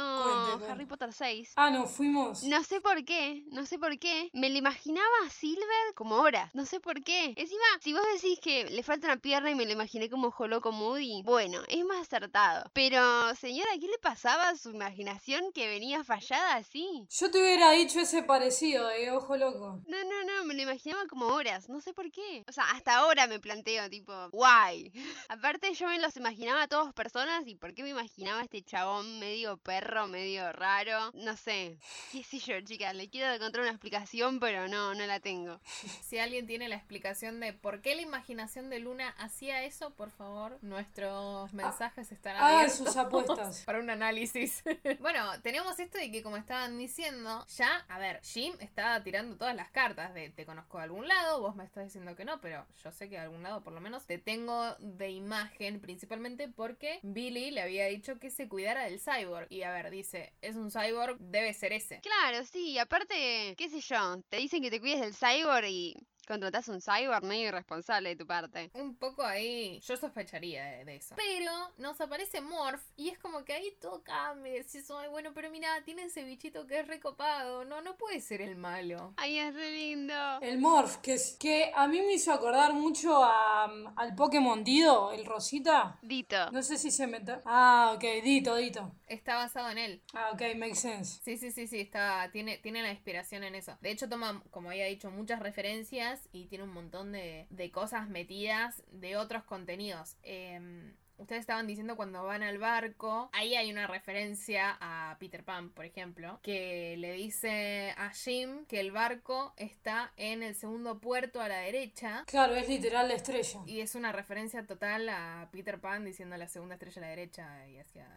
Harry 0.68 0.86
Potter 0.86 1.12
6. 1.12 1.52
Ah, 1.56 1.70
no, 1.70 1.86
fuimos. 1.86 2.42
No 2.44 2.62
sé 2.64 2.80
por 2.80 3.04
qué, 3.04 3.44
no 3.50 3.66
sé 3.66 3.78
por 3.78 3.98
qué. 3.98 4.30
Me 4.32 4.50
lo 4.50 4.58
imaginaba 4.58 5.06
a 5.26 5.30
Silver 5.30 5.94
como 5.94 6.16
horas. 6.16 6.54
No 6.54 6.66
sé 6.66 6.80
por 6.80 7.02
qué. 7.02 7.34
Encima, 7.36 7.62
si 7.80 7.92
vos 7.92 8.02
decís 8.14 8.40
que 8.40 8.64
le 8.64 8.82
falta 8.82 9.06
una 9.06 9.16
pierna 9.16 9.50
y 9.50 9.54
me 9.54 9.66
lo 9.66 9.72
imaginé 9.72 10.10
como 10.10 10.30
Joloco 10.30 10.72
Moody, 10.72 11.22
bueno, 11.22 11.60
es 11.68 11.84
más 11.84 12.02
acertado. 12.02 12.70
Pero, 12.72 13.34
señora, 13.34 13.70
¿qué 13.80 13.86
le 13.86 13.98
pasaba 13.98 14.48
a 14.48 14.56
su 14.56 14.70
imaginación 14.70 15.52
que 15.52 15.68
venía 15.68 16.04
fallada 16.04 16.56
así? 16.56 17.06
Yo 17.10 17.30
te 17.30 17.40
hubiera 17.40 17.70
dicho 17.72 18.00
ese 18.00 18.22
parecido 18.22 18.88
de 18.88 19.10
ojo 19.10 19.36
loco. 19.36 19.80
No, 19.86 20.04
no, 20.04 20.24
no, 20.24 20.44
me 20.44 20.54
lo 20.54 20.62
imaginaba 20.62 21.06
como 21.06 21.26
horas. 21.26 21.68
No 21.68 21.80
sé 21.80 21.92
por 21.92 22.10
qué. 22.10 22.44
O 22.48 22.52
sea, 22.52 22.64
hasta 22.70 22.96
ahora 22.96 23.26
me 23.26 23.40
planteé 23.40 23.69
tipo, 23.90 24.30
guay. 24.30 24.92
Aparte 25.28 25.72
yo 25.74 25.86
me 25.86 25.98
los 25.98 26.16
imaginaba 26.16 26.62
a 26.62 26.68
todos 26.68 26.92
personas 26.92 27.46
y 27.46 27.54
por 27.54 27.74
qué 27.74 27.82
me 27.82 27.90
imaginaba 27.90 28.42
este 28.42 28.62
chabón 28.62 29.18
medio 29.18 29.56
perro, 29.58 30.06
medio 30.06 30.52
raro, 30.52 31.10
no 31.14 31.36
sé. 31.36 31.78
Qué 32.12 32.22
sé 32.22 32.38
yo, 32.38 32.60
chicas, 32.62 32.94
le 32.94 33.08
quiero 33.08 33.32
encontrar 33.32 33.62
una 33.62 33.72
explicación, 33.72 34.40
pero 34.40 34.68
no, 34.68 34.94
no 34.94 35.06
la 35.06 35.20
tengo. 35.20 35.60
Si 36.10 36.18
alguien 36.18 36.46
tiene 36.46 36.68
la 36.68 36.74
explicación 36.74 37.38
de 37.38 37.52
por 37.52 37.82
qué 37.82 37.94
la 37.94 38.02
imaginación 38.02 38.68
de 38.68 38.80
Luna 38.80 39.10
hacía 39.18 39.62
eso, 39.62 39.90
por 39.90 40.10
favor, 40.10 40.58
nuestros 40.62 41.52
mensajes 41.52 42.10
están 42.10 42.36
abiertos. 42.36 42.78
sus 42.78 42.96
apuestas. 42.96 43.62
Para 43.66 43.78
un 43.78 43.90
análisis. 43.90 44.64
bueno, 44.98 45.24
tenemos 45.42 45.78
esto 45.78 45.98
de 45.98 46.10
que 46.10 46.22
como 46.22 46.36
estaban 46.36 46.78
diciendo, 46.78 47.46
ya, 47.56 47.84
a 47.88 47.98
ver, 47.98 48.20
Jim 48.22 48.54
estaba 48.60 49.02
tirando 49.02 49.36
todas 49.36 49.54
las 49.54 49.70
cartas 49.70 50.14
de 50.14 50.30
te 50.30 50.44
conozco 50.46 50.78
de 50.78 50.84
algún 50.84 51.06
lado, 51.06 51.40
vos 51.40 51.54
me 51.54 51.64
estás 51.64 51.84
diciendo 51.84 52.16
que 52.16 52.24
no, 52.24 52.40
pero 52.40 52.66
yo 52.82 52.90
sé 52.92 53.08
que 53.08 53.16
de 53.16 53.22
algún 53.22 53.42
lado 53.42 53.49
por 53.62 53.72
lo 53.72 53.80
menos 53.80 54.06
te 54.06 54.18
tengo 54.18 54.74
de 54.78 55.10
imagen, 55.10 55.80
principalmente 55.80 56.48
porque 56.48 57.00
Billy 57.02 57.50
le 57.50 57.62
había 57.62 57.86
dicho 57.86 58.18
que 58.18 58.30
se 58.30 58.48
cuidara 58.48 58.84
del 58.84 59.00
cyborg. 59.00 59.46
Y 59.50 59.62
a 59.62 59.72
ver, 59.72 59.90
dice, 59.90 60.32
es 60.40 60.56
un 60.56 60.70
cyborg, 60.70 61.18
debe 61.18 61.52
ser 61.52 61.72
ese. 61.72 62.00
Claro, 62.00 62.44
sí, 62.44 62.78
aparte, 62.78 63.54
qué 63.56 63.68
sé 63.68 63.80
yo, 63.80 64.22
te 64.28 64.36
dicen 64.36 64.62
que 64.62 64.70
te 64.70 64.80
cuides 64.80 65.00
del 65.00 65.14
cyborg 65.14 65.66
y 65.66 65.96
contratás 66.30 66.68
un 66.68 66.80
cyborg 66.80 67.24
medio 67.24 67.48
irresponsable 67.48 68.10
de 68.10 68.16
tu 68.16 68.24
parte. 68.24 68.70
Un 68.74 68.94
poco 68.94 69.24
ahí, 69.24 69.80
yo 69.80 69.96
sospecharía 69.96 70.84
de, 70.84 70.94
eso. 70.94 71.16
Pero 71.16 71.50
nos 71.78 72.00
aparece 72.00 72.40
Morph 72.40 72.80
y 72.96 73.08
es 73.08 73.18
como 73.18 73.44
que 73.44 73.52
ahí 73.52 73.76
todo 73.80 74.04
cambia. 74.04 74.52
Decís, 74.52 74.88
ay, 74.96 75.08
bueno, 75.08 75.32
pero 75.34 75.50
mira, 75.50 75.82
tiene 75.84 76.04
ese 76.04 76.22
bichito 76.22 76.68
que 76.68 76.78
es 76.78 76.86
recopado. 76.86 77.64
No, 77.64 77.80
no 77.82 77.96
puede 77.96 78.20
ser 78.20 78.42
el 78.42 78.54
malo. 78.54 79.12
Ay, 79.16 79.38
es 79.38 79.52
re 79.52 79.72
lindo. 79.72 80.14
El 80.40 80.58
Morph, 80.58 80.98
que, 80.98 81.14
es, 81.14 81.36
que 81.36 81.72
a 81.74 81.88
mí 81.88 82.00
me 82.00 82.12
hizo 82.12 82.32
acordar 82.32 82.74
mucho 82.74 83.24
a, 83.24 83.64
al 83.96 84.14
Pokémon 84.14 84.62
Dido, 84.62 85.10
el 85.10 85.26
Rosita. 85.26 85.98
Dito. 86.00 86.52
No 86.52 86.62
sé 86.62 86.78
si 86.78 86.92
se 86.92 87.08
mete. 87.08 87.38
Ah, 87.44 87.92
ok, 87.96 88.04
Dito, 88.22 88.54
Dito. 88.54 88.92
Está 89.08 89.34
basado 89.34 89.68
en 89.70 89.78
él. 89.78 90.02
Ah, 90.14 90.30
ok, 90.32 90.42
makes 90.56 90.76
sense. 90.76 91.20
Sí, 91.24 91.36
sí, 91.36 91.50
sí, 91.50 91.66
sí, 91.66 91.80
está, 91.80 92.30
tiene, 92.30 92.58
tiene 92.58 92.82
la 92.82 92.92
inspiración 92.92 93.42
en 93.42 93.56
eso. 93.56 93.76
De 93.80 93.90
hecho, 93.90 94.08
toma, 94.08 94.44
como 94.52 94.70
había 94.70 94.86
dicho, 94.86 95.10
muchas 95.10 95.40
referencias 95.40 96.19
y 96.32 96.46
tiene 96.46 96.64
un 96.64 96.72
montón 96.72 97.12
de, 97.12 97.46
de 97.50 97.70
cosas 97.70 98.08
metidas 98.08 98.82
de 98.90 99.16
otros 99.16 99.44
contenidos. 99.44 100.16
Eh, 100.22 100.92
ustedes 101.20 101.40
estaban 101.40 101.66
diciendo 101.66 101.96
cuando 101.96 102.24
van 102.24 102.42
al 102.42 102.58
barco, 102.58 103.28
ahí 103.32 103.54
hay 103.54 103.70
una 103.70 103.86
referencia 103.86 104.76
a 104.80 105.16
Peter 105.20 105.44
Pan, 105.44 105.70
por 105.70 105.84
ejemplo, 105.84 106.40
que 106.42 106.96
le 106.98 107.12
dice 107.12 107.94
a 107.96 108.10
Jim 108.10 108.64
que 108.66 108.80
el 108.80 108.90
barco 108.90 109.52
está 109.56 110.12
en 110.16 110.42
el 110.42 110.54
segundo 110.54 110.98
puerto 110.98 111.40
a 111.40 111.48
la 111.48 111.58
derecha. 111.58 112.24
Claro, 112.26 112.54
es 112.56 112.68
literal 112.68 113.08
la 113.08 113.14
estrella. 113.14 113.60
Y 113.66 113.80
es 113.80 113.94
una 113.94 114.12
referencia 114.12 114.66
total 114.66 115.08
a 115.08 115.48
Peter 115.52 115.78
Pan 115.80 116.04
diciendo 116.04 116.36
la 116.36 116.48
segunda 116.48 116.76
estrella 116.76 116.98
a 116.98 117.02
la 117.02 117.10
derecha 117.10 117.68
y 117.68 117.78
hacia 117.78 118.08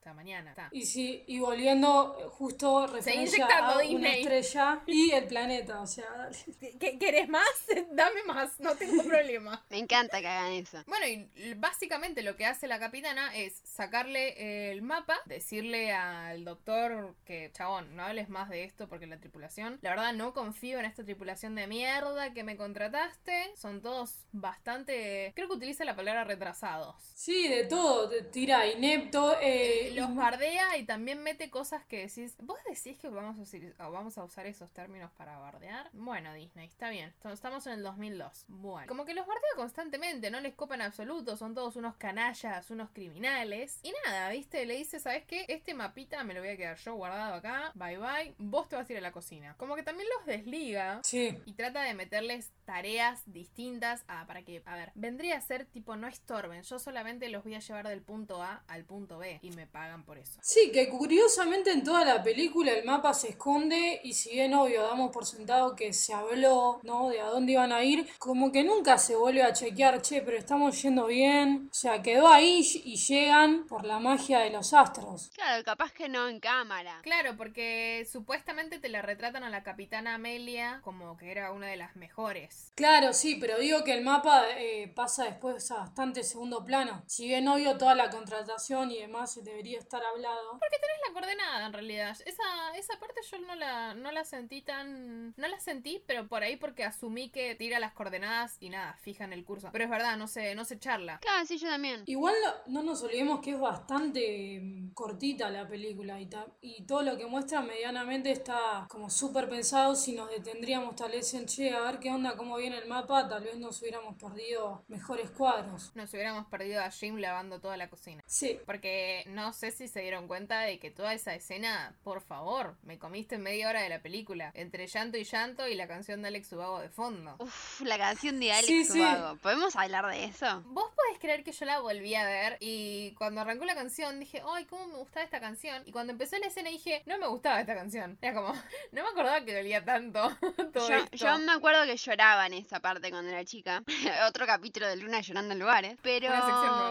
hasta 0.00 0.14
mañana. 0.14 0.54
Y 0.72 0.86
sí, 0.86 1.24
y 1.26 1.40
volviendo 1.40 2.14
justo 2.30 2.86
referencia 2.86 3.46
a 3.46 3.76
una 3.76 4.08
estrella 4.08 4.80
y 4.86 5.10
el 5.10 5.26
planeta, 5.26 5.78
o 5.82 5.86
sea, 5.86 6.30
¿Querés 6.80 7.28
más? 7.28 7.44
Dame 7.92 8.22
más, 8.26 8.58
no 8.60 8.74
tengo 8.76 9.02
problema. 9.02 9.62
Me 9.68 9.78
encanta 9.78 10.22
que 10.22 10.26
hagan 10.26 10.52
eso. 10.52 10.82
Bueno, 10.86 11.04
y 11.06 11.52
básicamente 11.52 12.22
lo 12.22 12.34
que 12.34 12.46
hace 12.46 12.66
la 12.66 12.78
capitana 12.78 13.36
es 13.36 13.60
sacarle 13.64 14.70
el 14.70 14.80
mapa, 14.80 15.18
decirle 15.26 15.92
al 15.92 16.46
doctor 16.46 17.14
que, 17.26 17.50
chabón, 17.52 17.94
no 17.94 18.04
hables 18.04 18.30
más 18.30 18.48
de 18.48 18.64
esto 18.64 18.88
porque 18.88 19.06
la 19.06 19.18
tripulación, 19.18 19.80
la 19.82 19.90
verdad 19.90 20.14
no 20.14 20.32
confío 20.32 20.78
en 20.78 20.86
esta 20.86 21.04
tripulación 21.04 21.54
de 21.56 21.66
mierda 21.66 22.32
que 22.32 22.42
me 22.42 22.56
contrataste, 22.56 23.52
son 23.54 23.82
todos 23.82 24.14
bastante, 24.32 25.32
creo 25.36 25.48
que 25.48 25.56
utiliza 25.56 25.84
la 25.84 25.94
palabra 25.94 26.24
retrasados. 26.24 26.96
Sí, 27.14 27.48
de 27.48 27.64
todo, 27.64 28.10
tira 28.30 28.66
inepto, 28.66 29.36
eh, 29.42 29.89
los 29.94 30.14
bardea 30.14 30.76
y 30.76 30.84
también 30.84 31.22
mete 31.22 31.50
cosas 31.50 31.84
que 31.84 32.06
decís. 32.06 32.36
¿Vos 32.40 32.58
decís 32.68 32.98
que 32.98 33.08
vamos 33.08 33.38
a, 33.38 33.42
usar, 33.42 33.60
vamos 33.78 34.18
a 34.18 34.24
usar 34.24 34.46
esos 34.46 34.70
términos 34.72 35.10
para 35.16 35.38
bardear? 35.38 35.90
Bueno, 35.92 36.32
Disney, 36.34 36.66
está 36.66 36.90
bien. 36.90 37.12
Estamos 37.24 37.66
en 37.66 37.74
el 37.74 37.82
2002. 37.82 38.44
Bueno. 38.48 38.86
Como 38.88 39.04
que 39.04 39.14
los 39.14 39.26
bardea 39.26 39.50
constantemente, 39.56 40.30
no 40.30 40.40
les 40.40 40.54
copan 40.54 40.80
absoluto, 40.82 41.36
son 41.36 41.54
todos 41.54 41.76
unos 41.76 41.96
canallas, 41.96 42.70
unos 42.70 42.90
criminales. 42.90 43.80
Y 43.82 43.92
nada, 44.06 44.30
¿viste? 44.30 44.64
Le 44.66 44.76
dice, 44.76 45.00
¿sabes 45.00 45.24
qué? 45.24 45.44
Este 45.48 45.74
mapita 45.74 46.22
me 46.24 46.34
lo 46.34 46.40
voy 46.40 46.50
a 46.50 46.56
quedar 46.56 46.76
yo 46.76 46.94
guardado 46.94 47.34
acá. 47.34 47.72
Bye 47.74 47.98
bye. 47.98 48.34
Vos 48.38 48.68
te 48.68 48.76
vas 48.76 48.88
a 48.88 48.92
ir 48.92 48.98
a 48.98 49.02
la 49.02 49.12
cocina. 49.12 49.54
Como 49.56 49.76
que 49.76 49.82
también 49.82 50.08
los 50.16 50.26
desliga. 50.26 51.00
Sí. 51.02 51.36
Y 51.44 51.52
trata 51.54 51.82
de 51.82 51.94
meterles 51.94 52.52
tareas 52.64 53.22
distintas 53.26 54.04
a, 54.08 54.26
para 54.26 54.42
que, 54.42 54.62
a 54.64 54.76
ver, 54.76 54.92
vendría 54.94 55.36
a 55.36 55.40
ser 55.40 55.64
tipo 55.64 55.96
no 55.96 56.06
estorben. 56.06 56.62
Yo 56.62 56.78
solamente 56.78 57.28
los 57.28 57.44
voy 57.44 57.54
a 57.54 57.60
llevar 57.60 57.88
del 57.88 58.02
punto 58.02 58.42
A 58.42 58.62
al 58.68 58.84
punto 58.84 59.18
B 59.18 59.38
y 59.42 59.50
me 59.52 59.66
pagan 59.80 60.04
por 60.04 60.18
eso. 60.18 60.38
Sí, 60.42 60.70
que 60.72 60.90
curiosamente 60.90 61.70
en 61.72 61.82
toda 61.82 62.04
la 62.04 62.22
película 62.22 62.70
el 62.70 62.84
mapa 62.84 63.14
se 63.14 63.30
esconde 63.30 63.98
y 64.04 64.12
si 64.12 64.32
bien 64.32 64.52
obvio 64.52 64.82
damos 64.82 65.10
por 65.10 65.24
sentado 65.24 65.74
que 65.74 65.94
se 65.94 66.12
habló, 66.12 66.80
¿no? 66.82 67.08
De 67.08 67.18
a 67.18 67.24
dónde 67.24 67.52
iban 67.52 67.72
a 67.72 67.82
ir, 67.82 68.06
como 68.18 68.52
que 68.52 68.62
nunca 68.62 68.98
se 68.98 69.16
vuelve 69.16 69.42
a 69.42 69.54
chequear, 69.54 70.02
che, 70.02 70.20
pero 70.20 70.36
estamos 70.36 70.82
yendo 70.82 71.06
bien. 71.06 71.68
O 71.70 71.74
sea, 71.74 72.02
quedó 72.02 72.28
ahí 72.28 72.60
y 72.84 72.96
llegan 72.96 73.66
por 73.68 73.86
la 73.86 73.98
magia 74.00 74.40
de 74.40 74.50
los 74.50 74.74
astros. 74.74 75.30
Claro, 75.30 75.64
capaz 75.64 75.92
que 75.92 76.10
no 76.10 76.28
en 76.28 76.40
cámara. 76.40 77.00
Claro, 77.02 77.38
porque 77.38 78.06
supuestamente 78.12 78.78
te 78.80 78.90
la 78.90 79.00
retratan 79.00 79.44
a 79.44 79.48
la 79.48 79.62
capitana 79.62 80.16
Amelia 80.16 80.80
como 80.82 81.16
que 81.16 81.30
era 81.30 81.52
una 81.52 81.68
de 81.68 81.78
las 81.78 81.96
mejores. 81.96 82.70
Claro, 82.74 83.14
sí, 83.14 83.38
pero 83.40 83.58
digo 83.58 83.82
que 83.82 83.94
el 83.94 84.04
mapa 84.04 84.44
eh, 84.58 84.92
pasa 84.94 85.24
después 85.24 85.70
a 85.70 85.76
bastante 85.78 86.22
segundo 86.22 86.66
plano. 86.66 87.02
Si 87.06 87.26
bien 87.26 87.48
obvio 87.48 87.78
toda 87.78 87.94
la 87.94 88.10
contratación 88.10 88.90
y 88.90 88.98
demás 88.98 89.32
se 89.32 89.40
debería 89.40 89.69
estar 89.78 90.02
hablado. 90.02 90.52
Porque 90.52 90.78
tenés 90.78 90.96
la 91.06 91.12
coordenada 91.12 91.66
en 91.66 91.72
realidad. 91.72 92.16
Esa, 92.24 92.76
esa 92.76 92.98
parte 92.98 93.20
yo 93.30 93.38
no 93.38 93.54
la, 93.54 93.94
no 93.94 94.12
la 94.12 94.24
sentí 94.24 94.62
tan. 94.62 95.34
No 95.36 95.48
la 95.48 95.60
sentí, 95.60 96.02
pero 96.06 96.28
por 96.28 96.42
ahí 96.42 96.56
porque 96.56 96.84
asumí 96.84 97.30
que 97.30 97.54
tira 97.54 97.78
las 97.78 97.92
coordenadas 97.92 98.56
y 98.60 98.70
nada, 98.70 98.94
fija 99.02 99.24
en 99.24 99.32
el 99.32 99.44
curso. 99.44 99.70
Pero 99.72 99.84
es 99.84 99.90
verdad, 99.90 100.16
no 100.16 100.26
se, 100.26 100.54
no 100.54 100.64
se 100.64 100.78
charla. 100.78 101.18
Claro, 101.20 101.46
sí, 101.46 101.58
yo 101.58 101.68
también. 101.68 102.02
Igual 102.06 102.34
no, 102.66 102.82
nos 102.82 103.02
olvidemos 103.02 103.40
que 103.40 103.52
es 103.52 103.60
bastante 103.60 104.60
mm, 104.60 104.92
cortita 104.92 105.50
la 105.50 105.68
película 105.68 106.20
y, 106.20 106.28
y 106.60 106.82
todo 106.84 107.02
lo 107.02 107.16
que 107.16 107.26
muestra 107.26 107.60
medianamente 107.60 108.30
está 108.30 108.86
como 108.88 109.10
súper 109.10 109.48
pensado. 109.48 109.94
Si 109.94 110.12
nos 110.12 110.30
detendríamos 110.30 110.96
tal 110.96 111.12
vez 111.12 111.32
en 111.34 111.46
che, 111.46 111.72
a 111.72 111.80
ver 111.82 111.98
qué 111.98 112.10
onda, 112.10 112.36
cómo 112.36 112.56
viene 112.56 112.78
el 112.78 112.88
mapa, 112.88 113.28
tal 113.28 113.44
vez 113.44 113.56
nos 113.58 113.80
hubiéramos 113.80 114.16
perdido 114.16 114.84
mejores 114.88 115.30
cuadros. 115.30 115.92
Nos 115.94 116.12
hubiéramos 116.12 116.46
perdido 116.46 116.82
a 116.82 116.90
Jim 116.90 117.16
lavando 117.16 117.60
toda 117.60 117.76
la 117.76 117.88
cocina. 117.88 118.22
Sí. 118.26 118.58
Porque 118.66 119.24
no 119.26 119.52
sé 119.60 119.70
si 119.72 119.88
se 119.88 120.00
dieron 120.00 120.26
cuenta 120.26 120.60
de 120.62 120.78
que 120.78 120.90
toda 120.90 121.12
esa 121.12 121.34
escena, 121.34 121.94
por 122.02 122.22
favor, 122.22 122.76
me 122.82 122.98
comiste 122.98 123.36
media 123.36 123.68
hora 123.68 123.82
de 123.82 123.90
la 123.90 124.00
película. 124.00 124.52
Entre 124.54 124.86
llanto 124.86 125.18
y 125.18 125.24
llanto 125.24 125.68
y 125.68 125.74
la 125.74 125.86
canción 125.86 126.22
de 126.22 126.28
Alex 126.28 126.52
Ubago 126.54 126.80
de 126.80 126.88
fondo. 126.88 127.36
Uf, 127.38 127.82
la 127.82 127.98
canción 127.98 128.40
de 128.40 128.52
Alex 128.52 128.90
Ubago. 128.90 129.36
¿Podemos 129.36 129.76
hablar 129.76 130.06
de 130.06 130.24
eso? 130.24 130.62
Vos 130.64 130.90
podés 130.96 131.18
creer 131.20 131.44
que 131.44 131.52
yo 131.52 131.66
la 131.66 131.80
volví 131.80 132.14
a 132.14 132.24
ver 132.24 132.56
y 132.60 133.12
cuando 133.18 133.42
arrancó 133.42 133.66
la 133.66 133.74
canción 133.74 134.18
dije, 134.18 134.42
ay, 134.54 134.64
cómo 134.64 134.86
me 134.86 134.96
gustaba 134.96 135.24
esta 135.24 135.40
canción. 135.40 135.82
Y 135.84 135.92
cuando 135.92 136.12
empezó 136.12 136.38
la 136.38 136.46
escena 136.46 136.70
dije, 136.70 137.02
no 137.04 137.18
me 137.18 137.26
gustaba 137.26 137.60
esta 137.60 137.74
canción. 137.74 138.16
Era 138.22 138.34
como, 138.34 138.54
no 138.92 139.02
me 139.02 139.08
acordaba 139.08 139.44
que 139.44 139.54
dolía 139.54 139.84
tanto. 139.84 140.34
todo 140.72 140.88
yo, 140.88 141.04
yo 141.12 141.38
me 141.38 141.52
acuerdo 141.52 141.84
que 141.84 141.98
lloraba 141.98 142.46
en 142.46 142.54
esa 142.54 142.80
parte 142.80 143.10
cuando 143.10 143.30
era 143.30 143.44
chica. 143.44 143.82
Otro 144.26 144.46
capítulo 144.46 144.86
de 144.86 144.96
Luna 144.96 145.20
llorando 145.20 145.52
en 145.52 145.60
lugares. 145.60 145.98
Pero 146.00 146.30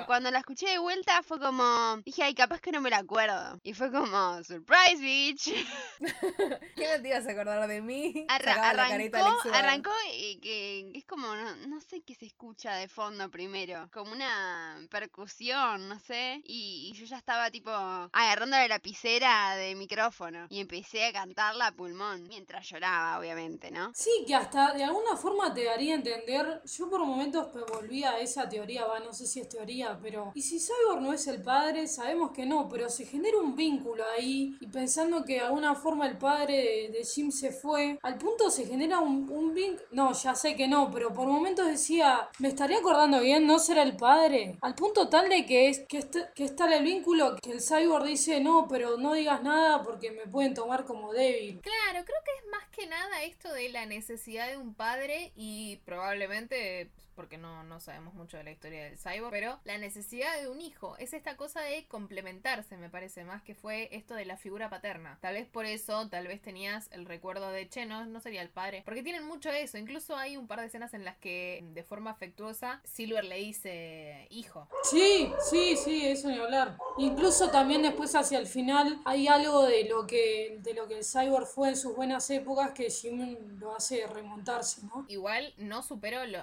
cuando 0.06 0.30
la 0.30 0.38
escuché 0.38 0.70
de 0.70 0.78
vuelta 0.78 1.24
fue 1.24 1.40
como, 1.40 1.98
dije, 2.06 2.22
ay, 2.22 2.36
capaz 2.36 2.59
que 2.62 2.72
no 2.72 2.82
me 2.82 2.90
la 2.90 2.98
acuerdo. 2.98 3.60
Y 3.64 3.74
fue 3.74 3.92
como, 3.92 4.44
surprise, 4.44 5.00
bitch. 5.00 5.54
¿Qué 6.76 6.88
no 6.96 7.02
te 7.02 7.08
ibas 7.10 7.28
a 7.28 7.32
acordar 7.32 7.68
de 7.68 7.82
mí? 7.82 8.26
arrancó, 8.30 9.50
arrancó 9.54 9.92
y 10.14 10.40
que 10.40 10.92
es 10.94 11.06
como, 11.06 11.36
no, 11.36 11.82
sé 11.82 12.02
qué 12.02 12.16
se 12.16 12.26
escucha 12.26 12.76
de 12.76 12.88
fondo 12.88 13.30
primero. 13.30 13.90
Como 13.94 14.12
una 14.12 14.80
percusión, 14.90 15.88
no 15.88 16.00
sé. 16.00 16.42
Y, 16.46 16.92
yo 16.94 17.06
ya 17.06 17.18
estaba 17.18 17.50
tipo 17.52 17.72
agarrando 17.72 18.58
la 18.58 18.68
lapicera 18.68 19.56
de 19.56 19.76
micrófono. 19.76 20.48
Y 20.50 20.60
empecé 20.60 21.06
a 21.06 21.14
cantarla 21.14 21.68
a 21.68 21.72
pulmón. 21.72 22.28
Mientras 22.28 22.68
lloraba, 22.68 23.20
obviamente, 23.20 23.72
¿no? 23.72 23.92
Sí, 23.94 24.10
que 24.28 24.36
hasta 24.36 24.74
de 24.74 24.84
alguna 24.84 25.16
forma 25.16 25.54
te 25.54 25.66
daría 25.66 25.94
a 25.94 25.98
entender. 25.98 26.62
Yo 26.66 26.90
por 26.90 27.06
momentos 27.06 27.48
volví 27.70 28.04
a 28.04 28.20
esa 28.20 28.48
teoría, 28.50 28.86
va, 28.86 29.00
no 29.00 29.14
sé 29.14 29.28
si 29.28 29.40
es 29.40 29.50
teoría, 29.50 29.98
pero. 30.02 30.32
¿Y 30.36 30.42
si 30.42 30.60
Cyborg 30.60 31.02
no 31.02 31.14
es 31.14 31.28
el 31.28 31.42
padre? 31.42 31.88
Sabemos 31.88 32.32
que 32.32 32.46
no, 32.50 32.68
pero 32.68 32.90
se 32.90 33.06
genera 33.06 33.38
un 33.38 33.56
vínculo 33.56 34.04
ahí 34.18 34.58
y 34.60 34.68
pensando 34.68 35.24
que 35.24 35.34
de 35.34 35.42
alguna 35.42 35.76
forma 35.76 36.08
el 36.08 36.18
padre 36.18 36.90
de, 36.92 37.04
Jim 37.06 37.32
se 37.32 37.52
fue, 37.52 37.98
al 38.02 38.18
punto 38.18 38.50
se 38.50 38.66
genera 38.66 39.00
un, 39.00 39.30
un 39.30 39.54
vínculo, 39.54 39.88
no, 39.92 40.14
ya 40.14 40.36
sé 40.36 40.56
que 40.56 40.68
no, 40.68 40.92
pero 40.92 41.14
por 41.14 41.28
momentos 41.28 41.68
decía, 41.68 42.30
me 42.40 42.50
estaría 42.50 42.80
acordando 42.80 43.22
bien, 43.22 43.48
no 43.48 43.60
será 43.60 43.84
el 43.84 43.96
padre, 43.96 44.58
al 44.62 44.76
punto 44.76 45.10
tal 45.10 45.30
de 45.30 45.46
que 45.46 45.70
es 45.70 45.80
que 45.88 46.00
está, 46.00 46.34
que 46.34 46.44
está 46.44 46.74
el 46.76 46.84
vínculo 46.84 47.36
que 47.42 47.52
el 47.52 47.62
cyborg 47.62 48.06
dice, 48.06 48.42
no, 48.42 48.68
pero 48.68 48.98
no 48.98 49.14
digas 49.14 49.42
nada 49.44 49.84
porque 49.84 50.12
me 50.12 50.28
pueden 50.28 50.54
tomar 50.54 50.86
como 50.86 51.14
débil. 51.14 51.62
Claro, 51.62 52.06
creo 52.06 52.20
que 52.26 52.32
es 52.44 52.52
más 52.52 52.68
que 52.70 52.88
nada 52.88 53.24
esto 53.24 53.54
de 53.54 53.70
la 53.70 53.86
necesidad 53.86 54.50
de 54.50 54.58
un 54.58 54.74
padre 54.74 55.32
y 55.36 55.78
probablemente 55.86 56.90
porque 57.20 57.38
no, 57.38 57.66
no 57.66 57.82
sabemos 57.82 58.14
mucho 58.14 58.38
de 58.38 58.46
la 58.46 58.52
historia 58.52 58.86
del 58.86 58.98
cyborg, 58.98 59.30
pero 59.30 59.60
la 59.66 59.78
necesidad 59.78 60.40
de 60.40 60.48
un 60.48 60.62
hijo 60.62 60.96
es 61.00 61.14
esta 61.14 61.36
cosa 61.36 61.60
de 61.60 61.86
complementarse, 61.86 62.78
me 62.78 62.90
parece 62.90 63.26
más 63.26 63.42
que 63.42 63.56
fue 63.56 63.90
esto 63.92 64.14
de 64.16 64.24
la 64.24 64.38
figura 64.38 64.70
paterna. 64.70 65.18
Tal 65.20 65.34
vez 65.34 65.46
por 65.46 65.66
eso, 65.66 66.08
tal 66.08 66.28
vez 66.28 66.42
tenías 66.42 66.88
el 66.94 67.06
recuerdo 67.06 67.50
de 67.50 67.68
Che, 67.68 67.86
no, 67.86 68.22
sería 68.22 68.42
el 68.42 68.48
padre, 68.48 68.84
porque 68.86 69.04
tienen 69.04 69.26
mucho 69.26 69.50
eso. 69.50 69.78
Incluso 69.78 70.16
hay 70.16 70.38
un 70.38 70.48
par 70.48 70.62
de 70.62 70.68
escenas 70.68 70.94
en 70.94 71.04
las 71.04 71.18
que 71.18 71.62
de 71.74 71.84
forma 71.84 72.12
afectuosa 72.12 72.80
Silver 72.86 73.26
le 73.26 73.36
dice 73.36 74.26
hijo. 74.30 74.70
Sí, 74.84 75.30
sí, 75.50 75.76
sí, 75.76 76.08
eso 76.08 76.30
ni 76.30 76.38
hablar. 76.38 76.78
Incluso 77.00 77.52
también 77.52 77.82
después 77.82 78.16
hacia 78.16 78.40
el 78.40 78.48
final 78.48 79.02
hay 79.04 79.28
algo 79.28 79.64
de 79.64 79.90
lo 79.90 80.08
que 80.08 80.58
de 80.64 80.74
lo 80.74 80.88
que 80.88 81.00
el 81.00 81.04
cyborg 81.04 81.48
fue 81.48 81.68
en 81.68 81.76
sus 81.76 81.98
buenas 81.98 82.30
épocas 82.30 82.72
que 82.72 82.90
Jim 82.90 83.36
lo 83.60 83.76
hace 83.76 84.08
remontarse, 84.08 84.84
¿no? 84.84 85.04
Igual 85.10 85.54
no 85.58 85.84
supero 85.84 86.26
lo, 86.26 86.40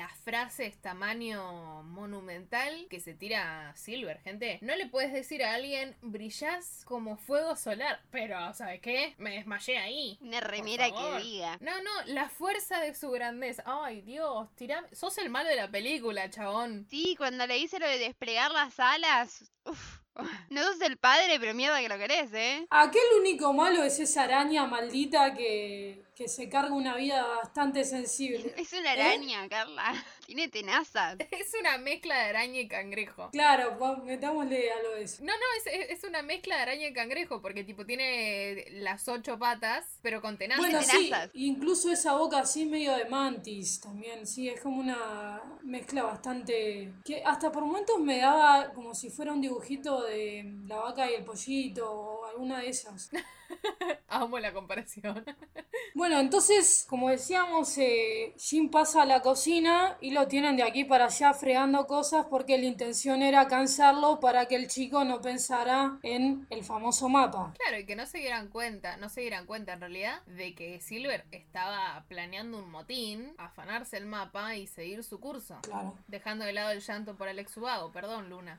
las 0.00 0.16
frases 0.20 0.80
tamaño 0.80 1.82
monumental 1.82 2.86
que 2.88 3.00
se 3.00 3.12
tira 3.12 3.70
Silver, 3.76 4.18
gente. 4.22 4.58
No 4.62 4.74
le 4.74 4.86
puedes 4.86 5.12
decir 5.12 5.44
a 5.44 5.52
alguien, 5.52 5.94
brillás 6.00 6.86
como 6.86 7.18
fuego 7.18 7.54
solar, 7.54 8.00
pero 8.10 8.54
¿sabes 8.54 8.80
qué? 8.80 9.14
Me 9.18 9.32
desmayé 9.32 9.76
ahí. 9.76 10.16
Una 10.22 10.40
remera 10.40 10.90
que 10.90 11.22
diga. 11.22 11.58
No, 11.60 11.82
no, 11.82 11.90
la 12.06 12.30
fuerza 12.30 12.80
de 12.80 12.94
su 12.94 13.10
grandeza. 13.10 13.62
Ay, 13.66 14.00
Dios, 14.00 14.48
tirame. 14.56 14.88
Sos 14.94 15.18
el 15.18 15.28
malo 15.28 15.50
de 15.50 15.56
la 15.56 15.70
película, 15.70 16.30
chabón. 16.30 16.86
Sí, 16.88 17.14
cuando 17.18 17.46
le 17.46 17.56
dice 17.56 17.78
lo 17.78 17.86
de 17.86 17.98
desplegar 17.98 18.50
las 18.52 18.80
alas. 18.80 19.52
Uf. 19.66 20.00
No 20.50 20.62
sos 20.62 20.80
el 20.82 20.96
padre, 20.96 21.38
pero 21.38 21.54
mierda 21.54 21.80
que 21.80 21.88
lo 21.88 21.98
querés, 21.98 22.32
¿eh? 22.32 22.66
Aquel 22.70 23.02
único 23.18 23.52
malo 23.52 23.82
es 23.82 23.98
esa 24.00 24.24
araña 24.24 24.66
maldita 24.66 25.34
que, 25.34 26.02
que 26.14 26.28
se 26.28 26.48
carga 26.48 26.74
una 26.74 26.96
vida 26.96 27.26
bastante 27.26 27.84
sensible. 27.84 28.54
Es 28.56 28.72
una 28.72 28.94
¿Eh? 28.94 29.00
araña, 29.00 29.48
Carla. 29.48 29.94
Tiene 30.30 30.46
tenazas. 30.46 31.16
Es 31.32 31.52
una 31.58 31.76
mezcla 31.78 32.14
de 32.14 32.20
araña 32.28 32.60
y 32.60 32.68
cangrejo. 32.68 33.30
Claro, 33.32 33.76
metámosle 34.04 34.70
a 34.70 34.80
lo 34.80 34.92
de 34.92 35.02
eso. 35.02 35.24
No, 35.24 35.32
no, 35.32 35.72
es, 35.72 35.90
es, 35.90 36.04
una 36.04 36.22
mezcla 36.22 36.54
de 36.54 36.62
araña 36.62 36.86
y 36.86 36.92
cangrejo, 36.92 37.42
porque 37.42 37.64
tipo 37.64 37.84
tiene 37.84 38.64
las 38.70 39.08
ocho 39.08 39.40
patas, 39.40 39.98
pero 40.02 40.22
con 40.22 40.38
tenazas. 40.38 40.64
Bueno, 40.64 40.82
sí, 40.82 41.10
incluso 41.34 41.90
esa 41.90 42.12
boca 42.12 42.38
así 42.38 42.64
medio 42.64 42.94
de 42.94 43.06
mantis 43.06 43.80
también, 43.80 44.24
sí, 44.24 44.48
es 44.48 44.60
como 44.60 44.78
una 44.78 45.42
mezcla 45.64 46.04
bastante... 46.04 46.92
que 47.04 47.24
hasta 47.24 47.50
por 47.50 47.64
momentos 47.64 47.98
me 47.98 48.18
daba 48.18 48.72
como 48.72 48.94
si 48.94 49.10
fuera 49.10 49.32
un 49.32 49.40
dibujito 49.40 50.04
de 50.04 50.44
la 50.68 50.76
vaca 50.76 51.10
y 51.10 51.14
el 51.14 51.24
pollito 51.24 51.90
o 51.90 52.26
alguna 52.26 52.60
de 52.60 52.68
esas. 52.68 53.10
Amo 54.08 54.38
la 54.38 54.52
comparación. 54.52 55.24
bueno, 55.94 56.18
entonces, 56.18 56.86
como 56.88 57.10
decíamos, 57.10 57.76
eh, 57.78 58.34
Jim 58.38 58.70
pasa 58.70 59.02
a 59.02 59.06
la 59.06 59.22
cocina 59.22 59.96
y 60.00 60.10
lo 60.10 60.26
tienen 60.28 60.56
de 60.56 60.62
aquí 60.62 60.84
para 60.84 61.06
allá 61.06 61.32
fregando 61.34 61.86
cosas 61.86 62.26
porque 62.28 62.58
la 62.58 62.64
intención 62.64 63.22
era 63.22 63.46
cansarlo 63.48 64.20
para 64.20 64.46
que 64.46 64.56
el 64.56 64.68
chico 64.68 65.04
no 65.04 65.20
pensara 65.20 65.98
en 66.02 66.46
el 66.50 66.64
famoso 66.64 67.08
mapa. 67.08 67.54
Claro, 67.58 67.78
y 67.78 67.86
que 67.86 67.96
no 67.96 68.06
se 68.06 68.18
dieran 68.18 68.48
cuenta, 68.48 68.96
no 68.96 69.08
se 69.08 69.20
dieran 69.20 69.46
cuenta 69.46 69.72
en 69.72 69.80
realidad 69.80 70.22
de 70.26 70.54
que 70.54 70.80
Silver 70.80 71.24
estaba 71.30 72.04
planeando 72.08 72.58
un 72.58 72.70
motín, 72.70 73.34
afanarse 73.38 73.96
el 73.96 74.06
mapa 74.06 74.56
y 74.56 74.66
seguir 74.66 75.04
su 75.04 75.20
curso. 75.20 75.58
Claro. 75.62 75.96
Dejando 76.08 76.44
de 76.44 76.52
lado 76.52 76.70
el 76.70 76.80
llanto 76.80 77.16
por 77.16 77.28
Alex 77.28 77.56
Ubago. 77.56 77.92
Perdón, 77.92 78.28
Luna. 78.28 78.58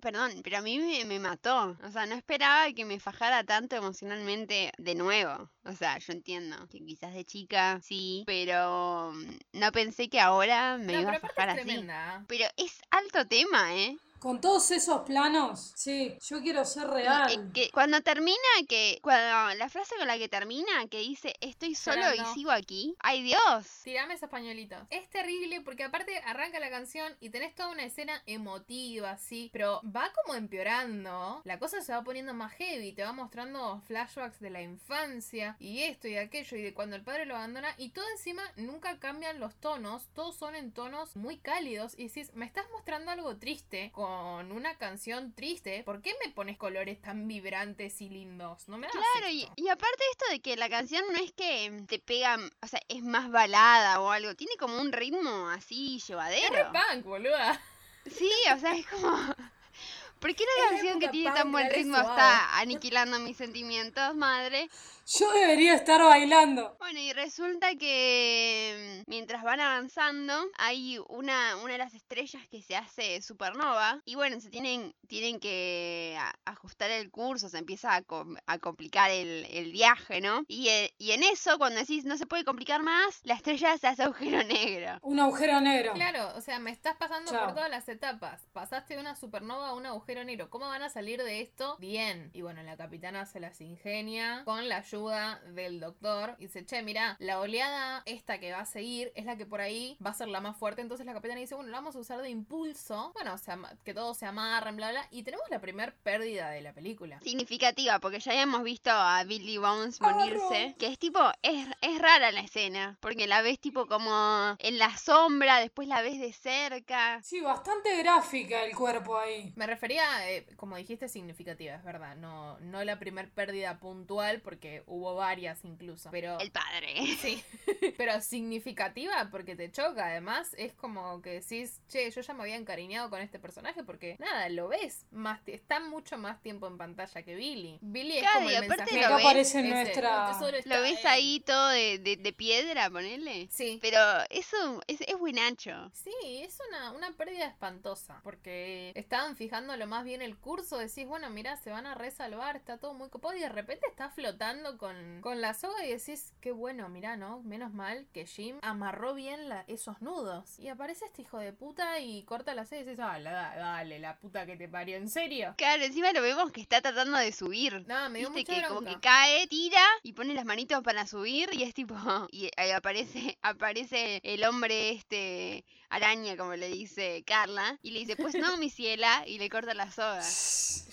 Perdón, 0.00 0.40
pero 0.42 0.58
a 0.58 0.60
mí 0.60 0.78
me, 0.78 1.04
me 1.04 1.18
mató. 1.18 1.76
O 1.82 1.90
sea, 1.90 2.06
no 2.06 2.14
esperaba 2.14 2.72
que 2.72 2.84
me 2.84 3.00
fajara 3.00 3.44
tanto 3.44 3.76
emocionalmente 3.76 4.72
de 4.78 4.94
nuevo. 4.94 5.50
O 5.64 5.72
sea, 5.72 5.98
yo 5.98 6.12
entiendo 6.12 6.56
que 6.68 6.84
quizás 6.84 7.14
de 7.14 7.24
chica 7.24 7.80
sí, 7.82 8.24
pero 8.26 9.12
mm, 9.14 9.58
no 9.58 9.72
pensé 9.72 10.08
que 10.08 10.20
ahora 10.20 10.76
me 10.78 11.00
iba 11.00 11.12
a 11.12 11.20
fajar 11.20 11.50
así. 11.50 11.86
Pero 12.28 12.44
es 12.56 12.80
alto 12.90 13.26
tema, 13.26 13.74
¿eh? 13.74 13.96
Con 14.24 14.40
todos 14.40 14.70
esos 14.70 15.02
planos, 15.02 15.74
sí, 15.76 16.16
yo 16.22 16.40
quiero 16.40 16.64
ser 16.64 16.88
real. 16.88 17.52
Que 17.52 17.70
cuando 17.70 18.00
termina, 18.00 18.38
que 18.66 18.98
cuando 19.02 19.54
la 19.54 19.68
frase 19.68 19.96
con 19.96 20.06
la 20.06 20.16
que 20.16 20.30
termina, 20.30 20.86
que 20.90 21.00
dice 21.00 21.34
estoy 21.42 21.74
solo 21.74 22.00
y 22.14 22.24
sigo 22.32 22.50
aquí, 22.50 22.96
¡ay 23.00 23.22
Dios! 23.22 23.66
Tirame 23.82 24.14
esos 24.14 24.30
pañuelitos. 24.30 24.78
Es 24.88 25.10
terrible 25.10 25.60
porque 25.60 25.84
aparte 25.84 26.16
arranca 26.24 26.58
la 26.58 26.70
canción 26.70 27.14
y 27.20 27.28
tenés 27.28 27.54
toda 27.54 27.68
una 27.68 27.84
escena 27.84 28.22
emotiva, 28.24 29.10
así, 29.10 29.50
pero 29.52 29.82
va 29.84 30.10
como 30.14 30.34
empeorando. 30.34 31.42
La 31.44 31.58
cosa 31.58 31.82
se 31.82 31.92
va 31.92 32.02
poniendo 32.02 32.32
más 32.32 32.54
heavy, 32.54 32.94
te 32.94 33.04
va 33.04 33.12
mostrando 33.12 33.82
flashbacks 33.86 34.40
de 34.40 34.48
la 34.48 34.62
infancia 34.62 35.54
y 35.60 35.82
esto 35.82 36.08
y 36.08 36.16
aquello 36.16 36.56
y 36.56 36.62
de 36.62 36.72
cuando 36.72 36.96
el 36.96 37.04
padre 37.04 37.26
lo 37.26 37.36
abandona 37.36 37.74
y 37.76 37.90
todo 37.90 38.08
encima 38.08 38.42
nunca 38.56 38.98
cambian 38.98 39.38
los 39.38 39.54
tonos, 39.56 40.08
todos 40.14 40.34
son 40.34 40.54
en 40.54 40.72
tonos 40.72 41.14
muy 41.14 41.36
cálidos 41.36 41.92
y 41.98 42.08
decís, 42.08 42.32
me 42.32 42.46
estás 42.46 42.64
mostrando 42.70 43.10
algo 43.10 43.36
triste 43.36 43.92
con 43.92 44.13
con 44.14 44.52
una 44.52 44.76
canción 44.76 45.32
triste, 45.34 45.82
¿por 45.84 46.00
qué 46.00 46.14
me 46.24 46.30
pones 46.30 46.56
colores 46.56 47.00
tan 47.02 47.26
vibrantes 47.26 48.00
y 48.00 48.08
lindos? 48.08 48.68
No 48.68 48.78
me 48.78 48.86
Claro, 48.88 49.28
y, 49.28 49.48
y, 49.56 49.68
aparte 49.68 50.02
esto 50.12 50.24
de 50.30 50.40
que 50.40 50.56
la 50.56 50.68
canción 50.68 51.04
no 51.12 51.18
es 51.18 51.32
que 51.32 51.84
te 51.88 51.98
pega, 51.98 52.38
o 52.62 52.66
sea, 52.66 52.80
es 52.88 53.02
más 53.02 53.30
balada 53.30 54.00
o 54.00 54.10
algo, 54.10 54.34
tiene 54.34 54.56
como 54.56 54.80
un 54.80 54.92
ritmo 54.92 55.48
así 55.48 56.00
llevadero. 56.06 56.56
Es 56.56 56.66
punk, 56.66 57.04
boluda. 57.04 57.60
Sí, 58.06 58.30
o 58.54 58.58
sea, 58.58 58.76
es 58.76 58.86
como... 58.86 59.16
¿Por 60.20 60.34
qué 60.34 60.44
la 60.44 60.70
canción 60.70 61.00
que 61.00 61.08
tiene 61.08 61.34
tan 61.34 61.52
buen 61.52 61.70
ritmo 61.70 61.98
está 61.98 62.58
aniquilando 62.58 63.18
mis 63.18 63.36
sentimientos, 63.36 64.14
madre? 64.14 64.70
Yo 65.06 65.30
debería 65.32 65.74
estar 65.74 66.02
bailando. 66.02 66.76
Bueno, 66.78 66.98
y 66.98 67.12
resulta 67.12 67.74
que 67.74 69.02
mm, 69.06 69.10
mientras 69.10 69.42
van 69.42 69.60
avanzando, 69.60 70.32
hay 70.56 70.98
una, 71.08 71.56
una 71.62 71.72
de 71.72 71.78
las 71.78 71.94
estrellas 71.94 72.42
que 72.50 72.62
se 72.62 72.74
hace 72.74 73.20
supernova. 73.20 74.00
Y 74.06 74.14
bueno, 74.14 74.40
se 74.40 74.48
tienen, 74.48 74.94
tienen 75.06 75.40
que 75.40 76.18
ajustar 76.46 76.90
el 76.90 77.10
curso, 77.10 77.50
se 77.50 77.58
empieza 77.58 77.94
a, 77.94 78.58
complicar 78.58 79.10
el, 79.10 79.72
viaje, 79.72 80.20
¿no? 80.20 80.44
Y, 80.46 80.68
eh, 80.68 80.94
y, 80.98 81.10
en 81.10 81.22
eso, 81.22 81.58
cuando 81.58 81.80
decís 81.80 82.04
no 82.04 82.16
se 82.16 82.26
puede 82.26 82.44
complicar 82.44 82.82
más, 82.82 83.20
la 83.24 83.34
estrella 83.34 83.76
se 83.76 83.88
hace 83.88 84.04
agujero 84.04 84.42
negro. 84.44 84.98
Un 85.02 85.20
agujero 85.20 85.60
negro. 85.60 85.92
Claro, 85.94 86.32
o 86.36 86.40
sea, 86.40 86.58
me 86.58 86.70
estás 86.70 86.96
pasando 86.96 87.30
por 87.30 87.54
todas 87.54 87.70
las 87.70 87.88
etapas. 87.88 88.46
Pasaste 88.52 88.94
de 88.94 89.00
una 89.00 89.16
supernova 89.16 89.68
a 89.68 89.74
un 89.74 89.84
agujero 89.84 90.24
negro. 90.24 90.48
¿Cómo 90.48 90.66
van 90.68 90.82
a 90.82 90.88
salir 90.88 91.22
de 91.22 91.42
esto? 91.42 91.76
Bien. 91.78 92.30
Y 92.32 92.42
bueno, 92.42 92.62
la 92.62 92.76
capitana 92.76 93.26
se 93.26 93.40
las 93.40 93.60
ingenia 93.60 94.42
con 94.44 94.68
la 94.68 94.78
ayuda 94.78 94.93
del 94.94 95.80
doctor 95.80 96.36
y 96.38 96.46
dice, 96.46 96.64
che, 96.64 96.80
mira, 96.82 97.16
la 97.18 97.40
oleada 97.40 98.02
esta 98.06 98.38
que 98.38 98.52
va 98.52 98.60
a 98.60 98.64
seguir 98.64 99.10
es 99.16 99.24
la 99.24 99.36
que 99.36 99.44
por 99.44 99.60
ahí 99.60 99.96
va 100.04 100.10
a 100.10 100.14
ser 100.14 100.28
la 100.28 100.40
más 100.40 100.56
fuerte. 100.56 100.82
Entonces 100.82 101.04
la 101.04 101.12
capitana 101.12 101.40
dice, 101.40 101.56
bueno, 101.56 101.70
la 101.70 101.78
vamos 101.78 101.96
a 101.96 101.98
usar 101.98 102.22
de 102.22 102.30
impulso. 102.30 103.10
Bueno, 103.14 103.34
o 103.34 103.38
sea, 103.38 103.58
que 103.84 103.92
todo 103.92 104.14
se 104.14 104.26
amarren, 104.26 104.76
bla, 104.76 104.90
bla. 104.90 105.06
Y 105.10 105.24
tenemos 105.24 105.46
la 105.50 105.60
primer 105.60 105.94
pérdida 105.96 106.50
de 106.50 106.60
la 106.60 106.72
película. 106.72 107.20
Significativa, 107.20 107.98
porque 107.98 108.20
ya 108.20 108.32
habíamos 108.32 108.62
visto 108.62 108.90
a 108.90 109.24
Billy 109.24 109.58
Bones 109.58 110.00
morirse. 110.00 110.76
Que 110.78 110.86
es 110.86 110.98
tipo, 110.98 111.20
es, 111.42 111.66
es 111.80 111.98
rara 111.98 112.30
la 112.30 112.40
escena. 112.40 112.96
Porque 113.00 113.26
la 113.26 113.42
ves 113.42 113.58
tipo 113.58 113.86
como 113.86 114.56
en 114.58 114.78
la 114.78 114.96
sombra, 114.96 115.58
después 115.58 115.88
la 115.88 116.02
ves 116.02 116.20
de 116.20 116.32
cerca. 116.32 117.20
Sí, 117.22 117.40
bastante 117.40 117.96
gráfica 117.98 118.64
el 118.64 118.76
cuerpo 118.76 119.18
ahí. 119.18 119.52
Me 119.56 119.66
refería, 119.66 120.30
eh, 120.30 120.46
como 120.56 120.76
dijiste, 120.76 121.08
significativa, 121.08 121.74
es 121.74 121.82
verdad. 121.82 122.14
No, 122.16 122.58
no 122.60 122.84
la 122.84 122.98
primer 122.98 123.30
pérdida 123.30 123.78
puntual, 123.78 124.40
porque 124.40 124.83
hubo 124.86 125.14
varias 125.14 125.64
incluso. 125.64 126.10
Pero. 126.10 126.38
El 126.38 126.50
padre. 126.50 126.94
Sí. 127.24 127.42
pero 127.96 128.20
significativa 128.20 129.28
porque 129.30 129.56
te 129.56 129.70
choca. 129.70 130.06
Además, 130.06 130.54
es 130.58 130.74
como 130.74 131.22
que 131.22 131.40
decís, 131.40 131.80
che, 131.88 132.10
yo 132.10 132.20
ya 132.20 132.34
me 132.34 132.42
había 132.42 132.56
encariñado 132.56 133.08
con 133.08 133.20
este 133.20 133.38
personaje 133.38 133.84
porque 133.84 134.16
nada, 134.18 134.48
lo 134.48 134.68
ves 134.68 135.06
más, 135.10 135.40
está 135.46 135.80
mucho 135.80 136.18
más 136.18 136.42
tiempo 136.42 136.66
en 136.66 136.76
pantalla 136.76 137.22
que 137.22 137.34
Billy. 137.34 137.78
Billy 137.80 138.18
es 138.18 138.30
como 138.30 138.50
el 138.50 138.68
mensajero. 138.68 139.08
Lo 139.08 139.14
aparece 139.16 139.60
en 139.60 139.70
nuestra. 139.70 140.38
Lo 140.64 140.80
ves 140.82 141.04
ahí 141.04 141.40
todo 141.40 141.68
de, 141.68 141.98
de, 141.98 142.32
piedra, 142.32 142.90
ponele. 142.90 143.48
Sí. 143.50 143.78
Pero 143.80 143.98
eso 144.30 144.82
es, 144.86 145.00
es 145.00 145.18
buen 145.18 145.38
ancho. 145.38 145.90
Sí, 145.92 146.42
es 146.42 146.58
una, 146.68 146.92
una 146.92 147.12
pérdida 147.12 147.46
espantosa. 147.46 148.20
Porque 148.22 148.92
estaban 148.94 149.36
fijando 149.36 149.76
lo 149.76 149.86
más 149.86 150.04
bien 150.04 150.22
el 150.22 150.36
curso. 150.36 150.78
Decís, 150.78 151.06
bueno, 151.06 151.30
mira, 151.30 151.56
se 151.56 151.70
van 151.70 151.86
a 151.86 151.94
resalvar, 151.94 152.56
está 152.56 152.78
todo 152.78 152.94
muy 152.94 153.08
copado. 153.08 153.36
Y 153.36 153.40
de 153.40 153.48
repente 153.48 153.86
está 153.88 154.10
flotando 154.10 154.73
con, 154.78 155.20
con 155.20 155.40
la 155.40 155.54
soga 155.54 155.84
y 155.84 155.90
decís, 155.90 156.32
qué 156.40 156.52
bueno, 156.52 156.88
mira, 156.88 157.16
¿no? 157.16 157.42
Menos 157.42 157.72
mal 157.72 158.06
que 158.12 158.26
Jim 158.26 158.58
amarró 158.62 159.14
bien 159.14 159.48
la, 159.48 159.64
esos 159.68 160.00
nudos. 160.02 160.58
Y 160.58 160.68
aparece 160.68 161.04
este 161.06 161.22
hijo 161.22 161.38
de 161.38 161.52
puta 161.52 162.00
y 162.00 162.22
corta 162.24 162.54
la 162.54 162.64
soga 162.64 162.82
y 162.82 162.84
dices, 162.84 163.00
ah, 163.00 163.18
dale, 163.20 163.98
la 163.98 164.18
puta 164.18 164.46
que 164.46 164.56
te 164.56 164.68
parió, 164.68 164.96
¿en 164.96 165.08
serio? 165.08 165.54
Claro, 165.56 165.82
encima 165.84 166.12
lo 166.12 166.22
vemos 166.22 166.50
que 166.52 166.60
está 166.60 166.80
tratando 166.80 167.18
de 167.18 167.32
subir. 167.32 167.84
No, 167.86 168.08
me 168.10 168.20
dio 168.20 168.30
Viste 168.30 168.54
que 168.54 168.66
como 168.66 168.82
que 168.82 168.98
cae, 169.00 169.46
tira 169.46 169.84
y 170.02 170.12
pone 170.12 170.34
las 170.34 170.44
manitos 170.44 170.82
para 170.82 171.06
subir 171.06 171.50
y 171.52 171.62
es 171.62 171.74
tipo, 171.74 171.94
y 172.30 172.50
ahí 172.56 172.70
aparece, 172.70 173.38
aparece 173.42 174.20
el 174.22 174.44
hombre 174.44 174.90
este 174.90 175.64
araña, 175.94 176.36
como 176.36 176.56
le 176.56 176.68
dice 176.68 177.22
Carla, 177.24 177.78
y 177.82 177.92
le 177.92 178.00
dice, 178.00 178.16
pues 178.16 178.34
no, 178.34 178.56
mi 178.56 178.68
ciela, 178.68 179.22
y 179.26 179.38
le 179.38 179.48
corta 179.48 179.74
la 179.74 179.90
soga. 179.90 180.22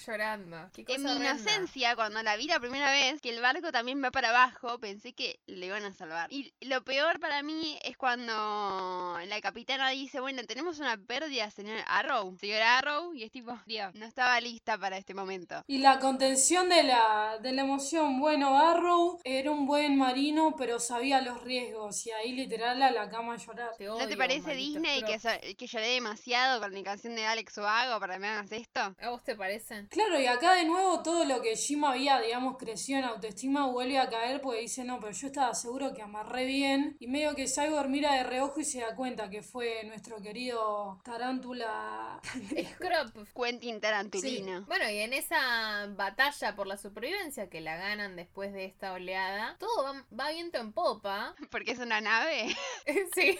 Llorando. 0.06 0.58
en 0.76 1.04
mi 1.04 1.12
inocencia, 1.12 1.96
cuando 1.96 2.24
la 2.24 2.36
vi 2.36 2.48
la 2.48 2.60
primera 2.60 2.92
vez, 2.92 3.22
que 3.22 3.30
el 3.30 3.40
barco 3.40 3.72
también 3.72 4.04
va 4.04 4.10
para 4.10 4.30
abajo, 4.30 4.80
pensé 4.80 5.14
que 5.14 5.40
le 5.46 5.68
iban 5.68 5.84
a 5.86 5.94
salvar. 5.94 6.32
Y 6.34 6.52
lo 6.62 6.84
peor 6.84 7.20
para 7.20 7.44
mí 7.44 7.78
es 7.84 7.98
cuando 7.98 9.20
la 9.28 9.42
capitana 9.42 9.90
dice, 9.90 10.20
bueno, 10.20 10.44
tenemos 10.48 10.80
una 10.80 10.98
pérdida, 10.98 11.52
señor 11.52 11.78
Arrow. 11.88 12.36
Señor 12.40 12.64
Arrow, 12.64 13.14
y 13.14 13.24
es 13.24 13.32
tipo, 13.32 13.60
Dios, 13.68 13.94
no 13.94 14.08
estaba 14.08 14.40
lista 14.42 14.76
para 14.78 14.98
este 14.98 15.14
momento. 15.14 15.64
Y 15.68 15.78
la 15.78 16.00
contención 16.00 16.68
de 16.70 16.82
la, 16.84 17.38
de 17.40 17.52
la 17.52 17.62
emoción, 17.62 18.20
bueno, 18.20 18.58
Arrow 18.58 19.20
era 19.24 19.52
un 19.52 19.68
buen 19.68 19.98
marino, 19.98 20.56
pero 20.58 20.80
sabía 20.80 21.22
los 21.22 21.44
riesgos, 21.44 22.08
y 22.08 22.12
ahí 22.12 22.34
literal 22.34 22.82
a 22.82 22.90
la 22.90 23.08
cama 23.10 23.36
a 23.36 23.38
llorar. 23.38 23.72
¿No 23.80 24.08
te 24.08 24.18
parece 24.18 24.56
Disney 24.56 24.91
que, 25.00 25.56
que 25.56 25.68
lloré 25.68 25.88
demasiado 25.88 26.60
con 26.60 26.74
la 26.74 26.84
canción 26.84 27.16
de 27.16 27.26
Alex 27.26 27.58
Oago 27.58 28.00
para 28.00 28.16
que 28.16 28.20
me 28.20 28.28
hagas 28.28 28.52
esto? 28.52 28.80
¿A 28.80 29.10
vos 29.10 29.24
te 29.24 29.36
parece? 29.36 29.88
Claro, 29.90 30.20
y 30.20 30.26
acá 30.26 30.54
de 30.56 30.66
nuevo 30.66 31.02
todo 31.02 31.26
lo 31.26 31.42
que 31.42 31.56
Jim 31.56 31.84
había, 31.84 32.20
digamos, 32.20 32.58
crecido 32.58 33.00
en 33.00 33.06
autoestima 33.06 33.68
vuelve 33.68 33.98
a 33.98 34.10
caer 34.10 34.42
porque 34.42 34.62
dice, 34.62 34.84
no, 34.84 35.00
pero 35.00 35.12
yo 35.12 35.28
estaba 35.28 35.54
seguro 35.54 35.94
que 35.94 36.02
amarré 36.02 36.46
bien. 36.46 36.98
Y 37.00 37.08
medio 37.08 37.36
que 37.36 37.48
Cyborg 37.48 37.90
mira 37.90 38.14
de 38.16 38.24
reojo 38.24 38.60
y 38.60 38.66
se 38.66 38.82
da 38.82 38.96
cuenta 38.96 39.30
que 39.30 39.42
fue 39.42 39.84
nuestro 39.86 40.22
querido 40.22 41.02
Tarántula. 41.04 42.20
Scrop. 42.76 43.28
Quentin 43.36 43.80
Tarantulino. 43.80 44.66
Bueno, 44.66 44.90
y 44.90 45.00
en 45.00 45.14
esa 45.14 45.88
batalla 45.90 46.56
por 46.56 46.68
la 46.68 46.78
supervivencia 46.78 47.50
que 47.50 47.62
la 47.62 47.78
ganan 47.78 48.16
después 48.16 48.54
de 48.54 48.66
esta 48.66 48.94
oleada, 48.94 49.56
todo 49.60 49.84
va, 49.84 50.06
va 50.18 50.32
viento 50.32 50.60
en 50.60 50.74
popa. 50.74 51.36
Porque 51.52 51.72
es 51.72 51.80
una 51.80 52.02
nave. 52.02 52.56
sí. 53.16 53.40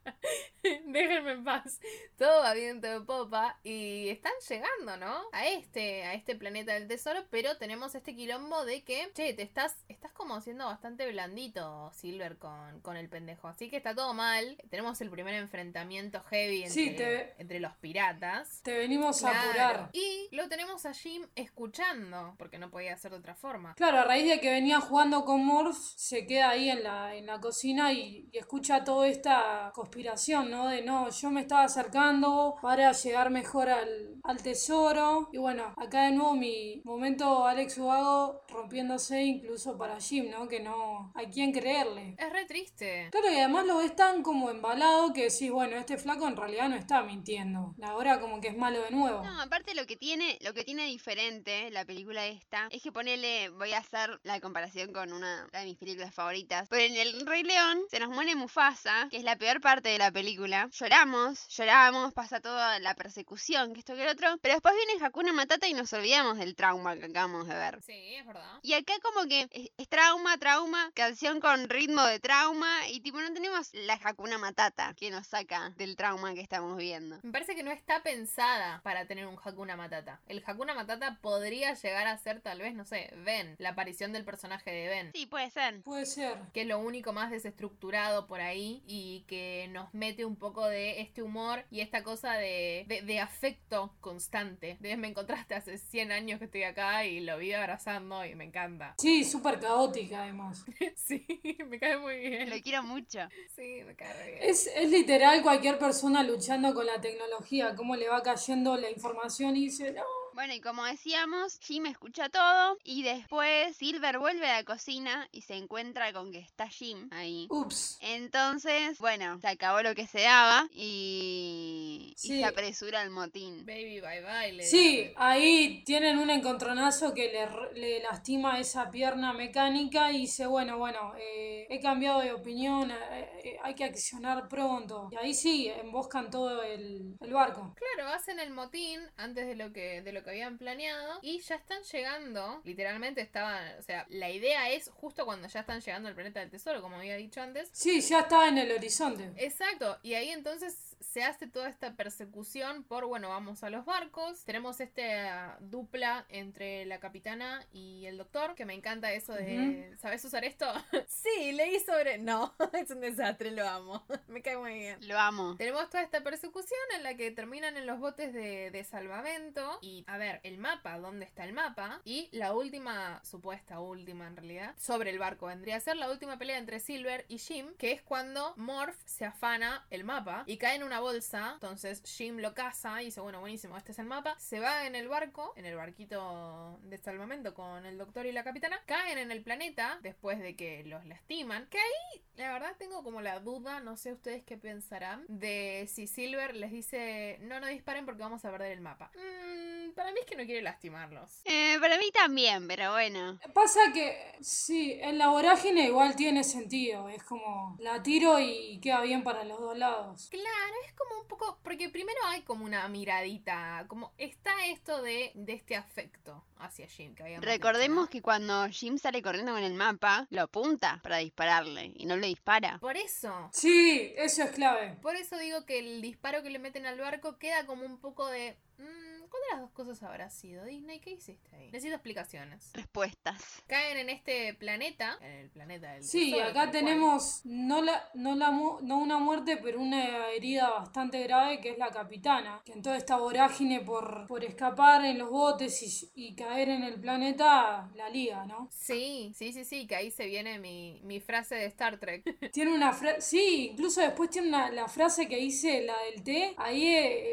Déjenme 0.85 1.31
en 1.33 1.43
paz. 1.43 1.79
Todo 2.17 2.41
va 2.41 2.53
viento 2.53 2.87
de 2.87 3.01
popa 3.01 3.59
y 3.63 4.09
están 4.09 4.33
llegando, 4.47 4.97
¿no? 4.97 5.21
A 5.31 5.47
este, 5.47 6.03
a 6.03 6.13
este 6.13 6.35
planeta 6.35 6.73
del 6.73 6.87
tesoro, 6.87 7.25
pero 7.29 7.57
tenemos 7.57 7.95
este 7.95 8.15
quilombo 8.15 8.63
de 8.65 8.83
que, 8.83 9.11
che, 9.13 9.33
te 9.33 9.41
estás, 9.41 9.75
estás 9.87 10.11
como 10.11 10.39
siendo 10.41 10.65
bastante 10.65 11.09
blandito, 11.11 11.91
Silver, 11.93 12.37
con, 12.37 12.81
con 12.81 12.95
el 12.97 13.09
pendejo. 13.09 13.47
Así 13.47 13.69
que 13.69 13.77
está 13.77 13.95
todo 13.95 14.13
mal. 14.13 14.57
Tenemos 14.69 15.01
el 15.01 15.09
primer 15.09 15.33
enfrentamiento 15.35 16.21
heavy 16.23 16.63
entre, 16.63 17.33
entre 17.39 17.59
los 17.59 17.75
piratas. 17.77 18.61
Te 18.63 18.77
venimos 18.77 19.23
a 19.23 19.29
apurar. 19.31 19.89
Y 19.93 20.29
lo 20.31 20.47
tenemos 20.47 20.85
a 20.85 20.93
Jim 20.93 21.27
escuchando, 21.35 22.35
porque 22.37 22.59
no 22.59 22.69
podía 22.69 22.95
ser 22.97 23.11
de 23.11 23.17
otra 23.17 23.35
forma. 23.35 23.73
Claro, 23.75 23.99
a 23.99 24.03
raíz 24.03 24.27
de 24.29 24.39
que 24.39 24.51
venía 24.51 24.79
jugando 24.79 25.25
con 25.25 25.43
Morph, 25.43 25.77
se 25.95 26.25
queda 26.27 26.49
ahí 26.49 26.69
en 26.69 26.83
la, 26.83 27.15
en 27.15 27.25
la 27.25 27.39
cocina 27.39 27.91
y, 27.93 28.29
y 28.31 28.37
escucha 28.37 28.83
toda 28.83 29.07
esta 29.07 29.71
conspiración, 29.73 30.50
¿no? 30.51 30.67
De 30.67 30.81
no, 30.83 31.09
yo 31.09 31.31
me 31.31 31.41
estaba 31.41 31.63
acercando 31.63 32.55
para 32.61 32.91
llegar 32.91 33.29
mejor 33.31 33.69
al, 33.69 34.19
al 34.23 34.43
tesoro. 34.43 35.29
Y 35.31 35.37
bueno, 35.37 35.73
acá 35.77 36.03
de 36.03 36.11
nuevo 36.11 36.35
mi 36.35 36.81
momento 36.83 37.45
Alex 37.45 37.77
Ubago 37.77 38.43
rompiéndose 38.49 39.23
incluso 39.23 39.77
para 39.77 39.99
Jim, 39.99 40.29
¿no? 40.29 40.47
Que 40.47 40.59
no 40.59 41.11
hay 41.15 41.27
quien 41.27 41.51
creerle. 41.51 42.15
Es 42.17 42.31
re 42.31 42.45
triste. 42.45 43.09
Claro, 43.11 43.31
y 43.31 43.37
además 43.37 43.65
lo 43.65 43.77
ves 43.77 43.95
tan 43.95 44.21
como 44.21 44.49
embalado 44.49 45.13
que 45.13 45.29
decís, 45.29 45.51
bueno, 45.51 45.77
este 45.77 45.97
flaco 45.97 46.27
en 46.27 46.35
realidad 46.35 46.69
no 46.69 46.75
está 46.75 47.01
mintiendo. 47.01 47.73
La 47.77 47.95
hora 47.95 48.19
como 48.19 48.41
que 48.41 48.49
es 48.49 48.57
malo 48.57 48.81
de 48.81 48.91
nuevo. 48.91 49.23
No, 49.23 49.41
aparte 49.41 49.73
lo 49.73 49.85
que 49.85 49.95
tiene, 49.95 50.37
lo 50.41 50.53
que 50.53 50.63
tiene 50.63 50.85
diferente 50.85 51.71
la 51.71 51.85
película 51.85 52.27
esta, 52.27 52.67
es 52.71 52.81
que 52.81 52.91
ponele, 52.91 53.49
voy 53.49 53.71
a 53.71 53.77
hacer 53.79 54.19
la 54.23 54.39
comparación 54.39 54.91
con 54.91 55.13
una 55.13 55.47
de 55.51 55.65
mis 55.65 55.77
películas 55.77 56.13
favoritas. 56.13 56.67
Pero 56.69 56.83
en 56.83 56.95
El 56.95 57.25
Rey 57.25 57.43
León 57.43 57.79
se 57.89 57.99
nos 57.99 58.09
muere 58.09 58.35
Mufasa, 58.35 59.07
que 59.09 59.17
es 59.17 59.23
la 59.23 59.37
peor 59.37 59.61
parte 59.61 59.89
de 59.89 59.97
la 59.97 60.11
película. 60.11 60.40
Lloramos, 60.41 61.47
lloramos, 61.49 62.13
pasa 62.13 62.39
toda 62.39 62.79
la 62.79 62.95
persecución, 62.95 63.73
que 63.73 63.79
esto 63.79 63.93
que 63.95 64.03
el 64.03 64.09
otro. 64.09 64.37
Pero 64.41 64.55
después 64.55 64.73
viene 64.75 65.03
Hakuna 65.03 65.33
Matata 65.33 65.67
y 65.67 65.73
nos 65.73 65.93
olvidamos 65.93 66.37
del 66.37 66.55
trauma 66.55 66.97
que 66.97 67.05
acabamos 67.05 67.47
de 67.47 67.53
ver. 67.53 67.79
Sí, 67.83 68.15
es 68.15 68.25
verdad. 68.25 68.59
Y 68.63 68.73
acá 68.73 68.93
como 69.03 69.27
que 69.27 69.47
es, 69.77 69.87
trauma, 69.87 70.37
trauma, 70.37 70.91
canción 70.95 71.39
con 71.39 71.69
ritmo 71.69 72.03
de 72.05 72.19
trauma 72.19 72.87
y 72.89 73.01
tipo 73.01 73.21
no 73.21 73.31
tenemos 73.33 73.69
la 73.73 73.99
Hakuna 74.03 74.39
Matata 74.39 74.95
que 74.95 75.11
nos 75.11 75.27
saca 75.27 75.73
del 75.77 75.95
trauma 75.95 76.33
que 76.33 76.41
estamos 76.41 76.75
viendo. 76.75 77.19
Me 77.21 77.31
parece 77.31 77.55
que 77.55 77.61
no 77.61 77.71
está 77.71 78.01
pensada 78.01 78.81
para 78.83 79.05
tener 79.05 79.27
un 79.27 79.37
Hakuna 79.43 79.75
Matata. 79.75 80.21
El 80.27 80.43
Hakuna 80.43 80.73
Matata 80.73 81.19
podría 81.21 81.75
llegar 81.75 82.07
a 82.07 82.17
ser 82.17 82.41
tal 82.41 82.59
vez, 82.59 82.73
no 82.73 82.85
sé, 82.85 83.13
Ben, 83.23 83.55
la 83.59 83.69
aparición 83.69 84.11
del 84.11 84.25
personaje 84.25 84.71
de 84.71 84.87
Ben. 84.87 85.11
Sí, 85.13 85.27
puede 85.27 85.51
ser. 85.51 85.81
Puede 85.83 86.07
ser. 86.07 86.37
Que 86.53 86.61
es 86.61 86.67
lo 86.67 86.79
único 86.79 87.13
más 87.13 87.29
desestructurado 87.29 88.25
por 88.25 88.41
ahí 88.41 88.81
y 88.87 89.23
que 89.27 89.67
nos 89.71 89.93
mete 89.93 90.25
un 90.25 90.30
poco 90.35 90.67
de 90.67 91.01
este 91.01 91.21
humor 91.23 91.65
y 91.69 91.81
esta 91.81 92.03
cosa 92.03 92.33
de, 92.33 92.85
de, 93.05 93.19
afecto 93.19 93.93
constante. 94.01 94.77
De 94.79 94.97
me 94.97 95.07
encontraste 95.07 95.55
hace 95.55 95.77
100 95.77 96.11
años 96.11 96.39
que 96.39 96.45
estoy 96.45 96.63
acá 96.63 97.05
y 97.05 97.19
lo 97.19 97.37
vi 97.37 97.53
abrazando 97.53 98.25
y 98.25 98.35
me 98.35 98.45
encanta. 98.45 98.95
Sí, 98.97 99.23
súper 99.23 99.59
caótica 99.59 100.23
además. 100.23 100.65
sí, 100.95 101.25
me 101.67 101.79
cae 101.79 101.97
muy 101.97 102.17
bien. 102.17 102.49
Lo 102.49 102.59
quiero 102.61 102.83
mucho. 102.83 103.19
Sí, 103.55 103.81
me 103.85 103.95
cae 103.95 104.31
bien. 104.31 104.49
Es, 104.49 104.67
es 104.67 104.89
literal 104.89 105.41
cualquier 105.41 105.77
persona 105.77 106.23
luchando 106.23 106.73
con 106.73 106.85
la 106.85 106.99
tecnología, 106.99 107.75
cómo 107.75 107.95
le 107.95 108.07
va 108.07 108.21
cayendo 108.21 108.75
la 108.77 108.89
información 108.89 109.55
y 109.55 109.65
dice, 109.65 109.91
no 109.91 110.20
bueno, 110.33 110.53
y 110.53 110.61
como 110.61 110.83
decíamos, 110.85 111.59
Jim 111.59 111.85
escucha 111.85 112.29
todo 112.29 112.77
y 112.83 113.03
después 113.03 113.75
Silver 113.75 114.19
vuelve 114.19 114.49
a 114.49 114.57
la 114.57 114.63
cocina 114.63 115.27
y 115.31 115.41
se 115.41 115.55
encuentra 115.55 116.13
con 116.13 116.31
que 116.31 116.39
está 116.39 116.67
Jim 116.67 117.09
ahí. 117.11 117.47
Ups. 117.49 117.97
Entonces, 118.01 118.97
bueno, 118.99 119.39
se 119.41 119.47
acabó 119.47 119.81
lo 119.81 119.93
que 119.95 120.07
se 120.07 120.21
daba 120.21 120.67
y, 120.73 122.13
se 122.17 122.45
apresura 122.45 123.01
el 123.03 123.09
motín. 123.09 123.65
Baby, 123.65 124.01
bye 124.01 124.21
bye. 124.21 124.63
sí, 124.63 125.11
ahí 125.15 125.83
tienen 125.85 126.17
un 126.17 126.29
encontronazo 126.29 127.13
que 127.13 127.31
le, 127.73 128.01
lastima 128.01 128.59
esa 128.59 128.89
pierna 128.89 129.33
mecánica 129.33 130.11
y 130.11 130.21
dice, 130.21 130.45
bueno, 130.45 130.77
bueno, 130.77 131.13
eh, 131.19 131.67
he 131.69 131.79
cambiado 131.79 132.21
de 132.21 132.31
opinión, 132.31 132.91
eh, 132.91 133.29
eh, 133.43 133.57
hay 133.63 133.75
que 133.75 133.83
accionar 133.83 134.47
pronto. 134.47 135.09
Y 135.11 135.15
ahí 135.15 135.33
sí, 135.33 135.67
emboscan 135.67 136.29
todo 136.29 136.63
el, 136.63 137.17
barco. 137.31 137.75
Claro, 137.75 138.09
hacen 138.11 138.39
el 138.39 138.51
motín 138.51 138.99
antes 139.17 139.47
de 139.47 139.55
lo 139.55 139.71
que... 139.71 140.01
De 140.01 140.11
lo 140.11 140.20
que 140.23 140.29
habían 140.31 140.57
planeado 140.57 141.19
y 141.21 141.39
ya 141.39 141.55
están 141.55 141.83
llegando, 141.83 142.61
literalmente 142.63 143.21
estaban, 143.21 143.77
o 143.79 143.81
sea, 143.81 144.05
la 144.09 144.29
idea 144.29 144.69
es 144.69 144.89
justo 144.89 145.25
cuando 145.25 145.47
ya 145.47 145.61
están 145.61 145.81
llegando 145.81 146.09
al 146.09 146.15
planeta 146.15 146.39
del 146.39 146.49
tesoro, 146.49 146.81
como 146.81 146.97
había 146.97 147.15
dicho 147.15 147.41
antes. 147.41 147.69
Sí, 147.71 148.01
ya 148.01 148.21
está 148.21 148.47
en 148.47 148.57
el 148.57 148.71
horizonte. 148.71 149.31
Exacto, 149.37 149.99
y 150.03 150.13
ahí 150.13 150.29
entonces 150.29 150.90
se 151.01 151.23
hace 151.23 151.47
toda 151.47 151.69
esta 151.69 151.95
persecución 151.95 152.83
por, 152.83 153.05
bueno, 153.05 153.29
vamos 153.29 153.63
a 153.63 153.69
los 153.69 153.85
barcos, 153.85 154.43
tenemos 154.45 154.79
esta 154.79 155.57
dupla 155.59 156.25
entre 156.29 156.85
la 156.85 156.99
capitana 156.99 157.65
y 157.71 158.05
el 158.05 158.17
doctor, 158.17 158.55
que 158.55 158.65
me 158.65 158.73
encanta 158.73 159.11
eso 159.13 159.33
de, 159.33 159.95
¿sabes 159.99 160.23
usar 160.25 160.45
esto? 160.45 160.65
sí, 161.07 161.51
leí 161.51 161.79
sobre... 161.79 162.17
No, 162.17 162.53
es 162.73 162.89
un 162.91 163.01
desastre, 163.01 163.51
lo 163.51 163.67
amo, 163.67 164.05
me 164.27 164.41
cae 164.41 164.57
muy 164.57 164.73
bien. 164.73 164.99
Lo 165.07 165.17
amo. 165.17 165.55
Tenemos 165.57 165.89
toda 165.89 166.03
esta 166.03 166.21
persecución 166.21 166.79
en 166.95 167.03
la 167.03 167.15
que 167.15 167.31
terminan 167.31 167.77
en 167.77 167.87
los 167.87 167.99
botes 167.99 168.33
de, 168.33 168.71
de 168.71 168.83
salvamento 168.83 169.79
y 169.81 170.03
a 170.07 170.17
ver, 170.17 170.39
el 170.43 170.57
mapa, 170.57 170.97
dónde 170.99 171.25
está 171.25 171.43
el 171.43 171.53
mapa. 171.53 172.01
Y 172.05 172.29
la 172.31 172.53
última, 172.53 173.21
supuesta 173.23 173.79
última 173.79 174.27
en 174.27 174.35
realidad, 174.35 174.75
sobre 174.77 175.09
el 175.09 175.19
barco 175.19 175.47
vendría 175.47 175.77
a 175.77 175.79
ser 175.79 175.97
la 175.97 176.09
última 176.09 176.37
pelea 176.37 176.57
entre 176.57 176.79
Silver 176.79 177.25
y 177.27 177.37
Jim, 177.37 177.73
que 177.77 177.91
es 177.91 178.01
cuando 178.01 178.53
Morph 178.57 178.97
se 179.05 179.25
afana 179.25 179.85
el 179.89 180.03
mapa 180.03 180.43
y 180.45 180.57
cae 180.57 180.75
en 180.75 180.83
una 180.91 180.99
bolsa. 180.99 181.51
Entonces 181.53 182.03
Jim 182.03 182.39
lo 182.39 182.53
caza 182.53 183.01
y 183.01 183.05
dice, 183.05 183.21
bueno, 183.21 183.39
buenísimo, 183.39 183.77
este 183.77 183.93
es 183.93 183.99
el 183.99 184.07
mapa. 184.07 184.35
Se 184.37 184.59
va 184.59 184.85
en 184.85 184.95
el 184.95 185.07
barco, 185.07 185.53
en 185.55 185.65
el 185.65 185.77
barquito 185.77 186.79
de 186.83 186.97
salvamento 186.97 187.53
con 187.53 187.85
el 187.85 187.97
doctor 187.97 188.25
y 188.25 188.33
la 188.33 188.43
capitana. 188.43 188.81
Caen 188.85 189.17
en 189.17 189.31
el 189.31 189.41
planeta 189.41 189.99
después 190.01 190.39
de 190.39 190.57
que 190.57 190.83
los 190.83 191.05
lastiman. 191.05 191.67
Que 191.67 191.77
ahí, 191.77 192.21
la 192.35 192.51
verdad, 192.51 192.75
tengo 192.77 193.03
como 193.03 193.21
la 193.21 193.39
duda, 193.39 193.79
no 193.79 193.95
sé 193.95 194.11
ustedes 194.11 194.43
qué 194.43 194.57
pensarán, 194.57 195.23
de 195.29 195.87
si 195.89 196.07
Silver 196.07 196.57
les 196.57 196.71
dice, 196.71 197.37
no, 197.43 197.61
no 197.61 197.67
disparen 197.67 198.05
porque 198.05 198.23
vamos 198.23 198.43
a 198.43 198.51
perder 198.51 198.73
el 198.73 198.81
mapa. 198.81 199.11
Mmm 199.15 199.61
para 199.93 200.11
mí 200.11 200.19
es 200.19 200.25
que 200.25 200.35
no 200.35 200.45
quiere 200.45 200.61
lastimarlos. 200.61 201.41
Eh, 201.45 201.77
para 201.79 201.97
mí 201.97 202.11
también, 202.11 202.67
pero 202.67 202.91
bueno. 202.91 203.39
Pasa 203.53 203.79
que 203.93 204.35
sí, 204.41 204.97
en 205.01 205.17
la 205.17 205.27
vorágine 205.29 205.85
igual 205.85 206.15
tiene 206.15 206.43
sentido. 206.43 207.09
Es 207.09 207.23
como 207.23 207.75
la 207.79 208.01
tiro 208.01 208.39
y 208.39 208.79
queda 208.81 209.01
bien 209.01 209.23
para 209.23 209.43
los 209.43 209.59
dos 209.59 209.77
lados. 209.77 210.27
Claro, 210.29 210.75
es 210.85 210.93
como 210.93 211.21
un 211.21 211.27
poco. 211.27 211.59
Porque 211.63 211.89
primero 211.89 212.19
hay 212.25 212.41
como 212.41 212.65
una 212.65 212.87
miradita. 212.87 213.85
Como 213.87 214.13
está 214.17 214.65
esto 214.67 215.01
de, 215.01 215.31
de 215.35 215.53
este 215.53 215.75
afecto 215.75 216.43
hacia 216.57 216.87
Jim 216.87 217.15
que 217.15 217.39
Recordemos 217.39 218.09
que 218.09 218.21
cuando 218.21 218.67
Jim 218.69 218.97
sale 218.97 219.21
corriendo 219.21 219.53
con 219.53 219.63
el 219.63 219.73
mapa, 219.73 220.27
lo 220.29 220.43
apunta 220.43 220.99
para 221.03 221.17
dispararle 221.17 221.91
y 221.95 222.05
no 222.05 222.15
le 222.17 222.27
dispara. 222.27 222.77
Por 222.79 222.97
eso. 222.97 223.49
Sí, 223.51 224.13
eso 224.15 224.43
es 224.43 224.51
clave. 224.51 224.97
Por 225.01 225.15
eso 225.15 225.37
digo 225.37 225.65
que 225.65 225.79
el 225.79 226.01
disparo 226.01 226.43
que 226.43 226.49
le 226.49 226.59
meten 226.59 226.85
al 226.85 226.99
barco 226.99 227.37
queda 227.37 227.65
como 227.65 227.85
un 227.85 227.99
poco 227.99 228.27
de. 228.27 228.57
Mm, 228.77 229.10
¿Cuál 229.31 229.43
de 229.43 229.51
las 229.53 229.61
dos 229.61 229.71
cosas 229.71 230.03
habrá 230.03 230.29
sido? 230.29 230.65
Disney, 230.65 230.99
¿qué 230.99 231.11
hiciste 231.11 231.55
ahí? 231.55 231.67
Necesito 231.67 231.95
explicaciones. 231.95 232.69
Respuestas. 232.73 233.63
Caen 233.65 233.97
en 233.97 234.09
este 234.09 234.53
planeta, 234.55 235.17
en 235.21 235.31
el 235.31 235.49
planeta 235.49 235.93
del 235.93 236.03
Sí, 236.03 236.37
acá 236.37 236.69
tenemos 236.69 237.39
no 237.45 237.81
la, 237.81 238.09
no 238.13 238.35
la 238.35 238.51
no 238.51 238.97
una 238.97 239.19
muerte, 239.19 239.55
pero 239.55 239.79
una 239.79 240.27
herida 240.31 240.69
bastante 240.71 241.23
grave 241.23 241.61
que 241.61 241.69
es 241.69 241.77
la 241.77 241.91
capitana, 241.91 242.61
que 242.65 242.73
en 242.73 242.81
toda 242.81 242.97
esta 242.97 243.15
vorágine 243.15 243.79
por, 243.79 244.27
por 244.27 244.43
escapar 244.43 245.05
en 245.05 245.19
los 245.19 245.29
botes 245.29 246.11
y, 246.13 246.35
caer 246.35 246.69
en 246.69 246.83
el 246.83 246.99
planeta 246.99 247.89
la 247.95 248.09
liga, 248.09 248.45
¿no? 248.45 248.67
Sí, 248.71 249.31
sí, 249.33 249.53
sí, 249.53 249.63
sí, 249.63 249.87
que 249.87 249.95
ahí 249.95 250.11
se 250.11 250.25
viene 250.25 250.59
mi, 250.59 250.99
mi 251.03 251.21
frase 251.21 251.55
de 251.55 251.65
Star 251.65 251.99
Trek. 251.99 252.23
Tiene 252.51 252.73
una 252.73 252.91
frase, 252.91 253.21
sí, 253.21 253.69
incluso 253.71 254.01
después 254.01 254.29
tiene 254.29 254.49
una, 254.49 254.71
la 254.71 254.87
frase 254.87 255.27
que 255.27 255.39
hice, 255.39 255.83
la 255.85 255.97
del 256.03 256.23
té, 256.23 256.53
ahí 256.57 256.85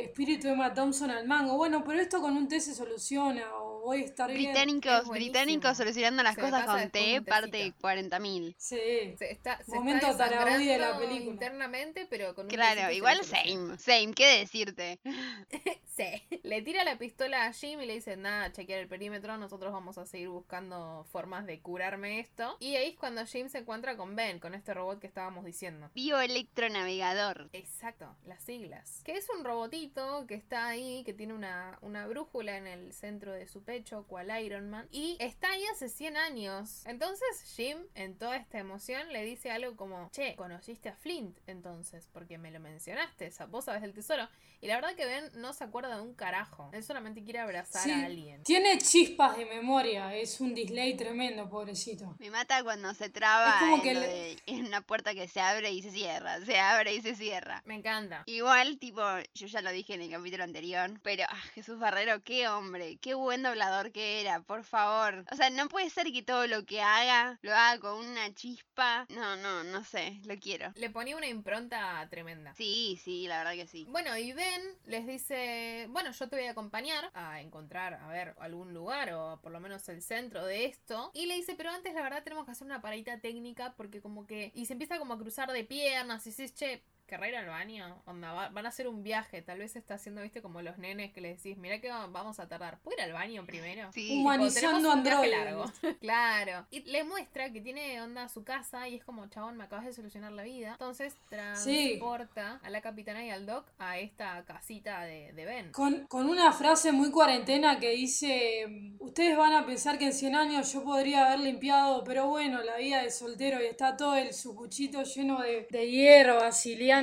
espíritu 0.02 0.46
de 0.46 0.52
Emma 0.52 0.72
Thompson 0.74 1.10
al 1.10 1.26
mango. 1.26 1.56
Bueno, 1.56 1.84
pero 1.88 2.02
esto 2.02 2.20
con 2.20 2.36
un 2.36 2.46
té 2.46 2.60
se 2.60 2.74
soluciona, 2.74 3.46
o 3.56 3.67
voy 3.88 4.02
a 4.02 4.04
estar 4.04 4.30
bien. 4.30 4.52
Británicos, 4.52 5.08
británicos 5.08 5.76
solucionando 5.76 6.22
las 6.22 6.36
cosas 6.36 6.66
con 6.66 6.90
té, 6.90 7.22
parte 7.22 7.72
40.000. 7.80 8.54
Sí. 8.58 8.76
Se 9.18 9.30
está, 9.30 9.60
Momento 9.66 10.16
taraudí 10.16 10.66
de 10.66 10.78
la 10.78 10.98
película. 10.98 11.32
Internamente, 11.32 12.06
pero 12.08 12.34
con 12.34 12.46
un 12.46 12.50
Claro, 12.50 12.92
igual 12.92 13.24
same, 13.24 13.78
same, 13.78 14.12
¿qué 14.14 14.38
decirte? 14.38 15.00
sí. 15.96 16.40
Le 16.42 16.62
tira 16.62 16.84
la 16.84 16.98
pistola 16.98 17.46
a 17.46 17.52
Jim 17.52 17.80
y 17.80 17.86
le 17.86 17.94
dice, 17.94 18.16
nada, 18.16 18.52
chequear 18.52 18.80
el 18.80 18.88
perímetro, 18.88 19.36
nosotros 19.38 19.72
vamos 19.72 19.98
a 19.98 20.06
seguir 20.06 20.28
buscando 20.28 21.06
formas 21.10 21.46
de 21.46 21.60
curarme 21.60 22.20
esto. 22.20 22.56
Y 22.60 22.76
ahí 22.76 22.90
es 22.90 22.96
cuando 22.96 23.24
Jim 23.26 23.48
se 23.48 23.58
encuentra 23.58 23.96
con 23.96 24.16
Ben, 24.16 24.38
con 24.38 24.54
este 24.54 24.74
robot 24.74 25.00
que 25.00 25.06
estábamos 25.06 25.44
diciendo. 25.44 25.90
Bioelectronavegador. 25.94 27.48
Exacto, 27.52 28.14
las 28.24 28.42
siglas. 28.42 29.02
Que 29.04 29.12
es 29.16 29.28
un 29.30 29.44
robotito 29.44 30.26
que 30.26 30.34
está 30.34 30.68
ahí, 30.68 31.02
que 31.04 31.14
tiene 31.14 31.34
una, 31.34 31.78
una 31.80 32.06
brújula 32.06 32.56
en 32.56 32.66
el 32.66 32.92
centro 32.92 33.32
de 33.32 33.46
su 33.48 33.62
pecho, 33.62 33.77
cual 34.06 34.30
Iron 34.42 34.70
Man. 34.70 34.88
Y 34.90 35.16
está 35.20 35.50
ahí 35.50 35.64
hace 35.72 35.88
100 35.88 36.16
años. 36.16 36.86
Entonces 36.86 37.42
Jim, 37.56 37.78
en 37.94 38.16
toda 38.16 38.36
esta 38.36 38.58
emoción, 38.58 39.12
le 39.12 39.24
dice 39.24 39.50
algo 39.50 39.76
como, 39.76 40.10
che, 40.10 40.36
conociste 40.36 40.88
a 40.88 40.96
Flint 40.96 41.38
entonces, 41.46 42.08
porque 42.12 42.38
me 42.38 42.50
lo 42.50 42.60
mencionaste, 42.60 43.30
vos 43.48 43.64
sabes 43.64 43.82
del 43.82 43.94
tesoro. 43.94 44.28
Y 44.60 44.66
la 44.66 44.74
verdad 44.74 44.94
que 44.96 45.06
Ben 45.06 45.30
no 45.34 45.52
se 45.52 45.62
acuerda 45.62 45.94
de 45.94 46.02
un 46.02 46.14
carajo. 46.14 46.68
Él 46.72 46.82
solamente 46.82 47.22
quiere 47.22 47.38
abrazar 47.38 47.88
a 47.88 48.06
alguien. 48.06 48.42
Tiene 48.42 48.78
chispas 48.78 49.36
de 49.36 49.46
memoria. 49.46 50.14
Es 50.16 50.40
un 50.40 50.52
display 50.52 50.96
tremendo, 50.96 51.48
pobrecito. 51.48 52.16
Me 52.18 52.30
mata 52.30 52.64
cuando 52.64 52.92
se 52.94 53.08
traba 53.08 53.56
en, 53.72 53.82
que 53.82 54.36
en, 54.46 54.66
una 54.66 54.80
puerta 54.80 55.14
que 55.14 55.28
se 55.28 55.40
abre 55.40 55.70
y 55.70 55.82
se 55.82 55.92
cierra. 55.92 56.44
Se 56.44 56.58
abre 56.58 56.92
y 56.94 57.02
se 57.02 57.14
cierra. 57.14 57.62
Me 57.66 57.76
encanta. 57.76 58.24
Igual, 58.26 58.78
tipo, 58.78 59.00
yo 59.32 59.46
ya 59.46 59.62
lo 59.62 59.70
dije 59.70 59.94
en 59.94 60.02
el 60.02 60.10
capítulo 60.10 60.42
anterior. 60.42 60.90
Pero 61.02 61.24
ah, 61.28 61.40
Jesús 61.54 61.78
Barrero, 61.78 62.20
qué 62.24 62.48
hombre. 62.48 62.96
Qué 63.00 63.14
buen 63.14 63.44
doblador 63.44 63.67
que 63.92 64.20
era. 64.20 64.40
Por 64.40 64.64
favor. 64.64 65.24
O 65.30 65.36
sea, 65.36 65.50
no 65.50 65.68
puede 65.68 65.90
ser 65.90 66.12
que 66.12 66.22
todo 66.22 66.46
lo 66.46 66.64
que 66.64 66.82
haga 66.82 67.38
lo 67.42 67.54
haga 67.54 67.80
con 67.80 67.98
una 67.98 68.34
chispa. 68.34 69.06
No, 69.10 69.36
no, 69.36 69.64
no 69.64 69.84
sé. 69.84 70.20
Lo 70.24 70.38
quiero. 70.38 70.72
Le 70.76 70.90
ponía 70.90 71.16
una 71.16 71.28
impronta 71.28 72.06
tremenda. 72.10 72.54
Sí, 72.54 73.00
sí, 73.02 73.26
la 73.26 73.38
verdad 73.38 73.52
que 73.52 73.66
sí. 73.66 73.86
Bueno, 73.88 74.16
y 74.16 74.32
ve 74.32 74.46
les 74.86 75.06
dice, 75.06 75.86
bueno, 75.90 76.10
yo 76.12 76.28
te 76.28 76.36
voy 76.36 76.46
a 76.46 76.52
acompañar 76.52 77.10
a 77.14 77.40
encontrar, 77.40 77.94
a 77.94 78.08
ver, 78.08 78.34
algún 78.38 78.72
lugar 78.72 79.12
o 79.12 79.40
por 79.40 79.52
lo 79.52 79.60
menos 79.60 79.88
el 79.88 80.02
centro 80.02 80.44
de 80.44 80.64
esto. 80.64 81.10
Y 81.14 81.26
le 81.26 81.34
dice, 81.34 81.54
pero 81.54 81.70
antes 81.70 81.94
la 81.94 82.02
verdad 82.02 82.22
tenemos 82.22 82.44
que 82.44 82.52
hacer 82.52 82.66
una 82.66 82.80
paradita 82.80 83.20
técnica 83.20 83.74
porque 83.76 84.00
como 84.00 84.26
que... 84.26 84.52
Y 84.54 84.66
se 84.66 84.72
empieza 84.72 84.98
como 84.98 85.14
a 85.14 85.18
cruzar 85.18 85.52
de 85.52 85.64
piernas 85.64 86.26
y 86.26 86.30
dices, 86.30 86.54
che, 86.54 86.82
querrá 87.08 87.28
ir 87.28 87.36
al 87.36 87.46
baño, 87.46 88.00
onda, 88.06 88.50
van 88.50 88.66
a 88.66 88.68
hacer 88.68 88.86
un 88.86 89.02
viaje, 89.02 89.42
tal 89.42 89.58
vez 89.58 89.74
está 89.74 89.94
haciendo, 89.94 90.22
viste, 90.22 90.42
como 90.42 90.62
los 90.62 90.78
nenes 90.78 91.12
que 91.12 91.20
le 91.20 91.34
decís, 91.34 91.56
mira 91.56 91.80
que 91.80 91.88
vamos 91.88 92.38
a 92.38 92.46
tardar, 92.46 92.78
¿puedo 92.80 92.96
ir 92.96 93.02
al 93.02 93.12
baño 93.12 93.44
primero? 93.46 93.90
Sí. 93.92 94.18
Humanizando 94.20 94.92
Android. 94.92 95.30
largo. 95.30 95.64
claro. 96.00 96.66
Y 96.70 96.82
le 96.82 97.04
muestra 97.04 97.50
que 97.50 97.60
tiene 97.60 98.00
onda 98.02 98.28
su 98.28 98.44
casa 98.44 98.86
y 98.88 98.96
es 98.96 99.04
como, 99.04 99.26
chabón, 99.28 99.56
me 99.56 99.64
acabas 99.64 99.86
de 99.86 99.92
solucionar 99.92 100.32
la 100.32 100.42
vida. 100.42 100.72
Entonces 100.72 101.16
transporta 101.28 102.60
a 102.62 102.70
la 102.70 102.80
capitana 102.82 103.24
y 103.24 103.30
al 103.30 103.46
doc 103.46 103.66
a 103.78 103.98
esta 103.98 104.44
casita 104.44 105.02
de, 105.02 105.32
de 105.32 105.44
Ben. 105.44 105.72
Con, 105.72 106.06
con 106.06 106.28
una 106.28 106.52
frase 106.52 106.92
muy 106.92 107.10
cuarentena 107.10 107.78
que 107.80 107.90
dice, 107.90 108.94
ustedes 108.98 109.36
van 109.36 109.54
a 109.54 109.64
pensar 109.64 109.98
que 109.98 110.06
en 110.06 110.12
100 110.12 110.34
años 110.36 110.72
yo 110.72 110.84
podría 110.84 111.26
haber 111.26 111.40
limpiado, 111.40 112.04
pero 112.04 112.28
bueno, 112.28 112.62
la 112.62 112.76
vida 112.76 113.02
de 113.02 113.10
soltero 113.10 113.62
y 113.62 113.66
está 113.66 113.96
todo 113.96 114.14
el 114.14 114.34
sucuchito 114.34 115.02
lleno 115.02 115.40
de, 115.40 115.66
de 115.70 115.86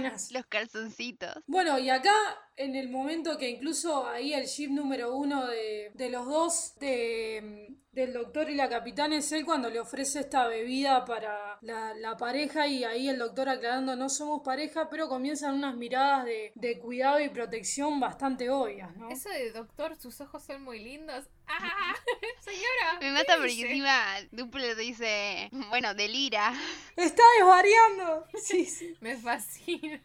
los 0.04 0.46
calzoncitos. 0.48 1.36
Bueno, 1.48 1.78
y 1.80 1.90
acá 1.90 2.12
en 2.58 2.76
el 2.76 2.90
momento 2.90 3.38
que 3.38 3.50
incluso 3.50 4.08
ahí 4.08 4.34
el 4.34 4.46
jeep 4.46 4.72
número 4.72 5.16
uno 5.16 5.46
de, 5.48 5.92
de 5.94 6.10
los 6.10 6.26
dos, 6.26 6.74
de, 6.80 7.76
del 7.96 8.14
doctor 8.14 8.50
y 8.50 8.56
la 8.56 8.70
capitana, 8.70 9.18
es 9.18 9.32
él 9.32 9.46
cuando 9.46 9.70
le 9.70 9.80
ofrece 9.80 10.20
esta 10.20 10.48
bebida 10.48 11.06
para 11.06 11.58
la, 11.62 11.94
la, 11.94 12.18
pareja 12.18 12.68
y 12.68 12.84
ahí 12.84 13.08
el 13.08 13.18
doctor 13.18 13.48
aclarando 13.48 13.96
no 13.96 14.10
somos 14.10 14.42
pareja, 14.44 14.90
pero 14.90 15.08
comienzan 15.08 15.56
unas 15.56 15.76
miradas 15.76 16.26
de, 16.26 16.52
de 16.56 16.78
cuidado 16.80 17.22
y 17.22 17.30
protección 17.30 18.00
bastante 18.00 18.50
obvias, 18.50 18.96
¿no? 18.98 19.10
Eso 19.10 19.30
de 19.30 19.52
doctor, 19.52 19.96
sus 19.96 20.20
ojos 20.20 20.44
son 20.44 20.64
muy 20.64 20.80
lindos. 20.80 21.26
¡Ah! 21.48 21.96
Señora. 22.40 23.00
Me 23.00 23.12
mata 23.12 23.38
porque 23.38 23.62
encima 23.62 24.18
Duplo 24.32 24.76
dice, 24.76 25.50
bueno, 25.70 25.94
delira. 25.94 26.54
Está 26.96 27.24
desvariando. 27.40 28.28
Sí, 28.46 28.66
sí. 28.66 28.96
Me 29.00 29.18
fascina. 29.18 30.02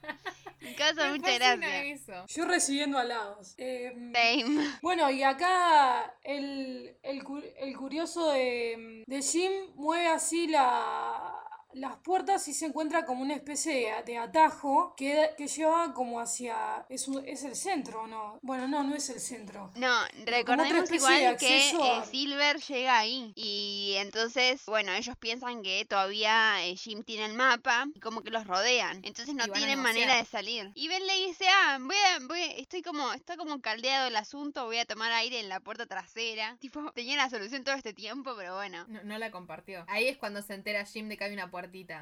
Me 0.61 0.75
causa 0.75 1.11
mucha 1.11 1.33
gracia. 1.33 1.85
Eso. 1.85 2.27
Yo 2.27 2.40
recibiendo 2.47 2.99
halados. 2.99 3.55
Eh, 3.59 3.93
Same. 4.13 4.67
Bueno, 4.83 5.11
y 5.11 5.23
acá 5.23 6.15
el, 6.23 6.97
el, 7.03 7.23
el 7.59 7.77
curioso 7.77 8.31
de, 8.31 9.05
de 9.07 9.23
Jim 9.23 9.53
mueve 9.75 10.07
así 10.09 10.47
la 10.49 11.40
las 11.75 11.97
puertas 11.97 12.47
y 12.49 12.55
se 12.55 12.67
encuentra 12.67 13.05
como 13.05 13.23
una 13.23 13.35
especie 13.35 13.95
de, 14.05 14.19
atajo 14.19 14.95
que, 14.97 15.31
que, 15.37 15.47
lleva 15.47 15.93
como 15.95 16.21
hacia... 16.21 16.85
Es, 16.89 17.09
es 17.27 17.45
el 17.45 17.57
centro, 17.57 18.07
¿no? 18.07 18.39
Bueno, 18.43 18.69
no, 18.69 18.83
no 18.83 18.95
es 18.95 19.09
el 19.11 19.21
centro. 19.21 19.71
No, 19.77 19.95
recordemos 20.27 20.91
igual 20.91 21.37
que 21.37 21.71
eh, 21.71 22.03
Silver 22.11 22.59
llega 22.61 22.99
ahí 22.99 23.33
y 23.37 23.95
entonces, 23.99 24.63
bueno, 24.67 24.93
ellos 24.93 25.17
piensan 25.17 25.63
que 25.63 25.85
todavía 25.85 26.65
eh, 26.67 26.77
Jim 26.77 27.03
tiene 27.05 27.27
el 27.27 27.35
mapa 27.35 27.87
y 27.95 28.01
como 28.01 28.23
que 28.23 28.31
los 28.31 28.47
rodean. 28.47 29.01
Entonces 29.05 29.35
no 29.35 29.47
tienen 29.49 29.79
manera 29.81 30.17
de 30.17 30.25
salir. 30.25 30.71
Y 30.75 30.89
Ben 30.89 31.07
le 31.07 31.15
dice, 31.27 31.47
ah, 31.49 31.79
voy 31.81 31.97
a, 31.97 32.27
voy 32.27 32.41
estoy 32.57 32.83
como, 32.83 33.13
está 33.13 33.37
como 33.37 33.61
caldeado 33.61 34.09
el 34.09 34.17
asunto, 34.17 34.65
voy 34.65 34.79
a 34.79 34.85
tomar 34.85 35.13
aire 35.13 35.41
en 35.41 35.49
la 35.49 35.61
puerta 35.61 35.87
trasera. 35.87 36.57
Tipo, 36.61 36.93
tenía 36.93 37.17
la 37.17 37.31
solución 37.31 37.65
todo 37.65 37.75
este 37.75 37.93
tiempo, 37.93 38.35
pero 38.37 38.57
bueno. 38.57 38.85
No, 38.89 39.03
no 39.05 39.19
la 39.19 39.31
compartió. 39.31 39.85
Ahí 39.89 40.09
es 40.09 40.19
cuando 40.19 40.43
se 40.43 40.55
entera 40.55 40.85
Jim 40.85 41.09
de 41.09 41.17
que 41.17 41.25
hay 41.25 41.33
una 41.33 41.51
puerta 41.51 41.60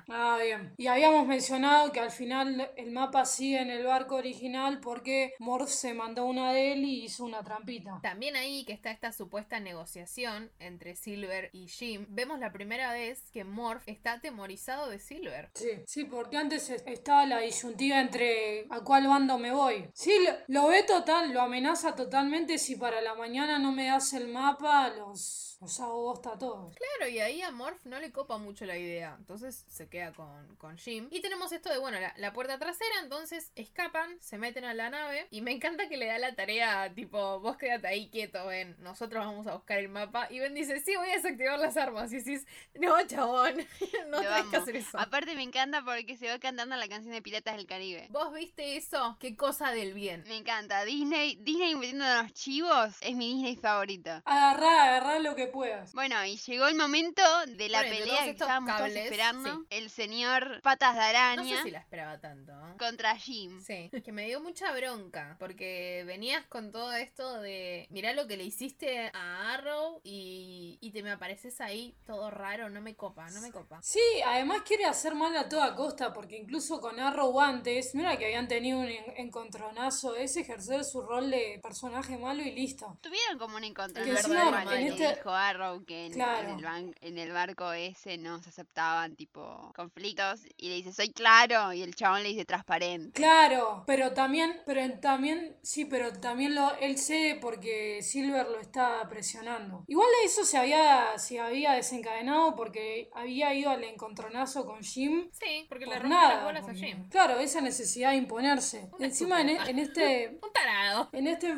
Ah, 0.08 0.38
bien. 0.42 0.74
Y 0.76 0.86
habíamos 0.86 1.26
mencionado 1.26 1.92
que 1.92 2.00
al 2.00 2.10
final 2.10 2.70
el 2.76 2.90
mapa 2.92 3.24
sigue 3.24 3.60
en 3.60 3.70
el 3.70 3.84
barco 3.84 4.16
original 4.16 4.80
porque 4.80 5.34
Morph 5.38 5.68
se 5.68 5.94
mandó 5.94 6.26
una 6.26 6.52
de 6.52 6.72
él 6.72 6.84
y 6.84 7.04
hizo 7.04 7.24
una 7.24 7.42
trampita. 7.42 8.00
También 8.02 8.36
ahí 8.36 8.64
que 8.64 8.72
está 8.72 8.90
esta 8.90 9.12
supuesta 9.12 9.60
negociación 9.60 10.50
entre 10.58 10.96
Silver 10.96 11.50
y 11.52 11.68
Jim, 11.68 12.06
vemos 12.08 12.38
la 12.38 12.52
primera 12.52 12.92
vez 12.92 13.30
que 13.32 13.44
Morph 13.44 13.82
está 13.86 14.14
atemorizado 14.14 14.88
de 14.88 14.98
Silver. 14.98 15.50
Sí, 15.54 15.70
sí, 15.86 16.04
porque 16.04 16.36
antes 16.36 16.70
estaba 16.70 17.26
la 17.26 17.40
disyuntiva 17.40 18.00
entre 18.00 18.66
a 18.70 18.80
cuál 18.80 19.06
bando 19.06 19.38
me 19.38 19.52
voy. 19.52 19.88
Sí, 19.94 20.12
lo 20.46 20.68
ve 20.68 20.82
total, 20.82 21.32
lo 21.32 21.42
amenaza 21.42 21.94
totalmente 21.94 22.58
si 22.58 22.76
para 22.76 23.00
la 23.00 23.14
mañana 23.14 23.58
no 23.58 23.72
me 23.72 23.86
das 23.86 24.12
el 24.12 24.28
mapa, 24.28 24.88
los 24.90 25.48
los 25.60 25.80
hago 25.80 26.02
bosta 26.02 26.32
a 26.34 26.38
todos. 26.38 26.72
Claro, 26.74 27.10
y 27.10 27.18
ahí 27.18 27.42
a 27.42 27.50
Morph 27.50 27.84
no 27.84 27.98
le 27.98 28.12
copa 28.12 28.38
mucho 28.38 28.64
la 28.64 28.78
idea. 28.78 29.16
Entonces 29.18 29.47
se 29.52 29.88
queda 29.88 30.12
con, 30.12 30.56
con 30.56 30.76
Jim. 30.78 31.08
Y 31.10 31.20
tenemos 31.20 31.52
esto 31.52 31.70
de, 31.70 31.78
bueno, 31.78 31.98
la, 32.16 32.32
puerta 32.32 32.58
trasera. 32.58 33.00
Entonces 33.02 33.52
escapan, 33.54 34.18
se 34.20 34.38
meten 34.38 34.64
a 34.64 34.74
la 34.74 34.90
nave. 34.90 35.26
Y 35.30 35.40
me 35.40 35.52
encanta 35.52 35.88
que 35.88 35.96
le 35.96 36.06
da 36.06 36.18
la 36.18 36.34
tarea, 36.34 36.92
tipo, 36.94 37.40
vos 37.40 37.56
quédate 37.56 37.86
ahí 37.86 38.08
quieto, 38.10 38.46
Ben. 38.46 38.76
Nosotros 38.80 39.24
vamos 39.24 39.46
a 39.46 39.54
buscar 39.54 39.78
el 39.78 39.88
mapa. 39.88 40.28
Y 40.30 40.38
Ben 40.38 40.54
dice, 40.54 40.80
sí, 40.80 40.96
voy 40.96 41.10
a 41.10 41.16
desactivar 41.16 41.58
las 41.58 41.76
armas. 41.76 42.12
Y 42.12 42.16
decís, 42.18 42.46
no, 42.74 42.94
chabón, 43.06 43.56
no 44.08 44.20
tenés 44.20 44.46
que 44.50 44.56
hacer 44.56 44.76
eso. 44.76 44.98
Aparte 44.98 45.34
me 45.34 45.42
encanta 45.42 45.84
porque 45.84 46.16
se 46.16 46.28
va 46.28 46.38
cantando 46.38 46.76
la 46.76 46.88
canción 46.88 47.12
de 47.12 47.22
Piratas 47.22 47.56
del 47.56 47.66
Caribe. 47.66 48.06
¿Vos 48.10 48.32
viste 48.32 48.76
eso? 48.76 49.16
Qué 49.20 49.36
cosa 49.36 49.72
del 49.72 49.94
bien. 49.94 50.24
Me 50.28 50.36
encanta. 50.36 50.84
Disney, 50.84 51.36
Disney 51.36 51.74
metiendo 51.74 52.04
a 52.04 52.22
los 52.22 52.32
chivos 52.32 52.96
es 53.00 53.16
mi 53.16 53.34
Disney 53.34 53.56
favorito. 53.56 54.10
Agarrá, 54.24 54.84
agarrá 54.84 55.18
lo 55.18 55.34
que 55.34 55.46
puedas. 55.46 55.92
Bueno, 55.92 56.24
y 56.24 56.36
llegó 56.36 56.66
el 56.66 56.76
momento 56.76 57.22
de 57.46 57.68
la 57.68 57.80
pelea 57.82 58.24
que 58.24 58.30
estábamos 58.30 58.76
todos 58.76 58.90
esperando. 58.90 59.37
El 59.70 59.90
señor 59.90 60.60
Patas 60.62 60.94
de 60.94 61.00
Araña. 61.00 61.42
No 61.42 61.44
sé 61.44 61.62
si 61.62 61.70
la 61.70 61.78
esperaba 61.78 62.18
tanto. 62.18 62.52
¿eh? 62.52 62.74
Contra 62.78 63.16
Jim. 63.16 63.60
Sí, 63.60 63.90
que 64.04 64.12
me 64.12 64.26
dio 64.26 64.40
mucha 64.40 64.72
bronca. 64.72 65.36
Porque 65.38 66.04
venías 66.06 66.46
con 66.46 66.72
todo 66.72 66.92
esto 66.92 67.40
de. 67.40 67.86
Mirá 67.90 68.12
lo 68.12 68.26
que 68.26 68.36
le 68.36 68.44
hiciste 68.44 69.10
a 69.14 69.54
Arrow 69.54 70.00
y, 70.04 70.78
y 70.80 70.90
te 70.92 71.02
me 71.02 71.10
apareces 71.10 71.60
ahí 71.60 71.94
todo 72.06 72.30
raro. 72.30 72.70
No 72.70 72.80
me 72.80 72.94
copa, 72.94 73.28
no 73.30 73.40
me 73.40 73.50
copa. 73.50 73.80
Sí, 73.82 74.00
además 74.26 74.62
quiere 74.62 74.84
hacer 74.84 75.14
mal 75.14 75.36
a 75.36 75.48
toda 75.48 75.74
costa. 75.74 76.12
Porque 76.12 76.36
incluso 76.36 76.80
con 76.80 76.98
Arrow 76.98 77.40
antes, 77.40 77.94
no 77.94 78.02
era 78.02 78.16
que 78.16 78.26
habían 78.26 78.48
tenido 78.48 78.78
un 78.78 78.88
encontronazo. 79.16 80.16
Es 80.16 80.36
ejercer 80.36 80.84
su 80.84 81.02
rol 81.02 81.30
de 81.30 81.60
personaje 81.62 82.16
malo 82.16 82.42
y 82.42 82.52
listo. 82.52 82.98
Tuvieron 83.00 83.38
como 83.38 83.56
un 83.56 83.64
encontronazo. 83.64 84.34
En 84.72 84.86
este... 84.88 85.16
Dijo 85.16 85.30
Arrow 85.30 85.84
que 85.84 86.06
en, 86.06 86.20
el 86.20 86.94
en, 87.00 87.18
el 87.18 87.32
barco 87.32 87.72
ese 87.72 88.18
no 88.18 88.42
se 88.42 88.50
aceptaban 88.50 89.16
tipo 89.16 89.27
conflictos 89.74 90.40
y 90.56 90.68
le 90.68 90.74
dice 90.76 90.92
soy 90.92 91.10
claro 91.10 91.72
y 91.72 91.82
el 91.82 91.94
chabón 91.94 92.22
le 92.22 92.30
dice 92.30 92.44
transparente. 92.44 93.12
Claro, 93.12 93.84
pero 93.86 94.12
también, 94.12 94.60
pero 94.66 94.80
también, 95.00 95.56
sí, 95.62 95.84
pero 95.84 96.12
también 96.12 96.54
lo, 96.54 96.74
él 96.78 96.98
cede 96.98 97.36
porque 97.36 98.02
Silver 98.02 98.46
lo 98.48 98.60
está 98.60 99.06
presionando. 99.08 99.84
Igual 99.86 100.08
de 100.20 100.26
eso 100.26 100.44
se 100.44 100.58
había, 100.58 101.18
se 101.18 101.38
había 101.38 101.72
desencadenado 101.72 102.54
porque 102.54 103.10
había 103.14 103.54
ido 103.54 103.70
al 103.70 103.84
encontronazo 103.84 104.64
con 104.66 104.82
Jim. 104.82 105.28
Sí, 105.32 105.66
porque 105.68 105.86
le 105.86 105.98
rompió 105.98 106.18
las 106.20 106.44
bolas 106.44 106.68
a 106.68 106.74
Jim. 106.74 107.08
Claro, 107.08 107.38
esa 107.38 107.60
necesidad 107.60 108.10
de 108.10 108.16
imponerse. 108.16 108.90
Encima 108.98 109.40
en, 109.40 109.50
en, 109.50 109.78
este... 109.78 110.38
Un 110.42 110.52
tarado. 110.52 111.08
En 111.12 111.26
este... 111.26 111.54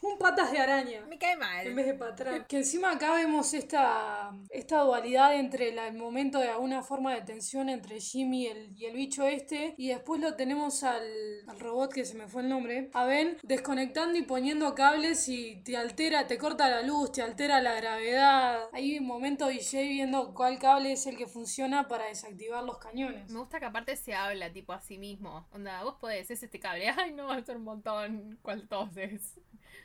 Un 0.00 0.18
patas 0.18 0.50
de 0.50 0.58
araña. 0.58 1.04
Me 1.06 1.18
cae 1.18 1.36
mal. 1.36 1.66
En 1.66 1.76
vez 1.76 1.86
de 1.86 1.94
patrón. 1.94 2.44
Que 2.48 2.58
encima 2.58 2.92
acá 2.92 3.12
vemos 3.14 3.52
esta, 3.54 4.32
esta 4.50 4.80
dualidad 4.80 5.36
entre 5.36 5.68
el 5.68 5.94
momento 5.94 6.38
de 6.38 6.48
alguna 6.72 6.82
forma 6.82 7.14
de 7.14 7.22
tensión 7.22 7.68
entre 7.68 8.00
Jimmy 8.00 8.44
y 8.44 8.46
el, 8.46 8.72
y 8.76 8.86
el 8.86 8.96
bicho 8.96 9.26
este. 9.26 9.74
Y 9.76 9.88
después 9.88 10.20
lo 10.20 10.34
tenemos 10.34 10.82
al, 10.82 11.02
robot 11.58 11.92
que 11.92 12.04
se 12.04 12.16
me 12.16 12.28
fue 12.28 12.42
el 12.42 12.48
nombre. 12.48 12.90
A 12.94 13.04
Ben 13.04 13.36
desconectando 13.42 14.18
y 14.18 14.22
poniendo 14.22 14.74
cables 14.74 15.28
y 15.28 15.56
te 15.64 15.76
altera, 15.76 16.26
te 16.26 16.38
corta 16.38 16.70
la 16.70 16.82
luz, 16.82 17.12
te 17.12 17.22
altera 17.22 17.60
la 17.60 17.74
gravedad. 17.74 18.68
Hay 18.72 18.98
un 18.98 19.06
momento 19.06 19.48
DJ 19.48 19.88
viendo 19.88 20.34
cuál 20.34 20.58
cable 20.58 20.92
es 20.92 21.06
el 21.06 21.16
que 21.16 21.26
funciona 21.26 21.88
para 21.88 22.06
desactivar 22.06 22.64
los 22.64 22.78
cañones. 22.78 23.30
Me 23.30 23.38
gusta 23.38 23.60
que 23.60 23.66
aparte 23.66 23.96
se 23.96 24.14
habla 24.14 24.52
tipo 24.52 24.72
a 24.72 24.80
sí 24.80 24.98
mismo. 24.98 25.46
Onda, 25.52 25.82
vos 25.84 25.96
podés, 26.00 26.30
es 26.30 26.42
este 26.42 26.58
cable. 26.58 26.88
Ay, 26.96 27.12
no, 27.12 27.34
es 27.34 27.48
un 27.48 27.64
montón. 27.64 28.38
¿Cuál 28.42 28.66
toses? 28.68 29.38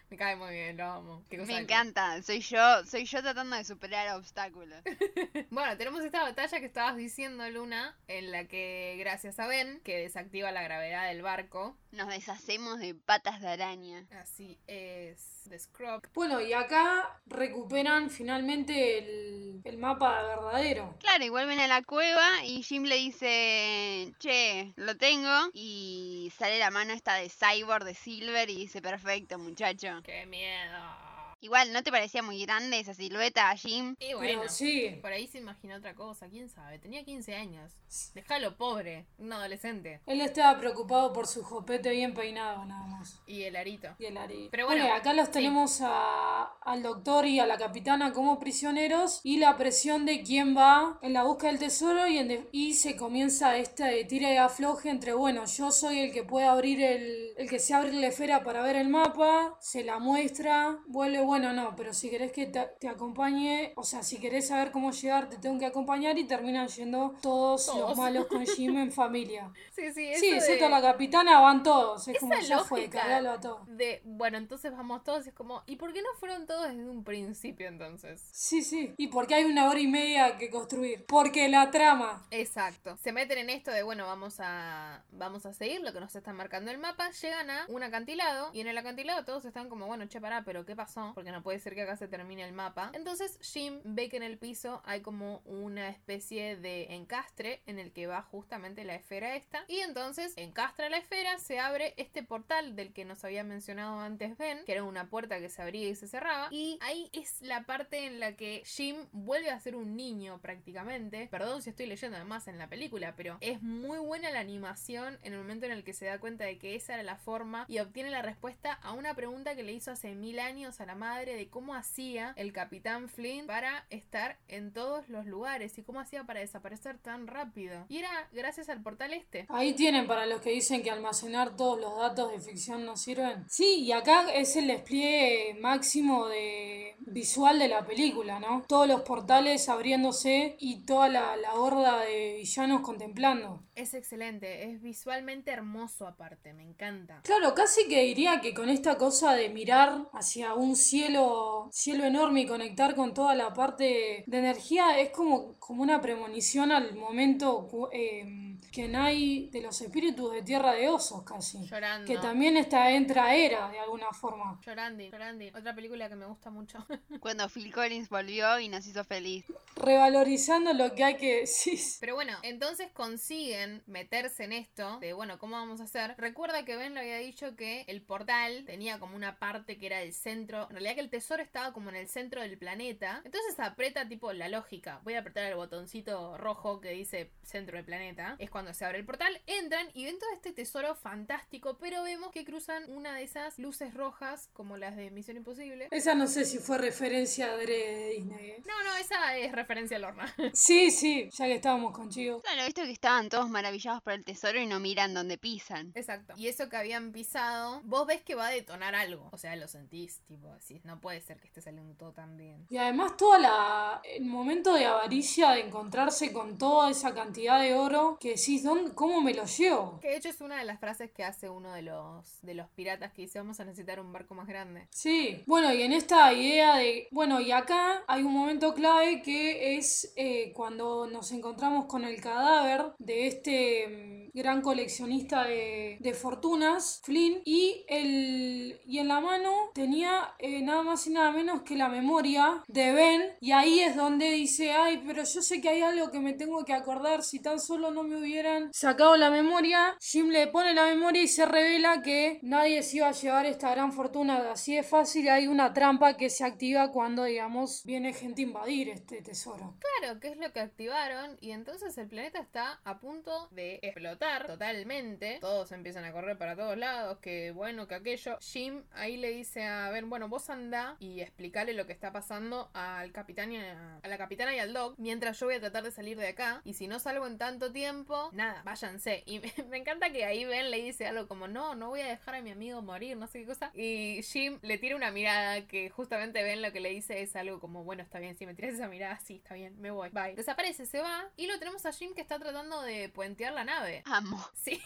Me 0.10 0.16
cae 0.16 0.36
muy 0.38 0.54
bien, 0.54 0.78
lo 0.78 0.86
amo. 0.86 1.24
Me 1.30 1.60
encanta, 1.60 2.22
soy 2.22 2.40
yo, 2.40 2.86
soy 2.86 3.06
yo 3.06 3.22
tratando 3.22 3.58
de 3.58 3.66
superar 3.66 4.16
obstáculos. 4.16 4.82
bueno, 5.50 5.76
tenemos 5.78 6.04
esta 6.04 6.22
batalla 6.22 6.60
que 6.60 6.66
estabas 6.66 6.96
diciendo, 6.96 7.50
Luna, 7.50 7.98
en 8.08 8.32
la 8.32 8.46
que 8.46 8.96
gracias 9.00 9.38
a 9.40 9.48
Ben, 9.48 9.82
que 9.84 9.98
desactiva 9.98 10.52
la 10.52 10.64
gravedad 10.64 11.08
del 11.10 11.22
barco, 11.22 11.76
nos 11.92 12.08
deshacemos 12.08 12.80
de 12.80 12.96
patas 12.96 13.42
de 13.42 13.48
araña. 13.48 14.06
Así 14.20 14.58
es, 14.68 15.42
de 15.46 15.60
Scrub. 15.60 16.08
Bueno, 16.14 16.42
y 16.42 16.54
acá 16.54 17.20
recuperan 17.26 18.10
finalmente 18.10 19.00
el, 19.00 19.62
el 19.64 19.78
mapa 19.78 20.22
verdadero. 20.24 20.96
Claro, 21.00 21.24
y 21.24 21.30
vuelven 21.30 21.60
a 21.60 21.68
la 21.68 21.82
cueva 21.84 22.44
y 22.44 22.64
Jim 22.64 22.84
le 22.84 22.96
dice, 22.96 24.14
che, 24.20 24.74
lo 24.76 24.98
tengo. 24.98 25.50
Y 25.54 26.32
sale 26.38 26.60
la 26.60 26.72
mano 26.72 26.94
esta 26.94 27.16
de 27.16 27.30
Cyborg 27.30 27.86
de 27.86 27.94
Silver 27.94 28.50
y 28.50 28.56
dice, 28.56 28.82
perfecto, 28.82 29.40
muchacho. 29.40 30.02
¡Qué 30.04 30.26
miedo! 30.26 31.07
Igual, 31.40 31.72
¿no 31.72 31.84
te 31.84 31.92
parecía 31.92 32.24
muy 32.24 32.44
grande 32.44 32.80
esa 32.80 32.96
silueta, 32.96 33.56
Jim? 33.56 33.96
Y 34.00 34.14
bueno, 34.16 34.42
sí. 34.50 34.98
por 35.02 35.12
ahí 35.12 35.28
se 35.28 35.38
imaginó 35.38 35.76
otra 35.76 35.94
cosa, 35.94 36.28
quién 36.28 36.50
sabe. 36.50 36.80
Tenía 36.80 37.04
15 37.04 37.36
años. 37.36 37.74
Déjalo 38.16 38.58
pobre, 38.58 39.06
un 39.20 39.32
adolescente. 39.32 40.02
Él 40.08 40.22
estaba 40.22 40.60
preocupado 40.60 41.14
por 41.14 41.28
su 41.28 41.44
jopete 41.44 41.92
bien 41.92 42.16
peinado, 42.16 42.66
nada 42.66 42.88
más. 42.88 43.22
Y 43.28 43.44
el 43.44 43.56
arito. 43.56 43.90
Y 44.00 44.06
el 44.06 44.18
arito. 44.18 44.50
Pero 44.50 44.66
bueno, 44.66 44.92
acá 44.92 45.14
los 45.14 45.30
tenemos 45.30 45.80
a, 45.82 46.44
al 46.62 46.82
doctor 46.82 47.28
y 47.28 47.40
a 47.40 47.46
la 47.46 47.58
capitana 47.58 48.14
como 48.14 48.40
prisioneros 48.40 49.22
y 49.24 49.38
la 49.38 49.58
presión 49.58 50.06
de 50.06 50.24
quién 50.24 50.58
va 50.58 50.98
en 51.04 51.14
la 51.14 51.24
búsqueda 51.24 51.52
del 51.52 51.60
tesoro 51.60 52.08
y, 52.08 52.18
en 52.18 52.48
y 52.52 52.74
se 52.74 52.96
comienza 52.98 53.58
esta 53.58 53.88
de 53.88 54.06
tira 54.06 54.34
y 54.34 54.38
afloje 54.38 54.90
entre, 54.90 55.14
bueno, 55.14 55.46
yo 55.46 55.72
soy 55.72 56.00
el 56.00 56.12
que 56.12 56.24
puede 56.24 56.48
abrir 56.48 56.82
el, 56.82 57.34
el 57.38 57.50
que 57.50 57.60
se 57.60 57.76
abre 57.76 57.94
la 57.94 58.08
esfera 58.08 58.44
para 58.44 58.64
ver 58.64 58.76
el 58.76 58.90
mapa, 58.90 59.56
se 59.62 59.84
la 59.84 60.00
muestra, 60.00 60.80
vuelve 60.88 61.27
bueno, 61.28 61.52
no, 61.52 61.76
pero 61.76 61.94
si 61.94 62.10
querés 62.10 62.32
que 62.32 62.46
te, 62.46 62.88
acompañe, 62.88 63.74
o 63.76 63.84
sea, 63.84 64.02
si 64.02 64.18
querés 64.18 64.48
saber 64.48 64.72
cómo 64.72 64.92
llegar, 64.92 65.28
te 65.28 65.38
tengo 65.38 65.60
que 65.60 65.66
acompañar 65.66 66.18
y 66.18 66.24
terminan 66.24 66.70
yendo 66.70 67.16
todos, 67.22 67.68
los 67.68 67.98
malos 67.98 68.28
con 68.28 68.46
Jim 68.56 68.78
en 68.78 68.94
familia. 68.94 69.52
Sí, 69.76 69.92
sí, 69.94 70.08
eso 70.08 70.20
Sí, 70.22 70.30
excepto 70.30 70.70
la 70.70 70.82
capitana 70.82 71.42
van 71.42 71.64
todos, 71.64 72.08
es 72.08 72.18
como 72.18 72.34
ya 72.40 72.64
fue, 72.64 72.90
cargalo 72.90 73.32
a 73.32 73.40
todos. 73.42 73.68
De, 73.68 74.02
bueno, 74.06 74.38
entonces 74.38 74.72
vamos 74.72 75.04
todos, 75.04 75.28
es 75.28 75.34
como, 75.34 75.64
¿y 75.68 75.76
por 75.76 75.92
qué 75.92 76.02
no 76.02 76.08
fueron 76.18 76.48
todos 76.48 76.70
desde 76.70 76.90
un 76.90 77.04
principio 77.04 77.68
entonces? 77.68 78.26
Sí, 78.32 78.62
sí, 78.62 78.94
y 78.98 79.08
porque 79.08 79.36
hay 79.36 79.44
una 79.44 79.70
hora 79.70 79.82
y 79.82 79.88
media 79.88 80.38
que 80.38 80.50
construir, 80.50 81.06
porque 81.08 81.50
la 81.50 81.72
trama. 81.72 82.26
Exacto, 82.32 82.96
se 82.96 83.12
meten 83.12 83.40
en 83.40 83.50
esto 83.50 83.72
de, 83.72 83.84
bueno, 83.84 84.08
vamos 84.08 84.38
a, 84.40 85.04
vamos 85.12 85.46
a 85.46 85.54
seguir 85.54 85.82
lo 85.82 85.92
que 85.92 86.00
nos 86.00 86.16
está 86.16 86.32
marcando 86.32 86.72
el 86.72 86.78
mapa, 86.78 87.12
llegan 87.12 87.50
a 87.50 87.66
un 87.68 87.84
acantilado 87.84 88.50
y 88.54 88.62
en 88.62 88.68
el 88.68 88.78
acantilado 88.78 89.26
todos 89.26 89.44
están 89.44 89.68
como, 89.68 89.88
bueno, 89.88 90.06
che, 90.08 90.22
pará, 90.22 90.44
pero 90.46 90.66
¿qué 90.66 90.74
pasó? 90.74 91.17
Porque 91.18 91.32
no 91.32 91.42
puede 91.42 91.58
ser 91.58 91.74
que 91.74 91.82
acá 91.82 91.98
se 91.98 92.08
termine 92.08 92.44
el 92.44 92.54
mapa. 92.54 92.92
Entonces 92.94 93.40
Jim 93.42 93.80
ve 93.84 94.08
que 94.08 94.18
en 94.18 94.22
el 94.22 94.38
piso 94.38 94.84
hay 94.86 95.02
como 95.02 95.40
una 95.46 95.90
especie 95.90 96.58
de 96.58 96.94
encastre 96.94 97.64
en 97.66 97.80
el 97.80 97.92
que 97.92 98.06
va 98.06 98.22
justamente 98.22 98.84
la 98.84 98.94
esfera 98.94 99.36
esta. 99.36 99.66
Y 99.68 99.80
entonces 99.80 100.34
encastra 100.36 100.90
la 100.90 100.98
esfera, 100.98 101.40
se 101.40 101.58
abre 101.58 101.96
este 101.98 102.22
portal 102.22 102.76
del 102.76 102.94
que 102.94 103.04
nos 103.04 103.24
había 103.24 103.44
mencionado 103.44 104.00
antes 104.00 104.38
Ben, 104.38 104.64
que 104.64 104.74
era 104.74 104.84
una 104.84 105.10
puerta 105.10 105.40
que 105.40 105.50
se 105.50 105.60
abría 105.60 105.90
y 105.90 105.96
se 105.96 106.08
cerraba. 106.08 106.50
Y 106.52 106.78
ahí 106.82 107.10
es 107.14 107.42
la 107.42 107.64
parte 107.64 108.06
en 108.06 108.20
la 108.20 108.36
que 108.36 108.62
Jim 108.68 109.08
vuelve 109.12 109.50
a 109.50 109.60
ser 109.60 109.76
un 109.76 109.96
niño 109.96 110.40
prácticamente. 110.40 111.30
Perdón 111.32 111.64
si 111.64 111.72
estoy 111.72 111.88
leyendo 111.88 112.18
además 112.18 112.48
en 112.48 112.60
la 112.60 112.70
película, 112.70 113.16
pero 113.16 113.40
es 113.42 113.64
muy 113.64 113.98
buena 113.98 114.30
la 114.30 114.40
animación 114.40 115.18
en 115.24 115.34
el 115.34 115.40
momento 115.40 115.66
en 115.66 115.72
el 115.72 115.84
que 115.84 115.94
se 115.94 116.06
da 116.06 116.20
cuenta 116.20 116.44
de 116.44 116.60
que 116.60 116.76
esa 116.76 116.94
era 116.94 117.02
la 117.02 117.18
forma 117.18 117.66
y 117.68 117.80
obtiene 117.80 118.12
la 118.12 118.22
respuesta 118.22 118.74
a 118.74 118.94
una 118.94 119.16
pregunta 119.16 119.56
que 119.56 119.64
le 119.64 119.74
hizo 119.74 119.90
hace 119.90 120.14
mil 120.14 120.38
años 120.38 120.80
a 120.80 120.86
la 120.86 120.94
madre 120.94 121.07
de 121.16 121.50
cómo 121.50 121.74
hacía 121.74 122.34
el 122.36 122.52
capitán 122.52 123.08
Flynn 123.08 123.48
para 123.48 123.86
estar 123.90 124.38
en 124.50 124.74
todos 124.74 125.08
los 125.10 125.26
lugares 125.26 125.78
y 125.78 125.84
cómo 125.84 126.00
hacía 126.00 126.26
para 126.26 126.42
desaparecer 126.42 126.98
tan 126.98 127.28
rápido. 127.28 127.86
Y 127.88 128.00
era 128.00 128.10
gracias 128.34 128.68
al 128.70 128.82
portal 128.82 129.14
este. 129.14 129.46
Ahí 129.50 129.74
tienen 129.74 130.06
para 130.06 130.26
los 130.26 130.42
que 130.42 130.52
dicen 130.52 130.84
que 130.84 130.92
almacenar 130.92 131.56
todos 131.56 131.80
los 131.80 131.98
datos 131.98 132.32
de 132.32 132.40
ficción 132.40 132.86
no 132.86 132.98
sirven. 132.98 133.46
Sí, 133.50 133.86
y 133.86 133.92
acá 133.94 134.32
es 134.34 134.56
el 134.58 134.68
despliegue 134.68 135.58
máximo 135.62 136.28
de 136.28 136.96
visual 137.00 137.58
de 137.58 137.70
la 137.70 137.86
película, 137.86 138.40
¿no? 138.40 138.64
Todos 138.68 138.88
los 138.88 139.02
portales 139.02 139.70
abriéndose 139.70 140.58
y 140.60 140.86
toda 140.86 141.08
la, 141.08 141.38
la 141.38 141.56
horda 141.56 142.02
de 142.02 142.36
villanos 142.38 142.82
contemplando. 142.82 143.64
Es 143.78 143.94
excelente, 143.94 144.72
es 144.72 144.82
visualmente 144.82 145.52
hermoso 145.52 146.08
aparte, 146.08 146.52
me 146.52 146.64
encanta. 146.64 147.22
Claro, 147.24 147.54
casi 147.54 147.88
que 147.88 148.02
diría 148.02 148.42
que 148.42 148.56
con 148.56 148.70
esta 148.70 148.98
cosa 148.98 149.34
de 149.34 149.50
mirar 149.50 150.10
hacia 150.14 150.56
un 150.56 150.76
cielo 150.76 151.70
cielo, 151.72 152.04
enorme 152.06 152.42
y 152.42 152.48
conectar 152.48 152.96
con 152.96 153.14
toda 153.14 153.36
la 153.36 153.54
parte 153.54 154.24
de 154.26 154.38
energía 154.40 155.00
es 155.00 155.12
como, 155.12 155.60
como 155.60 155.84
una 155.84 156.02
premonición 156.02 156.72
al 156.72 156.96
momento 156.96 157.70
eh, 157.92 158.26
que 158.72 158.96
hay 158.96 159.50
de 159.50 159.62
los 159.62 159.80
espíritus 159.82 160.34
de 160.34 160.42
Tierra 160.42 160.74
de 160.74 160.90
Osos 160.90 161.24
casi. 161.24 161.66
Llorando. 161.66 162.08
Que 162.08 162.18
también 162.18 162.58
está 162.58 162.92
entra 162.92 163.36
era 163.36 163.70
de 163.70 163.80
alguna 163.80 164.12
forma. 164.12 164.60
Llorando, 164.66 165.04
llorando. 165.04 165.46
Otra 165.58 165.74
película 165.76 166.10
que 166.10 166.16
me 166.16 166.26
gusta 166.26 166.50
mucho. 166.50 166.86
Cuando 167.20 167.48
Phil 167.50 167.74
Collins 167.74 168.10
volvió 168.10 168.60
y 168.60 168.68
nos 168.68 168.86
hizo 168.88 169.04
feliz. 169.04 169.46
Revalorizando 169.76 170.74
lo 170.74 170.94
que 170.96 171.04
hay 171.04 171.18
que 171.18 171.42
decir. 171.42 171.80
Pero 172.00 172.16
bueno, 172.16 172.34
entonces 172.44 172.90
consiguen 172.92 173.84
meterse 173.86 174.44
en 174.46 174.54
esto 174.54 175.00
de, 175.00 175.14
bueno, 175.14 175.38
¿cómo 175.40 175.56
vamos 175.56 175.82
a 175.82 175.84
hacer? 175.84 176.16
Recuerda 176.18 176.66
que 176.66 176.76
Ben 176.76 176.94
le 176.94 177.02
había 177.02 177.18
dicho 177.18 177.56
que 177.56 177.84
el 177.88 178.02
portal 178.02 178.64
tenía 178.66 179.00
como 179.00 179.16
una 179.16 179.40
parte 179.40 179.78
que 179.78 179.86
era 179.86 180.02
el 180.02 180.14
centro, 180.14 180.64
en 180.64 180.72
realidad 180.72 180.96
que 180.96 181.02
el 181.02 181.10
tesoro 181.10 181.42
estaba 181.42 181.74
como 181.74 181.90
en 181.90 181.96
el 181.96 182.08
centro 182.08 182.42
del 182.42 182.58
planeta. 182.58 183.22
Entonces 183.24 183.60
aprieta 183.60 184.08
tipo 184.08 184.34
la 184.34 184.50
lógica. 184.50 185.02
Voy 185.04 185.14
a 185.14 185.20
apretar 185.20 185.46
el 185.46 185.56
botoncito 185.56 186.38
rojo 186.38 186.82
que 186.82 186.92
dice 186.92 187.32
centro 187.44 187.78
del 187.78 187.86
planeta. 187.86 188.36
Es 188.40 188.50
cuando 188.58 188.74
se 188.74 188.86
abre 188.86 188.98
el 188.98 189.06
portal, 189.06 189.40
entran 189.46 189.88
y 189.94 190.06
ven 190.06 190.18
todo 190.18 190.32
este 190.34 190.52
tesoro 190.52 190.96
fantástico, 190.96 191.78
pero 191.78 192.02
vemos 192.02 192.32
que 192.32 192.44
cruzan 192.44 192.90
una 192.90 193.14
de 193.14 193.22
esas 193.22 193.60
luces 193.60 193.94
rojas 193.94 194.50
como 194.52 194.78
las 194.78 194.96
de 194.96 195.12
Misión 195.12 195.38
Imposible. 195.38 195.90
Esa 195.92 196.16
no 196.16 196.26
sé 196.26 196.44
si 196.44 196.58
fue 196.58 196.80
referencia 196.80 197.52
a 197.52 197.56
de 197.56 198.16
Disney. 198.16 198.50
¿eh? 198.50 198.64
No, 198.66 198.84
no, 198.84 198.96
esa 198.96 199.38
es 199.38 199.52
referencia 199.52 199.98
a 199.98 200.00
Lorna. 200.00 200.34
sí, 200.54 200.90
sí, 200.90 201.30
ya 201.32 201.46
que 201.46 201.54
estábamos 201.54 201.94
con 201.94 202.10
Chivo. 202.10 202.42
Claro, 202.42 202.66
visto 202.66 202.82
que 202.82 202.92
estaban 202.92 203.30
todos 203.30 203.48
maravillados 203.48 204.02
por 204.02 204.14
el 204.14 204.26
tesoro 204.26 204.60
y 204.60 204.66
no 204.66 204.80
miran 204.80 205.14
donde 205.14 205.38
pisan. 205.38 205.92
Exacto. 205.94 206.34
Y 206.36 206.48
eso 206.48 206.68
que 206.68 206.78
habían 206.78 207.12
pisado, 207.12 207.82
vos 207.84 208.08
ves 208.08 208.24
que 208.24 208.34
va 208.34 208.48
a 208.48 208.50
detonar 208.52 208.96
algo. 208.96 209.30
O 209.34 209.38
sea, 209.38 209.56
lo 209.56 209.68
sentís, 209.68 210.22
tipo, 210.22 210.52
así 210.54 210.82
no 210.84 211.00
puede 211.00 211.22
ser 211.22 211.40
que 211.40 211.46
esté 211.46 211.62
saliendo 211.62 211.94
todo 211.94 212.12
tan 212.12 212.38
bien. 212.38 212.66
Y 212.72 212.78
además 212.78 213.18
toda 213.18 213.38
la 213.38 214.02
el 214.04 214.26
momento 214.26 214.74
de 214.74 214.86
avaricia 214.86 215.52
de 215.52 215.60
encontrarse 215.60 216.34
con 216.34 216.58
toda 216.58 216.90
esa 216.90 217.14
cantidad 217.14 217.62
de 217.62 217.76
oro 217.76 218.18
que 218.20 218.36
decís, 218.48 218.64
¿dónde, 218.64 218.94
¿cómo 218.94 219.22
me 219.22 219.34
lo 219.34 219.46
llevo? 219.46 220.00
Que 220.00 220.10
de 220.10 220.18
hecho 220.18 220.30
es 220.30 220.42
una 220.42 220.58
de 220.58 220.64
las 220.64 220.80
frases 220.80 221.12
que 221.12 221.24
hace 221.24 221.50
uno 221.50 221.74
de 221.74 221.82
los, 221.82 222.42
de 222.42 222.54
los 222.54 222.68
piratas 222.70 223.12
que 223.12 223.24
dice, 223.24 223.40
vamos 223.40 223.60
a 223.60 223.66
necesitar 223.66 224.00
un 224.00 224.14
barco 224.14 224.36
más 224.36 224.48
grande. 224.48 224.88
Sí, 224.92 225.44
bueno, 225.46 225.74
y 225.74 225.82
en 225.82 225.94
esta 225.94 226.32
idea 226.34 226.78
de, 226.78 227.08
bueno, 227.12 227.42
y 227.42 227.52
acá 227.52 228.04
hay 228.08 228.24
un 228.24 228.34
momento 228.34 228.74
clave 228.74 229.22
que 229.22 229.78
es 229.78 230.14
eh, 230.16 230.54
cuando 230.54 231.08
nos 231.08 231.32
encontramos 231.32 231.86
con 231.86 232.06
el 232.06 232.22
cadáver 232.22 232.94
de 233.00 233.28
este 233.28 233.88
mm, 233.88 234.27
gran 234.34 234.62
coleccionista 234.62 235.44
de, 235.44 236.18
fortunas, 236.20 237.02
Flynn, 237.04 237.42
y, 237.46 237.86
el, 237.88 238.80
y 238.86 239.00
en 239.00 239.08
la 239.08 239.20
mano 239.20 239.72
tenía 239.74 240.34
eh, 240.40 240.62
nada 240.62 240.84
más 240.84 241.06
y 241.08 241.12
nada 241.12 241.32
menos 241.32 241.62
que 241.62 241.76
la 241.76 241.90
memoria 241.90 242.64
de 242.68 242.92
Ben, 242.92 243.38
y 243.42 243.52
ahí 243.52 243.80
es 243.80 243.96
donde 243.96 244.32
dice, 244.32 244.72
ay, 244.72 245.04
pero 245.06 245.24
yo 245.24 245.42
sé 245.42 245.62
que 245.62 245.70
hay 245.70 245.82
algo 245.82 246.12
que 246.12 246.20
me 246.20 246.34
tengo 246.34 246.64
que 246.66 246.74
acordar, 246.74 247.24
si 247.24 247.40
tan 247.40 247.60
solo 247.60 247.92
no 247.92 248.04
me 248.04 248.18
hubieran 248.18 248.70
sacado 248.74 249.16
la 249.18 249.30
memoria, 249.30 249.96
Jim 250.00 250.30
le 250.30 250.48
pone 250.48 250.74
la 250.74 250.86
memoria 250.86 251.22
y 251.22 251.28
se 251.28 251.46
revela 251.46 252.02
que 252.02 252.40
nadie 252.42 252.84
se 252.84 252.98
iba 252.98 253.10
a 253.10 253.12
llevar 253.12 253.46
esta 253.46 253.72
gran 253.72 253.92
fortuna. 253.92 254.52
Así 254.52 254.76
de 254.76 254.84
fácil, 254.84 255.30
hay 255.30 255.48
una 255.48 255.74
trampa 255.74 256.18
que 256.18 256.30
se 256.30 256.44
activa 256.44 256.92
cuando, 256.92 257.24
digamos, 257.24 257.84
viene 257.86 258.14
gente 258.14 258.42
a 258.42 258.46
invadir 258.46 258.90
este 258.90 259.22
tesoro. 259.22 259.76
Claro, 260.00 260.20
que 260.20 260.30
es 260.30 260.38
lo 260.38 260.52
que 260.52 260.60
activaron, 260.60 261.38
y 261.42 261.52
entonces 261.52 261.98
el 261.98 262.08
planeta 262.08 262.40
está 262.40 262.80
a 262.84 263.00
punto 263.00 263.50
de 263.52 263.80
explotar 263.82 264.27
totalmente, 264.46 265.38
todos 265.42 265.72
empiezan 265.72 266.06
a 266.06 266.12
correr 266.12 266.38
para 266.38 266.56
todos 266.56 266.78
lados, 266.78 267.20
que 267.20 267.52
bueno, 267.52 267.88
que 267.88 267.96
aquello, 267.96 268.38
Jim 268.42 268.84
ahí 268.94 269.18
le 269.18 269.32
dice 269.32 269.66
a 269.66 269.90
Ben, 269.90 270.10
bueno, 270.10 270.28
vos 270.28 270.50
anda 270.50 270.96
y 271.00 271.22
explicarle 271.22 271.74
lo 271.74 271.86
que 271.86 271.94
está 271.94 272.12
pasando 272.12 272.70
al 272.74 273.12
capitán 273.12 273.52
y 273.52 273.58
a, 273.58 274.00
la 274.04 274.18
capitana 274.18 274.56
y 274.56 274.60
al 274.60 274.74
dog, 274.74 274.96
mientras 274.98 275.40
yo 275.40 275.48
voy 275.48 275.56
a 275.56 275.60
tratar 275.60 275.84
de 275.84 275.92
salir 275.92 276.18
de 276.18 276.28
acá. 276.28 276.62
Y 276.64 276.74
si 276.74 276.88
no 276.88 277.00
salgo 277.00 277.26
en 277.28 277.38
tanto 277.38 277.72
tiempo, 277.72 278.30
nada, 278.34 278.62
váyanse. 278.64 279.24
Y 279.26 279.40
me, 279.70 279.78
encanta 279.78 280.12
que 280.12 280.26
ahí 280.26 280.46
Ben 280.46 280.72
le 280.72 280.82
dice 280.82 281.08
algo 281.08 281.28
como, 281.28 281.48
no, 281.48 281.76
no 281.76 281.90
voy 281.90 282.02
a 282.02 282.08
dejar 282.08 282.36
a 282.36 282.42
mi 282.42 282.52
amigo 282.52 282.82
morir, 282.82 283.18
no 283.18 283.28
sé 283.28 283.42
qué 283.42 283.46
cosa. 283.46 283.72
Y 283.74 284.22
Jim 284.24 284.60
le 284.62 284.78
tira 284.78 284.96
una 284.96 285.12
mirada 285.12 285.68
que 285.68 285.90
justamente 285.90 286.44
Ben 286.44 286.62
lo 286.62 286.72
que 286.72 286.80
le 286.80 286.90
dice 286.90 287.22
es 287.22 287.36
algo 287.36 287.60
como, 287.60 287.84
bueno, 287.84 288.04
está 288.04 288.20
bien, 288.20 288.36
si 288.38 288.46
me 288.46 288.54
tiras 288.54 288.76
esa 288.76 288.88
mirada, 288.88 289.20
sí, 289.20 289.36
está 289.36 289.56
bien, 289.56 289.80
me 289.80 289.92
voy, 289.92 290.10
bye. 290.10 290.36
Desaparece, 290.36 290.86
se 290.86 291.00
va. 291.00 291.30
Y 291.36 291.48
lo 291.48 291.58
tenemos 291.60 291.86
a 291.86 291.92
Jim 291.92 292.14
que 292.14 292.22
está 292.22 292.40
tratando 292.40 292.82
de 292.82 293.10
puentear 293.10 293.54
la 293.54 293.64
nave. 293.64 294.04
Amo. 294.12 294.44
Sí, 294.58 294.82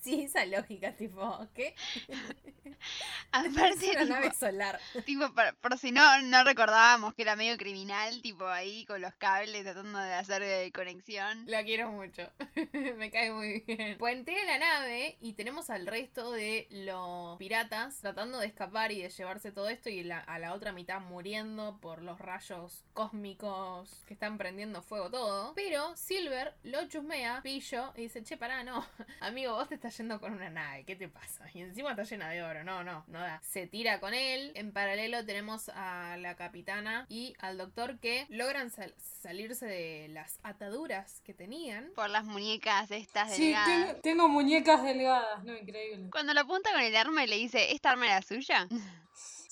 sí, 0.00 0.22
esa 0.24 0.44
lógica, 0.46 0.96
tipo, 0.96 1.48
¿qué? 1.54 1.76
Aparte, 3.32 3.90
una 3.92 4.04
nave 4.04 4.32
solar. 4.32 4.80
Tipo, 5.04 5.26
por, 5.60 5.78
si 5.78 5.92
no, 5.92 6.22
no 6.22 6.44
recordábamos 6.44 7.14
que 7.14 7.22
era 7.22 7.36
medio 7.36 7.56
criminal, 7.56 8.20
tipo 8.22 8.46
ahí 8.46 8.84
con 8.86 9.00
los 9.00 9.14
cables 9.14 9.64
tratando 9.64 9.98
de 9.98 10.14
hacer 10.14 10.42
de 10.42 10.72
conexión. 10.72 11.44
La 11.46 11.64
quiero 11.64 11.90
mucho. 11.90 12.30
Me 12.96 13.10
cae 13.10 13.32
muy 13.32 13.60
bien. 13.66 13.98
Puentea 13.98 14.44
la 14.44 14.58
nave 14.58 15.16
y 15.20 15.34
tenemos 15.34 15.70
al 15.70 15.86
resto 15.86 16.32
de 16.32 16.66
los 16.70 17.38
piratas 17.38 17.98
tratando 18.00 18.38
de 18.38 18.46
escapar 18.46 18.92
y 18.92 19.02
de 19.02 19.10
llevarse 19.10 19.52
todo 19.52 19.68
esto 19.68 19.90
y 19.90 20.10
a 20.10 20.38
la 20.38 20.54
otra 20.54 20.72
mitad 20.72 21.00
muriendo 21.00 21.78
por 21.80 22.02
los 22.02 22.18
rayos 22.18 22.84
cósmicos 22.92 24.04
que 24.06 24.14
están 24.14 24.38
prendiendo 24.38 24.82
fuego 24.82 25.10
todo. 25.10 25.54
Pero 25.54 25.96
Silver 25.96 26.54
lo 26.62 26.86
chusmea, 26.88 27.40
pillo, 27.42 27.92
y 27.96 28.02
dice, 28.02 28.22
che, 28.22 28.36
pará, 28.44 28.62
no. 28.62 28.84
Amigo, 29.20 29.54
vos 29.54 29.68
te 29.68 29.74
estás 29.76 29.96
yendo 29.96 30.20
con 30.20 30.34
una 30.34 30.50
nave, 30.50 30.84
¿qué 30.84 30.96
te 30.96 31.08
pasa? 31.08 31.46
Y 31.54 31.62
encima 31.62 31.90
está 31.90 32.02
llena 32.02 32.28
de 32.28 32.42
oro, 32.42 32.62
no, 32.62 32.84
no, 32.84 33.02
no 33.06 33.18
da. 33.18 33.40
Se 33.42 33.66
tira 33.66 34.00
con 34.00 34.12
él. 34.12 34.52
En 34.54 34.70
paralelo 34.70 35.24
tenemos 35.24 35.70
a 35.70 36.18
la 36.18 36.36
capitana 36.36 37.06
y 37.08 37.34
al 37.38 37.56
doctor 37.56 37.98
que 38.00 38.26
logran 38.28 38.70
salirse 38.98 39.64
de 39.64 40.08
las 40.10 40.40
ataduras 40.42 41.22
que 41.22 41.32
tenían. 41.32 41.90
Por 41.94 42.10
las 42.10 42.26
muñecas 42.26 42.90
estas 42.90 43.30
delgadas. 43.30 43.66
Sí, 43.66 43.72
tengo, 43.72 44.00
tengo, 44.02 44.28
muñecas 44.28 44.82
delgadas, 44.82 45.42
no, 45.44 45.56
increíble. 45.56 46.10
Cuando 46.10 46.34
la 46.34 46.42
apunta 46.42 46.70
con 46.70 46.82
el 46.82 46.94
arma 46.96 47.24
y 47.24 47.28
le 47.28 47.36
dice, 47.36 47.72
¿esta 47.72 47.92
arma 47.92 48.06
era 48.06 48.20
suya? 48.20 48.68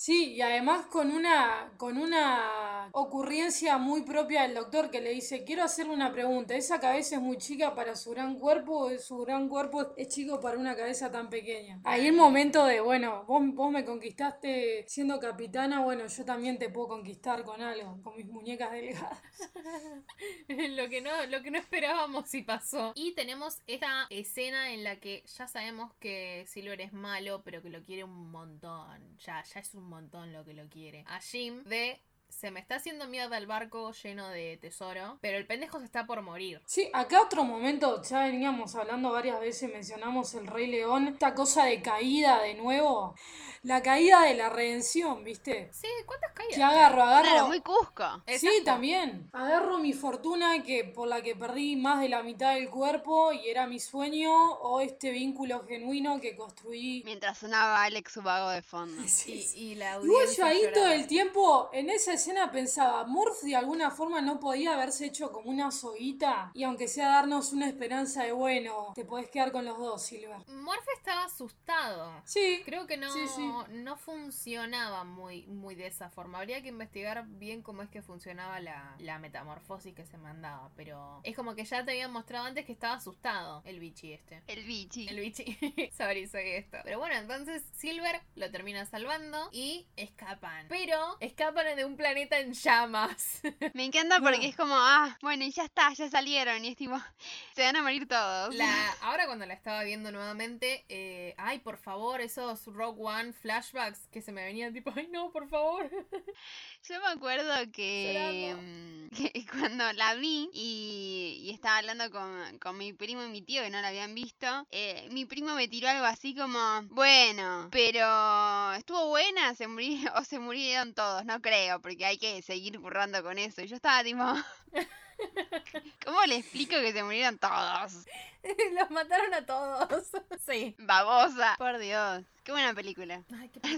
Sí, 0.04 0.32
y 0.32 0.40
además 0.40 0.86
con 0.86 1.12
una, 1.12 1.74
con 1.76 1.96
una 1.96 2.88
ocurrencia 2.90 3.78
muy 3.78 4.02
propia 4.02 4.42
del 4.42 4.54
doctor 4.54 4.90
que 4.90 5.00
le 5.00 5.10
dice, 5.10 5.44
quiero 5.44 5.62
hacerle 5.62 5.94
una 5.94 6.12
pregunta, 6.12 6.56
¿esa 6.56 6.80
cabeza 6.80 7.14
es 7.14 7.22
muy 7.22 7.38
chica 7.38 7.76
para 7.76 7.94
su 7.94 8.10
gran 8.10 8.36
cuerpo 8.36 8.78
o 8.78 8.98
su 8.98 9.18
gran 9.18 9.48
cuerpo 9.48 9.94
es 9.96 10.08
chico 10.08 10.40
para 10.40 10.58
una 10.58 10.74
cabeza 10.74 11.12
tan 11.12 11.30
pequeña? 11.30 11.80
Ahí 11.84 12.08
el 12.08 12.14
momento 12.14 12.64
de, 12.64 12.80
bueno, 12.80 13.22
vos, 13.28 13.44
vos 13.54 13.70
me 13.70 13.84
conquistaste 13.84 14.84
siendo 14.88 15.20
capitana, 15.20 15.84
bueno, 15.84 16.08
yo 16.08 16.24
también 16.24 16.58
te 16.58 16.68
puedo 16.68 16.88
conquistar 16.88 17.44
con 17.44 17.62
algo, 17.62 18.02
con 18.02 18.16
mis 18.16 18.26
muñecas 18.26 18.72
delgadas. 18.72 19.22
lo, 20.48 20.88
que 20.88 21.00
no, 21.00 21.10
lo 21.26 21.42
que 21.42 21.52
no 21.52 21.58
esperábamos 21.58 22.28
si 22.28 22.42
pasó. 22.42 22.90
Y 22.96 23.14
tenemos 23.14 23.60
esta 23.68 24.08
escena 24.10 24.72
en 24.72 24.82
la 24.82 24.96
que 24.98 25.22
ya 25.38 25.46
sabemos 25.46 25.92
que 26.00 26.44
Silver 26.48 26.80
es 26.80 26.92
malo, 26.92 27.42
pero 27.44 27.62
que 27.62 27.70
lo 27.70 27.84
quiere 27.84 28.02
un 28.02 28.32
montón. 28.32 29.16
Ya, 29.18 29.44
ya 29.44 29.60
es 29.60 29.72
un 29.74 29.91
montón 29.92 30.32
lo 30.32 30.44
que 30.44 30.54
lo 30.54 30.68
quiere. 30.68 31.04
A 31.06 31.20
Jim 31.20 31.62
de 31.64 32.00
se 32.32 32.50
me 32.50 32.60
está 32.60 32.76
haciendo 32.76 33.06
mierda 33.06 33.36
el 33.38 33.46
barco 33.46 33.92
lleno 33.92 34.28
de 34.28 34.56
tesoro, 34.56 35.18
pero 35.20 35.36
el 35.36 35.46
pendejo 35.46 35.78
se 35.78 35.84
está 35.84 36.06
por 36.06 36.22
morir. 36.22 36.60
Sí, 36.66 36.88
acá 36.92 37.20
otro 37.20 37.44
momento, 37.44 38.02
ya 38.02 38.22
veníamos 38.24 38.74
hablando 38.74 39.12
varias 39.12 39.38
veces, 39.38 39.70
mencionamos 39.72 40.34
el 40.34 40.46
Rey 40.46 40.66
León, 40.66 41.08
esta 41.08 41.34
cosa 41.34 41.64
de 41.64 41.82
caída 41.82 42.40
de 42.42 42.54
nuevo 42.54 43.14
la 43.62 43.80
caída 43.80 44.22
de 44.22 44.34
la 44.34 44.48
redención, 44.48 45.22
¿viste? 45.22 45.70
Sí, 45.72 45.86
¿cuántas 46.04 46.32
caídas? 46.32 46.56
Que 46.56 46.62
agarro, 46.62 47.02
agarro. 47.02 47.28
Claro, 47.28 47.46
muy 47.46 47.60
Cusco. 47.60 48.22
Sí, 48.26 48.62
también. 48.64 49.30
Agarro 49.32 49.78
mi 49.78 49.92
fortuna 49.92 50.62
que 50.64 50.84
por 50.84 51.06
la 51.06 51.22
que 51.22 51.36
perdí 51.36 51.76
más 51.76 52.00
de 52.00 52.08
la 52.08 52.24
mitad 52.24 52.54
del 52.54 52.68
cuerpo 52.68 53.32
y 53.32 53.48
era 53.48 53.68
mi 53.68 53.78
sueño, 53.78 54.32
o 54.32 54.80
este 54.80 55.10
vínculo 55.10 55.64
genuino 55.64 56.20
que 56.20 56.34
construí. 56.34 57.02
Mientras 57.04 57.38
sonaba 57.38 57.84
Alex 57.84 58.16
Ubago 58.16 58.50
de 58.50 58.62
fondo. 58.62 59.02
Sí, 59.12 59.46
Y, 59.54 59.74
la 59.74 60.00
Igual 60.02 60.26
yo 60.36 60.44
ahí 60.44 60.62
todo 60.72 60.88
el 60.88 61.06
tiempo, 61.06 61.70
en 61.72 61.90
esa 61.90 62.16
escena 62.22 62.52
pensaba, 62.52 63.04
Murph 63.04 63.40
de 63.42 63.56
alguna 63.56 63.90
forma 63.90 64.20
no 64.20 64.38
podía 64.38 64.74
haberse 64.74 65.06
hecho 65.06 65.32
como 65.32 65.50
una 65.50 65.72
soguita 65.72 66.52
y 66.54 66.62
aunque 66.62 66.86
sea 66.86 67.08
darnos 67.08 67.52
una 67.52 67.66
esperanza 67.66 68.22
de 68.22 68.30
bueno, 68.30 68.92
te 68.94 69.04
podés 69.04 69.28
quedar 69.28 69.50
con 69.50 69.64
los 69.64 69.76
dos, 69.76 70.04
Silver. 70.04 70.36
Murph 70.46 70.86
estaba 70.96 71.24
asustado. 71.24 72.22
Sí. 72.24 72.62
Creo 72.64 72.86
que 72.86 72.96
no. 72.96 73.12
Sí, 73.12 73.26
sí 73.26 73.42
no, 73.70 73.96
funcionaba 73.96 75.02
muy, 75.02 75.48
muy 75.48 75.74
de 75.74 75.88
esa 75.88 76.10
forma. 76.10 76.38
Habría 76.38 76.62
que 76.62 76.68
investigar 76.68 77.26
bien 77.26 77.60
cómo 77.60 77.82
es 77.82 77.88
que 77.88 78.02
funcionaba 78.02 78.60
la, 78.60 79.18
metamorfosis 79.18 79.92
que 79.92 80.06
se 80.06 80.16
mandaba. 80.16 80.70
Pero 80.76 81.20
es 81.24 81.34
como 81.34 81.56
que 81.56 81.64
ya 81.64 81.84
te 81.84 81.90
habían 81.90 82.12
mostrado 82.12 82.46
antes 82.46 82.64
que 82.64 82.72
estaba 82.72 82.94
asustado 82.94 83.62
el 83.64 83.80
bichi 83.80 84.12
este. 84.12 84.42
El 84.46 84.62
bichi. 84.64 85.08
El 85.08 85.18
bichi. 85.18 85.90
Sorry, 85.96 86.28
soy 86.28 86.50
esto. 86.50 86.78
Pero 86.84 87.00
bueno, 87.00 87.16
entonces 87.16 87.64
Silver 87.72 88.20
lo 88.36 88.48
termina 88.52 88.86
salvando 88.86 89.48
y 89.50 89.88
escapan. 89.96 90.66
Pero 90.68 91.16
escapan 91.18 91.74
de 91.74 91.84
un 91.84 91.96
planeta 91.96 92.11
en 92.16 92.52
llamas. 92.52 93.40
Me 93.74 93.84
encanta 93.84 94.20
porque 94.20 94.46
es 94.46 94.56
como, 94.56 94.74
ah, 94.76 95.16
bueno, 95.22 95.44
y 95.44 95.50
ya 95.50 95.64
está, 95.64 95.92
ya 95.94 96.08
salieron. 96.08 96.64
Y 96.64 96.68
es 96.68 96.76
tipo, 96.76 96.96
se 97.54 97.62
van 97.62 97.76
a 97.76 97.82
morir 97.82 98.06
todos. 98.06 98.54
ahora 99.02 99.26
cuando 99.26 99.46
la 99.46 99.54
estaba 99.54 99.82
viendo 99.82 100.12
nuevamente, 100.12 100.84
eh, 100.88 101.34
ay, 101.38 101.58
por 101.60 101.76
favor, 101.76 102.20
esos 102.20 102.66
Rogue 102.66 103.02
One 103.02 103.32
flashbacks 103.32 104.08
que 104.08 104.22
se 104.22 104.32
me 104.32 104.44
venían 104.44 104.72
tipo, 104.72 104.92
ay 104.94 105.08
no, 105.10 105.30
por 105.30 105.48
favor. 105.48 105.90
Yo 106.88 106.98
me 107.00 107.06
acuerdo 107.06 107.54
que, 107.72 108.56
mm, 108.58 109.08
cuando 109.52 109.92
la 109.92 110.14
vi 110.16 110.50
y, 110.52 111.50
estaba 111.54 111.78
hablando 111.78 112.10
con, 112.10 112.76
mi 112.76 112.92
primo 112.92 113.22
y 113.22 113.28
mi 113.28 113.40
tío 113.40 113.62
que 113.62 113.70
no 113.70 113.80
la 113.80 113.88
habían 113.88 114.16
visto, 114.16 114.66
eh, 114.72 115.06
mi 115.12 115.24
primo 115.24 115.54
me 115.54 115.68
tiró 115.68 115.88
algo 115.88 116.06
así 116.06 116.34
como, 116.34 116.82
bueno, 116.90 117.68
pero 117.70 118.72
estuvo 118.72 119.06
buena, 119.10 119.54
se 119.54 119.68
murieron, 119.68 120.12
o 120.16 120.24
se 120.24 120.40
murieron 120.40 120.92
todos, 120.92 121.24
no 121.24 121.40
creo, 121.40 121.80
porque 121.80 122.04
hay 122.04 122.18
que 122.18 122.42
seguir 122.42 122.80
currando 122.80 123.22
con 123.22 123.38
eso. 123.38 123.62
Y 123.62 123.68
yo 123.68 123.76
estaba 123.76 124.02
tipo... 124.02 124.24
¿Cómo 126.04 126.24
le 126.26 126.36
explico 126.36 126.74
que 126.76 126.92
se 126.92 127.02
murieron 127.02 127.38
todos? 127.38 128.04
Los 128.78 128.90
mataron 128.90 129.34
a 129.34 129.46
todos. 129.46 130.10
Sí. 130.46 130.74
Babosa. 130.78 131.54
Por 131.56 131.78
Dios. 131.78 132.24
Qué 132.42 132.50
buena 132.50 132.74
película. 132.74 133.22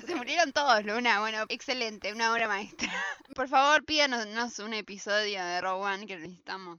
Se 0.06 0.14
murieron 0.14 0.52
todos, 0.52 0.82
Luna. 0.84 1.20
Bueno, 1.20 1.44
excelente. 1.50 2.10
Una 2.10 2.32
obra 2.32 2.48
maestra. 2.48 2.90
Por 3.34 3.48
favor, 3.48 3.84
pídanos 3.84 4.58
un 4.60 4.72
episodio 4.72 5.44
de 5.44 5.58
One 5.60 6.06
que 6.06 6.16
necesitamos. 6.16 6.78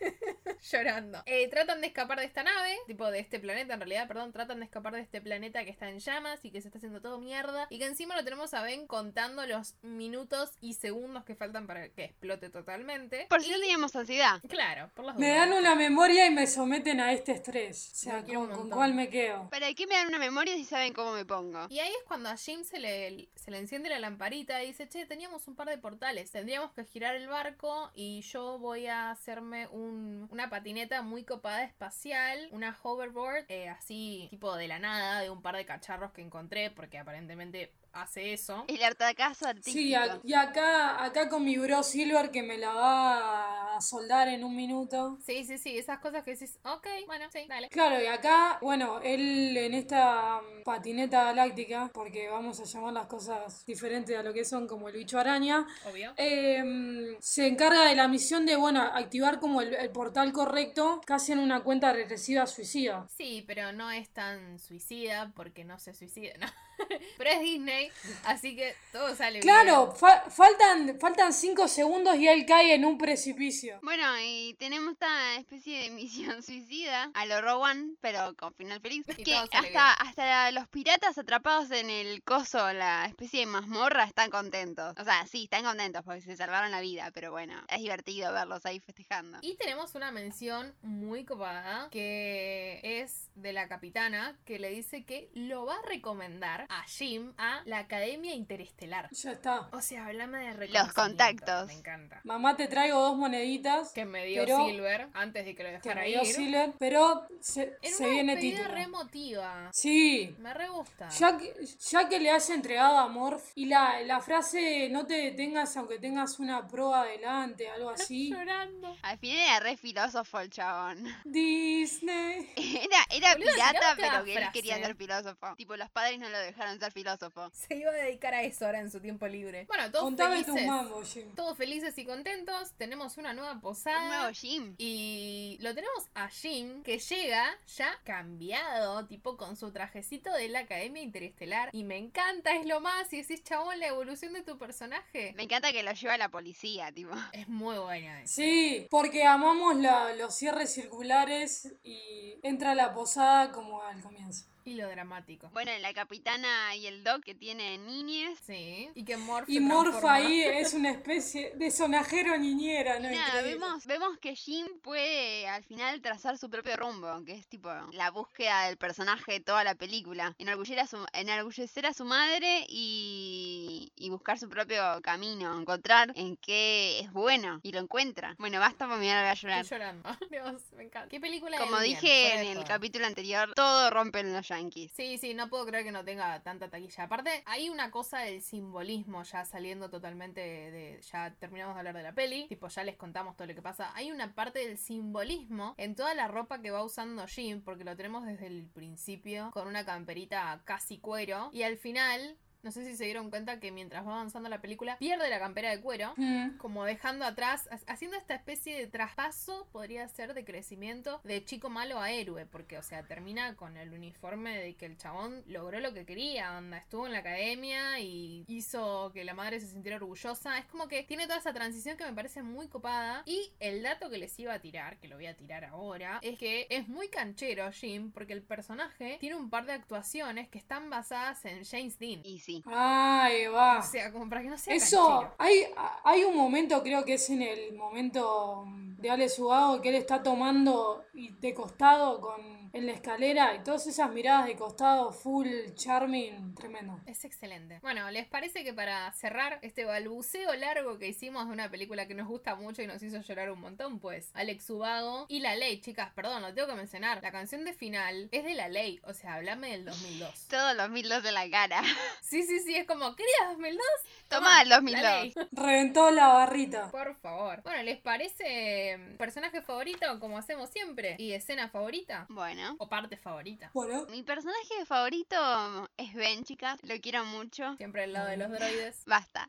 Llorando. 0.70 1.22
Eh, 1.26 1.48
tratan 1.48 1.80
de 1.80 1.88
escapar 1.88 2.18
de 2.18 2.24
esta 2.24 2.42
nave, 2.42 2.76
tipo 2.86 3.10
de 3.10 3.20
este 3.20 3.38
planeta, 3.38 3.74
en 3.74 3.80
realidad, 3.80 4.08
perdón, 4.08 4.32
tratan 4.32 4.60
de 4.60 4.64
escapar 4.64 4.94
de 4.94 5.00
este 5.00 5.20
planeta 5.20 5.64
que 5.64 5.70
está 5.70 5.88
en 5.88 5.98
llamas 5.98 6.44
y 6.44 6.50
que 6.50 6.60
se 6.60 6.68
está 6.68 6.78
haciendo 6.78 7.00
todo 7.00 7.20
mierda. 7.20 7.66
Y 7.70 7.78
que 7.78 7.86
encima 7.86 8.16
lo 8.16 8.24
tenemos 8.24 8.54
a 8.54 8.62
Ben 8.62 8.86
contando 8.86 9.46
los 9.46 9.74
minutos 9.82 10.52
y 10.60 10.74
segundos 10.74 11.24
que 11.24 11.34
faltan 11.34 11.66
para 11.66 11.88
que 11.88 12.04
explote 12.04 12.50
totalmente. 12.50 13.26
Por 13.28 13.42
si 13.42 13.50
no 13.50 13.58
teníamos 13.58 13.94
ansiedad. 13.94 14.40
Claro, 14.48 14.90
por 14.94 15.04
las 15.04 15.16
Me 15.16 15.30
dan 15.30 15.52
una 15.52 15.74
memoria 15.74 16.26
y 16.26 16.30
me 16.30 16.46
someten 16.46 17.00
a 17.00 17.12
este 17.12 17.32
estrés. 17.32 17.90
O 17.92 17.96
sea, 17.96 18.24
¿con, 18.24 18.70
cuál 18.70 18.94
me 18.94 19.08
quedo? 19.08 19.48
¿Para 19.50 19.72
qué 19.74 19.86
me 19.86 19.94
dan 19.94 20.08
una 20.08 20.18
memoria 20.18 20.54
si 20.54 20.64
saben 20.64 20.92
cómo 20.92 21.12
me 21.12 21.24
pongo? 21.24 21.66
Y 21.68 21.78
ahí 21.78 21.90
es 21.90 22.04
cuando 22.06 22.28
a 22.28 22.36
Jim 22.36 22.64
se 22.64 22.78
le, 22.78 23.28
se 23.34 23.50
le 23.50 23.58
enciende 23.58 23.88
la 23.88 23.98
lamparita 23.98 24.62
y 24.62 24.68
dice, 24.68 24.88
che, 24.88 25.06
teníamos 25.06 25.46
un 25.48 25.54
par 25.54 25.68
de 25.68 25.78
portales, 25.78 26.30
tendríamos 26.30 26.72
que 26.72 26.84
girar 26.84 27.14
el 27.16 27.28
barco 27.28 27.90
y 27.94 28.22
yo 28.22 28.58
voy 28.58 28.86
a 28.86 29.10
hacerme 29.10 29.68
un, 29.68 29.85
una 30.30 30.50
patineta 30.50 31.02
muy 31.02 31.24
copada 31.24 31.64
espacial, 31.64 32.48
una 32.52 32.76
hoverboard, 32.82 33.44
eh, 33.48 33.68
así 33.68 34.26
tipo 34.30 34.54
de 34.56 34.68
la 34.68 34.78
nada, 34.78 35.20
de 35.20 35.30
un 35.30 35.42
par 35.42 35.56
de 35.56 35.64
cacharros 35.64 36.12
que 36.12 36.22
encontré, 36.22 36.70
porque 36.70 36.98
aparentemente 36.98 37.72
hace 37.96 38.32
eso. 38.32 38.64
El 38.68 38.82
artacazo 38.82 39.46
artístico. 39.46 39.78
Sí, 39.78 39.94
y 40.24 40.34
acá, 40.34 41.04
acá 41.04 41.28
con 41.28 41.44
mi 41.44 41.56
bro 41.56 41.82
Silver 41.82 42.30
que 42.30 42.42
me 42.42 42.58
la 42.58 42.72
va 42.72 43.76
a 43.76 43.80
soldar 43.80 44.28
en 44.28 44.44
un 44.44 44.54
minuto. 44.54 45.18
Sí, 45.24 45.44
sí, 45.44 45.58
sí, 45.58 45.78
esas 45.78 45.98
cosas 45.98 46.22
que 46.22 46.32
decís, 46.32 46.58
ok, 46.64 46.86
bueno, 47.06 47.26
sí, 47.32 47.46
dale. 47.48 47.68
Claro, 47.68 48.02
y 48.02 48.06
acá, 48.06 48.58
bueno, 48.62 49.00
él 49.02 49.56
en 49.56 49.74
esta 49.74 50.40
mm, 50.40 50.64
patineta 50.64 51.24
galáctica, 51.24 51.90
porque 51.92 52.28
vamos 52.28 52.60
a 52.60 52.64
llamar 52.64 52.92
las 52.92 53.06
cosas 53.06 53.64
diferentes 53.66 54.16
a 54.16 54.22
lo 54.22 54.32
que 54.32 54.44
son, 54.44 54.66
como 54.66 54.88
el 54.88 54.94
bicho 54.94 55.18
araña. 55.18 55.66
Obvio. 55.84 56.12
Em, 56.16 57.16
se 57.20 57.46
encarga 57.46 57.84
de 57.84 57.94
la 57.94 58.08
misión 58.08 58.46
de, 58.46 58.56
bueno, 58.56 58.82
activar 58.82 59.40
como 59.40 59.60
el, 59.60 59.74
el 59.74 59.90
portal 59.90 60.32
correcto, 60.32 61.00
casi 61.06 61.32
en 61.32 61.38
una 61.38 61.62
cuenta 61.62 61.92
regresiva 61.92 62.46
suicida. 62.46 63.06
Sí, 63.16 63.44
pero 63.46 63.72
no 63.72 63.90
es 63.90 64.10
tan 64.10 64.58
suicida 64.58 65.32
porque 65.34 65.64
no 65.64 65.78
se 65.78 65.94
suicida, 65.94 66.34
¿no? 66.38 66.46
Pero 67.18 67.30
es 67.30 67.40
Disney, 67.40 67.90
así 68.24 68.56
que 68.56 68.74
todo 68.92 69.14
sale 69.14 69.40
claro, 69.40 69.86
bien. 69.86 69.98
Claro, 69.98 70.30
faltan, 70.30 70.98
faltan 70.98 71.32
cinco 71.32 71.68
segundos 71.68 72.16
y 72.16 72.28
él 72.28 72.44
cae 72.46 72.74
en 72.74 72.84
un 72.84 72.98
precipicio. 72.98 73.78
Bueno, 73.82 74.04
y 74.22 74.54
tenemos 74.58 74.92
esta 74.92 75.36
especie 75.36 75.82
de 75.82 75.90
misión 75.90 76.42
suicida 76.42 77.10
a 77.14 77.26
lo 77.26 77.40
Rowan, 77.40 77.96
pero 78.00 78.34
con 78.36 78.54
final 78.54 78.80
feliz. 78.80 79.04
que 79.06 79.34
hasta, 79.34 79.92
hasta 79.92 80.50
los 80.52 80.68
piratas 80.68 81.18
atrapados 81.18 81.70
en 81.70 81.90
el 81.90 82.22
coso, 82.22 82.72
la 82.72 83.06
especie 83.06 83.40
de 83.40 83.46
mazmorra, 83.46 84.04
están 84.04 84.30
contentos. 84.30 84.94
O 84.98 85.04
sea, 85.04 85.26
sí, 85.26 85.44
están 85.44 85.64
contentos 85.64 86.02
porque 86.04 86.20
se 86.20 86.36
salvaron 86.36 86.70
la 86.70 86.80
vida, 86.80 87.10
pero 87.12 87.30
bueno, 87.30 87.54
es 87.68 87.80
divertido 87.80 88.32
verlos 88.32 88.64
ahí 88.66 88.80
festejando. 88.80 89.38
Y 89.42 89.56
tenemos 89.56 89.94
una 89.94 90.10
mención 90.10 90.74
muy 90.82 91.24
copada 91.24 91.88
que 91.90 92.80
es 92.82 93.30
de 93.34 93.52
la 93.52 93.68
capitana 93.68 94.36
que 94.44 94.58
le 94.58 94.70
dice 94.70 95.04
que 95.04 95.30
lo 95.34 95.66
va 95.66 95.76
a 95.76 95.82
recomendar 95.82 96.65
a 96.68 96.82
Jim 96.84 97.32
a 97.38 97.62
la 97.64 97.78
Academia 97.78 98.34
Interestelar. 98.34 99.08
Ya 99.12 99.32
está. 99.32 99.68
O 99.72 99.80
sea, 99.80 100.06
hablame 100.06 100.38
de 100.54 100.68
Los 100.68 100.92
contactos. 100.92 101.66
Me 101.66 101.74
encanta. 101.74 102.20
Mamá, 102.24 102.56
te 102.56 102.68
traigo 102.68 103.00
dos 103.00 103.16
moneditas. 103.16 103.92
Que 103.92 104.04
me 104.04 104.24
dio 104.26 104.44
Silver 104.46 105.08
antes 105.14 105.44
de 105.44 105.54
que 105.54 105.62
lo 105.62 105.70
dejara 105.70 105.82
que 105.82 105.94
me 105.94 106.06
dio 106.06 106.24
Silver, 106.24 106.72
pero 106.78 107.26
se, 107.40 107.76
se 107.82 108.08
viene 108.08 108.36
título. 108.36 108.68
re 108.68 108.82
emotiva. 108.82 109.70
Sí. 109.72 110.34
Me 110.38 110.52
re 110.54 110.68
gusta. 110.68 111.08
Ya 111.10 111.36
que, 111.38 111.54
ya 111.90 112.08
que 112.08 112.20
le 112.20 112.30
has 112.30 112.50
entregado 112.50 112.98
a 112.98 113.08
Morph 113.08 113.44
y 113.54 113.66
la, 113.66 114.00
la 114.02 114.20
frase 114.20 114.88
no 114.90 115.06
te 115.06 115.14
detengas 115.14 115.76
aunque 115.76 115.98
tengas 115.98 116.38
una 116.38 116.66
prueba 116.66 117.02
adelante, 117.02 117.68
algo 117.68 117.90
así. 117.90 118.30
llorando. 118.30 118.96
Al 119.02 119.18
final 119.18 119.38
era 119.38 119.60
re 119.60 119.76
filósofo 119.76 120.40
el 120.40 120.50
chabón. 120.50 121.04
Disney. 121.24 122.50
Era, 122.56 123.06
era 123.10 123.36
pirata, 123.36 123.94
pero 123.96 124.24
que 124.24 124.34
él 124.34 124.48
quería 124.52 124.76
ser 124.76 124.96
filósofo. 124.96 125.54
Tipo, 125.56 125.76
los 125.76 125.88
padres 125.90 126.18
no 126.18 126.28
lo 126.28 126.38
dejaron 126.38 126.55
dejaron 126.56 126.80
ser 126.80 126.92
filósofo. 126.92 127.50
Se 127.52 127.76
iba 127.76 127.90
a 127.90 127.94
dedicar 127.94 128.34
a 128.34 128.42
eso 128.42 128.66
ahora 128.66 128.80
en 128.80 128.90
su 128.90 129.00
tiempo 129.00 129.26
libre. 129.28 129.66
Bueno, 129.66 129.90
todos 129.90 130.14
felices. 130.16 131.34
Todos 131.34 131.56
felices 131.56 131.96
y 131.98 132.04
contentos. 132.04 132.72
Tenemos 132.78 133.18
una 133.18 133.32
nueva 133.34 133.60
posada. 133.60 134.02
Un 134.02 134.08
nuevo 134.08 134.32
Jim. 134.32 134.74
Y 134.78 135.58
lo 135.60 135.74
tenemos 135.74 136.08
a 136.14 136.28
Jim 136.28 136.82
que 136.82 136.98
llega 136.98 137.46
ya 137.76 137.90
cambiado, 138.04 139.06
tipo 139.06 139.36
con 139.36 139.56
su 139.56 139.70
trajecito 139.70 140.32
de 140.32 140.48
la 140.48 140.60
Academia 140.60 141.02
Interestelar. 141.02 141.70
Y 141.72 141.84
me 141.84 141.98
encanta, 141.98 142.56
es 142.56 142.66
lo 142.66 142.80
más. 142.80 143.12
Y 143.12 143.20
decís, 143.22 143.44
chabón, 143.44 143.78
la 143.78 143.88
evolución 143.88 144.32
de 144.32 144.42
tu 144.42 144.56
personaje. 144.58 145.34
Me 145.36 145.42
encanta 145.44 145.72
que 145.72 145.82
lo 145.82 145.92
lleva 145.92 146.16
la 146.16 146.30
policía, 146.30 146.90
tipo. 146.92 147.12
Es 147.32 147.48
muy 147.48 147.76
buena. 147.78 148.26
Sí, 148.26 148.86
porque 148.90 149.24
amamos 149.24 149.76
los 150.18 150.34
cierres 150.34 150.72
circulares 150.72 151.74
y 151.82 152.38
entra 152.42 152.74
la 152.74 152.94
posada 152.94 153.52
como 153.52 153.82
al 153.82 154.00
comienzo. 154.00 154.46
Y 154.66 154.74
lo 154.74 154.88
dramático. 154.88 155.48
Bueno, 155.52 155.70
la 155.80 155.94
capitana 155.94 156.74
y 156.74 156.88
el 156.88 157.04
doc 157.04 157.22
que 157.22 157.36
tiene 157.36 157.78
niñez. 157.78 158.36
Sí. 158.44 158.90
Y 158.96 159.04
que 159.04 159.16
Morph 159.16 159.48
Y 159.48 159.60
Morph 159.60 160.04
ahí 160.04 160.42
es 160.42 160.74
una 160.74 160.90
especie 160.90 161.52
de 161.54 161.70
sonajero 161.70 162.36
niñera, 162.36 162.98
¿no? 162.98 163.08
Nada, 163.08 163.42
vemos, 163.42 163.86
vemos 163.86 164.18
que 164.18 164.34
Jim 164.34 164.66
puede 164.82 165.46
al 165.46 165.62
final 165.62 166.02
trazar 166.02 166.36
su 166.36 166.50
propio 166.50 166.76
rumbo, 166.76 167.24
que 167.24 167.34
es 167.34 167.46
tipo 167.46 167.70
la 167.92 168.10
búsqueda 168.10 168.66
del 168.66 168.76
personaje 168.76 169.34
de 169.34 169.40
toda 169.40 169.62
la 169.62 169.76
película. 169.76 170.34
Enorgullecer 170.36 170.80
a 170.80 170.88
su, 170.88 170.98
enorgullecer 171.12 171.86
a 171.86 171.94
su 171.94 172.04
madre 172.04 172.66
y, 172.68 173.92
y 173.94 174.10
buscar 174.10 174.36
su 174.36 174.48
propio 174.48 175.00
camino, 175.00 175.56
encontrar 175.56 176.10
en 176.16 176.36
qué 176.36 176.98
es 176.98 177.12
bueno 177.12 177.60
y 177.62 177.70
lo 177.70 177.78
encuentra. 177.78 178.34
Bueno, 178.38 178.58
basta 178.58 178.88
para 178.88 178.98
mirar 178.98 179.24
a 179.26 179.34
llorar. 179.34 179.60
Estoy 179.60 179.78
llorando. 179.78 180.08
Dios, 180.30 180.60
me 180.76 180.82
encanta. 180.82 181.08
¿Qué 181.08 181.20
película 181.20 181.56
Como 181.58 181.78
dije 181.78 182.34
en 182.34 182.58
el 182.58 182.64
capítulo 182.64 183.06
anterior, 183.06 183.52
todo 183.54 183.90
rompe 183.90 184.18
en 184.18 184.32
los 184.32 184.50
Sí, 184.94 185.18
sí, 185.18 185.34
no 185.34 185.48
puedo 185.48 185.66
creer 185.66 185.84
que 185.84 185.92
no 185.92 186.04
tenga 186.04 186.42
tanta 186.42 186.68
taquilla. 186.68 187.04
Aparte, 187.04 187.42
hay 187.46 187.68
una 187.68 187.90
cosa 187.90 188.20
del 188.20 188.42
simbolismo 188.42 189.22
ya 189.22 189.44
saliendo 189.44 189.90
totalmente 189.90 190.40
de, 190.40 191.00
Ya 191.12 191.34
terminamos 191.34 191.74
de 191.74 191.80
hablar 191.80 191.96
de 191.96 192.02
la 192.02 192.14
peli, 192.14 192.48
tipo, 192.48 192.68
ya 192.68 192.84
les 192.84 192.96
contamos 192.96 193.36
todo 193.36 193.46
lo 193.46 193.54
que 193.54 193.62
pasa. 193.62 193.92
Hay 193.94 194.10
una 194.10 194.34
parte 194.34 194.60
del 194.60 194.78
simbolismo 194.78 195.74
en 195.76 195.94
toda 195.94 196.14
la 196.14 196.28
ropa 196.28 196.60
que 196.60 196.70
va 196.70 196.84
usando 196.84 197.26
Jim, 197.26 197.62
porque 197.62 197.84
lo 197.84 197.96
tenemos 197.96 198.26
desde 198.26 198.46
el 198.46 198.66
principio 198.66 199.50
con 199.52 199.68
una 199.68 199.84
camperita 199.84 200.60
casi 200.64 200.98
cuero. 200.98 201.50
Y 201.52 201.62
al 201.62 201.76
final 201.76 202.36
no 202.62 202.70
sé 202.72 202.84
si 202.84 202.96
se 202.96 203.04
dieron 203.04 203.30
cuenta 203.30 203.60
que 203.60 203.70
mientras 203.70 204.06
va 204.06 204.14
avanzando 204.14 204.48
la 204.48 204.60
película, 204.60 204.96
pierde 204.98 205.28
la 205.30 205.38
campera 205.38 205.70
de 205.70 205.80
cuero, 205.80 206.14
mm. 206.16 206.56
como 206.58 206.84
dejando 206.84 207.24
atrás, 207.24 207.68
haciendo 207.86 208.16
esta 208.16 208.34
especie 208.34 208.76
de 208.76 208.86
traspaso, 208.86 209.68
podría 209.72 210.06
ser 210.08 210.34
de 210.34 210.44
crecimiento 210.44 211.20
de 211.24 211.44
chico 211.44 211.70
malo 211.70 212.00
a 212.00 212.10
héroe, 212.10 212.46
porque, 212.46 212.78
o 212.78 212.82
sea, 212.82 213.02
termina 213.04 213.56
con 213.56 213.76
el 213.76 213.92
uniforme 213.92 214.58
de 214.58 214.74
que 214.74 214.86
el 214.86 214.96
chabón 214.96 215.42
logró 215.46 215.80
lo 215.80 215.92
que 215.92 216.04
quería, 216.04 216.56
onda, 216.56 216.78
estuvo 216.78 217.06
en 217.06 217.12
la 217.12 217.18
academia 217.20 218.00
y 218.00 218.44
hizo 218.48 219.10
que 219.12 219.24
la 219.24 219.34
madre 219.34 219.60
se 219.60 219.68
sintiera 219.68 219.96
orgullosa. 219.96 220.58
Es 220.58 220.66
como 220.66 220.88
que 220.88 221.02
tiene 221.02 221.26
toda 221.26 221.38
esa 221.38 221.52
transición 221.52 221.96
que 221.96 222.04
me 222.04 222.12
parece 222.12 222.42
muy 222.42 222.68
copada. 222.68 223.22
Y 223.26 223.52
el 223.60 223.82
dato 223.82 224.10
que 224.10 224.18
les 224.18 224.38
iba 224.38 224.52
a 224.54 224.60
tirar, 224.60 224.98
que 224.98 225.08
lo 225.08 225.16
voy 225.16 225.26
a 225.26 225.36
tirar 225.36 225.64
ahora, 225.64 226.18
es 226.22 226.38
que 226.38 226.66
es 226.70 226.88
muy 226.88 227.08
canchero 227.08 227.70
Jim, 227.72 228.12
porque 228.12 228.32
el 228.32 228.42
personaje 228.42 229.16
tiene 229.20 229.36
un 229.36 229.50
par 229.50 229.66
de 229.66 229.72
actuaciones 229.72 230.48
que 230.48 230.58
están 230.58 230.90
basadas 230.90 231.44
en 231.44 231.64
James 231.64 231.98
Dean. 231.98 232.20
Y 232.24 232.40
sí. 232.46 232.62
Ay, 232.66 233.46
va. 233.46 233.80
O 233.80 233.82
sea, 233.82 234.12
como 234.12 234.28
para 234.28 234.42
que 234.42 234.48
no 234.48 234.58
sea 234.58 234.74
Eso, 234.74 235.32
hay, 235.36 235.64
hay 236.04 236.24
un 236.24 236.36
momento, 236.36 236.82
creo 236.82 237.04
que 237.04 237.14
es 237.14 237.28
en 237.30 237.42
el 237.42 237.74
momento 237.74 238.64
de 238.66 239.10
Ale 239.10 239.28
Sugado, 239.28 239.82
que 239.82 239.88
él 239.88 239.96
está 239.96 240.22
tomando 240.22 241.04
y 241.12 241.30
de 241.40 241.52
costado 241.54 242.20
con 242.20 242.65
en 242.76 242.86
la 242.86 242.92
escalera 242.92 243.54
y 243.54 243.60
todas 243.60 243.86
esas 243.86 244.12
miradas 244.12 244.46
de 244.46 244.56
costado 244.56 245.10
full 245.10 245.48
charming, 245.74 246.54
tremendo. 246.54 247.00
Es 247.06 247.24
excelente. 247.24 247.78
Bueno, 247.80 248.10
¿les 248.10 248.26
parece 248.26 248.64
que 248.64 248.74
para 248.74 249.10
cerrar 249.12 249.58
este 249.62 249.86
balbuceo 249.86 250.54
largo 250.56 250.98
que 250.98 251.08
hicimos 251.08 251.46
de 251.46 251.52
una 251.52 251.70
película 251.70 252.06
que 252.06 252.14
nos 252.14 252.28
gusta 252.28 252.54
mucho 252.54 252.82
y 252.82 252.86
nos 252.86 253.02
hizo 253.02 253.20
llorar 253.22 253.50
un 253.50 253.60
montón, 253.60 253.98
pues 253.98 254.30
Alex 254.34 254.68
Ubago 254.68 255.24
y 255.28 255.40
La 255.40 255.56
Ley, 255.56 255.80
chicas, 255.80 256.12
perdón, 256.14 256.42
lo 256.42 256.52
tengo 256.52 256.68
que 256.68 256.74
mencionar. 256.74 257.22
La 257.22 257.32
canción 257.32 257.64
de 257.64 257.72
final 257.72 258.28
es 258.30 258.44
de 258.44 258.54
La 258.54 258.68
Ley, 258.68 259.00
o 259.04 259.14
sea, 259.14 259.34
hablame 259.34 259.70
del 259.70 259.86
2002. 259.86 260.48
Todo 260.48 260.70
el 260.70 260.76
2002 260.76 261.22
de 261.22 261.32
la 261.32 261.50
cara. 261.50 261.82
Sí, 262.20 262.42
sí, 262.42 262.58
sí, 262.58 262.74
es 262.74 262.86
como, 262.86 263.14
¿querías 263.14 263.50
2002? 263.50 263.84
Toma, 264.28 264.60
el 264.60 264.68
2002. 264.68 265.46
Reventó 265.52 266.10
la 266.10 266.26
barrita. 266.28 266.90
Por 266.90 267.14
favor. 267.16 267.62
Bueno, 267.62 267.84
¿les 267.84 267.98
parece 267.98 268.98
mm, 268.98 269.16
personaje 269.16 269.62
favorito 269.62 270.18
como 270.18 270.36
hacemos 270.36 270.68
siempre? 270.70 271.14
¿Y 271.18 271.32
escena 271.32 271.68
favorita? 271.68 272.26
Bueno. 272.28 272.65
O 272.78 272.88
parte 272.88 273.16
favorita. 273.16 273.70
Bueno. 273.74 274.06
Mi 274.10 274.22
personaje 274.22 274.84
favorito 274.86 275.88
es 275.96 276.14
Ben, 276.14 276.44
chicas. 276.44 276.78
Lo 276.82 277.00
quiero 277.00 277.24
mucho. 277.24 277.76
Siempre 277.76 278.04
al 278.04 278.12
lado 278.12 278.28
de 278.28 278.36
los 278.36 278.50
droides. 278.50 279.02
Basta. 279.06 279.48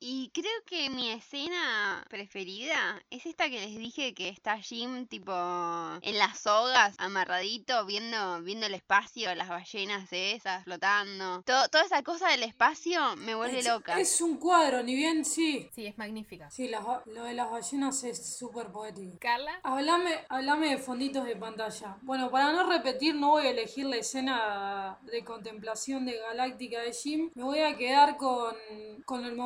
Y 0.00 0.30
creo 0.34 0.52
que 0.66 0.90
mi 0.90 1.10
escena 1.10 2.04
preferida 2.10 3.02
es 3.10 3.24
esta 3.26 3.48
que 3.48 3.60
les 3.60 3.78
dije 3.78 4.12
que 4.12 4.28
está 4.28 4.58
Jim 4.58 5.06
tipo 5.06 5.32
en 5.32 6.18
las 6.18 6.40
sogas, 6.40 6.94
amarradito, 6.98 7.86
viendo, 7.86 8.42
viendo 8.42 8.66
el 8.66 8.74
espacio, 8.74 9.34
las 9.34 9.48
ballenas 9.48 10.12
esas 10.12 10.64
flotando. 10.64 11.42
toda 11.42 11.84
esa 11.84 12.02
cosa 12.02 12.28
del 12.28 12.42
espacio 12.42 13.16
me 13.16 13.34
vuelve 13.34 13.62
loca. 13.62 13.98
Es 13.98 14.20
un 14.20 14.36
cuadro, 14.36 14.82
ni 14.82 14.94
bien 14.94 15.24
sí. 15.24 15.70
Sí, 15.74 15.86
es 15.86 15.96
magnífica. 15.96 16.50
Sí, 16.50 16.68
lo 17.06 17.24
de 17.24 17.34
las 17.34 17.50
ballenas 17.50 18.04
es 18.04 18.36
súper 18.36 18.68
poético. 18.68 19.16
Carla. 19.18 19.60
Hablame, 19.62 20.24
hablame 20.28 20.70
de 20.70 20.78
fonditos 20.78 21.24
de 21.24 21.36
pantalla. 21.36 21.96
Bueno, 22.02 22.30
para 22.30 22.52
no 22.52 22.68
repetir, 22.68 23.14
no 23.14 23.30
voy 23.30 23.46
a 23.46 23.50
elegir 23.50 23.86
la 23.86 23.96
escena 23.96 24.98
de 25.02 25.24
contemplación 25.24 26.04
de 26.04 26.18
Galáctica 26.18 26.80
de 26.80 26.92
Jim. 26.92 27.30
Me 27.34 27.42
voy 27.42 27.60
a 27.60 27.76
quedar 27.76 28.16
con, 28.16 28.54
con 29.04 29.24
el 29.24 29.34
momento 29.34 29.43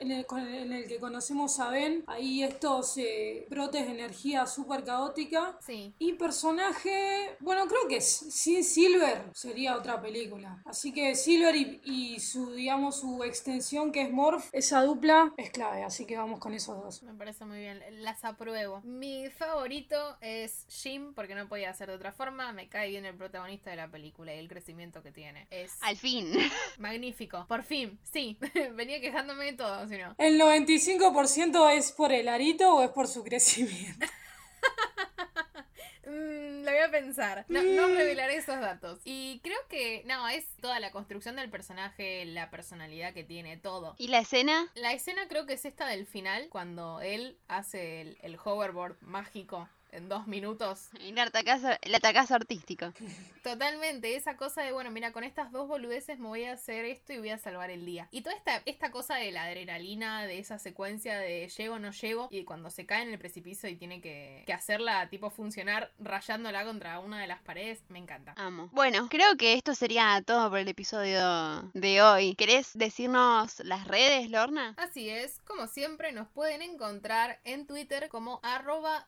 en 0.00 0.72
el, 0.72 0.88
que 0.88 0.98
conocemos 0.98 1.60
a 1.60 1.70
Ben, 1.70 2.04
ahí 2.06 2.42
estos 2.42 2.96
eh, 2.98 3.46
brotes 3.48 3.86
de 3.86 3.92
energía 3.92 4.46
súper 4.46 4.84
caótica. 4.84 5.58
Sí. 5.60 5.94
Y 5.98 6.14
personaje, 6.14 7.36
bueno, 7.40 7.66
creo 7.66 7.88
que 7.88 8.00
sin 8.00 8.64
Silver 8.64 9.22
sería 9.32 9.76
otra 9.76 10.00
película. 10.00 10.62
Así 10.64 10.92
que 10.92 11.14
Silver 11.14 11.54
y, 11.56 12.18
su, 12.20 12.52
digamos, 12.52 13.00
su 13.00 13.22
extensión 13.24 13.92
que 13.92 14.02
es 14.02 14.10
Morph, 14.10 14.48
esa 14.52 14.82
dupla 14.82 15.32
es 15.36 15.50
clave, 15.50 15.82
así 15.84 16.06
que 16.06 16.16
vamos 16.16 16.40
con 16.40 16.54
esos 16.54 16.82
dos. 16.82 17.02
Me 17.02 17.14
parece 17.14 17.44
muy 17.44 17.58
bien, 17.58 17.82
las 18.02 18.24
apruebo. 18.24 18.80
Mi 18.82 19.28
favorito 19.30 20.16
es 20.20 20.66
Jim, 20.68 21.14
porque 21.14 21.34
no 21.34 21.48
podía 21.48 21.72
ser 21.74 21.88
de 21.88 21.94
otra 21.94 22.12
forma, 22.12 22.52
me 22.52 22.68
cae 22.68 22.90
bien 22.90 23.04
el 23.04 23.14
protagonista 23.14 23.70
de 23.70 23.76
la 23.76 23.88
película 23.88 24.34
y 24.34 24.38
el 24.38 24.48
crecimiento 24.48 25.02
que 25.02 25.12
tiene. 25.12 25.46
Es 25.50 25.76
Al 25.80 25.96
fin. 25.96 26.32
Magnífico, 26.78 27.46
por 27.48 27.62
fin, 27.62 27.98
sí, 28.02 28.38
venía 28.74 29.00
quejándome 29.14 29.44
de 29.44 29.52
todo, 29.52 29.86
si 29.86 29.96
no. 29.96 30.14
¿El 30.18 30.40
95% 30.40 31.72
es 31.72 31.92
por 31.92 32.12
el 32.12 32.28
arito 32.28 32.74
o 32.74 32.82
es 32.82 32.90
por 32.90 33.06
su 33.06 33.22
crecimiento? 33.22 34.06
Mm, 36.06 36.64
lo 36.64 36.70
voy 36.70 36.80
a 36.80 36.90
pensar. 36.90 37.46
No, 37.48 37.62
no 37.62 37.88
mm. 37.88 37.96
revelaré 37.96 38.36
esos 38.36 38.60
datos. 38.60 39.00
Y 39.06 39.40
creo 39.42 39.56
que, 39.70 40.02
no, 40.04 40.28
es 40.28 40.44
toda 40.60 40.78
la 40.78 40.90
construcción 40.90 41.34
del 41.34 41.48
personaje, 41.48 42.26
la 42.26 42.50
personalidad 42.50 43.14
que 43.14 43.24
tiene, 43.24 43.56
todo. 43.56 43.94
¿Y 43.96 44.08
la 44.08 44.18
escena? 44.18 44.70
La 44.74 44.92
escena 44.92 45.26
creo 45.28 45.46
que 45.46 45.54
es 45.54 45.64
esta 45.64 45.86
del 45.86 46.06
final, 46.06 46.48
cuando 46.50 47.00
él 47.00 47.38
hace 47.48 48.02
el, 48.02 48.18
el 48.20 48.36
hoverboard 48.36 48.98
mágico 49.00 49.66
en 49.94 50.08
dos 50.08 50.26
minutos. 50.26 50.90
Y 51.00 51.10
el 51.10 51.94
atacazo 51.94 52.34
artístico. 52.34 52.92
Totalmente, 53.42 54.16
esa 54.16 54.36
cosa 54.36 54.62
de, 54.62 54.72
bueno, 54.72 54.90
mira, 54.90 55.12
con 55.12 55.24
estas 55.24 55.52
dos 55.52 55.68
boludeces 55.68 56.18
me 56.18 56.28
voy 56.28 56.44
a 56.44 56.52
hacer 56.52 56.84
esto 56.84 57.12
y 57.12 57.18
voy 57.18 57.30
a 57.30 57.38
salvar 57.38 57.70
el 57.70 57.84
día. 57.84 58.08
Y 58.10 58.22
toda 58.22 58.34
esta, 58.34 58.62
esta 58.64 58.90
cosa 58.90 59.16
de 59.16 59.30
la 59.32 59.44
adrenalina, 59.44 60.26
de 60.26 60.38
esa 60.38 60.58
secuencia 60.58 61.18
de 61.18 61.48
llego 61.48 61.78
no 61.78 61.90
llego, 61.92 62.28
y 62.30 62.44
cuando 62.44 62.70
se 62.70 62.86
cae 62.86 63.02
en 63.02 63.10
el 63.10 63.18
precipicio 63.18 63.68
y 63.68 63.76
tiene 63.76 64.00
que, 64.00 64.44
que 64.46 64.52
hacerla 64.52 65.08
tipo 65.08 65.30
funcionar 65.30 65.92
rayándola 65.98 66.64
contra 66.64 66.98
una 67.00 67.20
de 67.20 67.26
las 67.26 67.40
paredes, 67.40 67.82
me 67.88 67.98
encanta. 67.98 68.34
Amo. 68.36 68.70
Bueno, 68.72 69.08
creo 69.08 69.36
que 69.36 69.54
esto 69.54 69.74
sería 69.74 70.22
todo 70.26 70.50
por 70.50 70.58
el 70.58 70.68
episodio 70.68 71.70
de 71.74 72.02
hoy. 72.02 72.34
¿Querés 72.34 72.70
decirnos 72.74 73.60
las 73.60 73.86
redes, 73.86 74.30
Lorna? 74.30 74.74
Así 74.76 75.08
es, 75.08 75.40
como 75.44 75.66
siempre 75.66 76.12
nos 76.12 76.28
pueden 76.28 76.62
encontrar 76.62 77.40
en 77.44 77.66
Twitter 77.66 78.08
como 78.08 78.40
arroba 78.42 79.04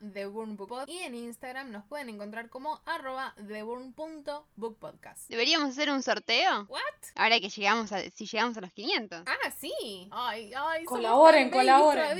y 0.86 0.98
en 0.98 1.14
Instagram 1.14 1.70
nos 1.70 1.84
pueden 1.84 2.08
encontrar 2.08 2.48
como 2.48 2.80
arroba 2.86 3.34
theburn.bookpodcast. 3.46 5.28
¿Deberíamos 5.28 5.70
hacer 5.70 5.90
un 5.90 6.02
sorteo? 6.02 6.66
¿What? 6.68 6.80
Ahora 7.14 7.40
que 7.40 7.48
llegamos 7.48 7.92
a, 7.92 8.00
si 8.10 8.26
llegamos 8.26 8.56
a 8.56 8.60
los 8.60 8.72
500. 8.72 9.22
Ah, 9.26 9.50
sí. 9.58 10.08
Ay, 10.10 10.52
ay, 10.56 10.84
colaboren, 10.84 11.50
colaboren. 11.50 12.16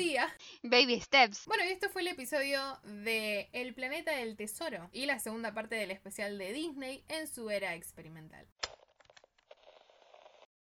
Baby 0.62 1.00
steps. 1.00 1.46
Bueno, 1.46 1.64
y 1.64 1.68
esto 1.68 1.88
fue 1.88 2.02
el 2.02 2.08
episodio 2.08 2.60
de 2.84 3.48
El 3.52 3.74
planeta 3.74 4.12
del 4.12 4.36
tesoro 4.36 4.88
y 4.92 5.06
la 5.06 5.18
segunda 5.18 5.52
parte 5.52 5.74
del 5.74 5.90
especial 5.90 6.38
de 6.38 6.52
Disney 6.52 7.04
en 7.08 7.28
su 7.28 7.50
era 7.50 7.74
experimental. 7.74 8.46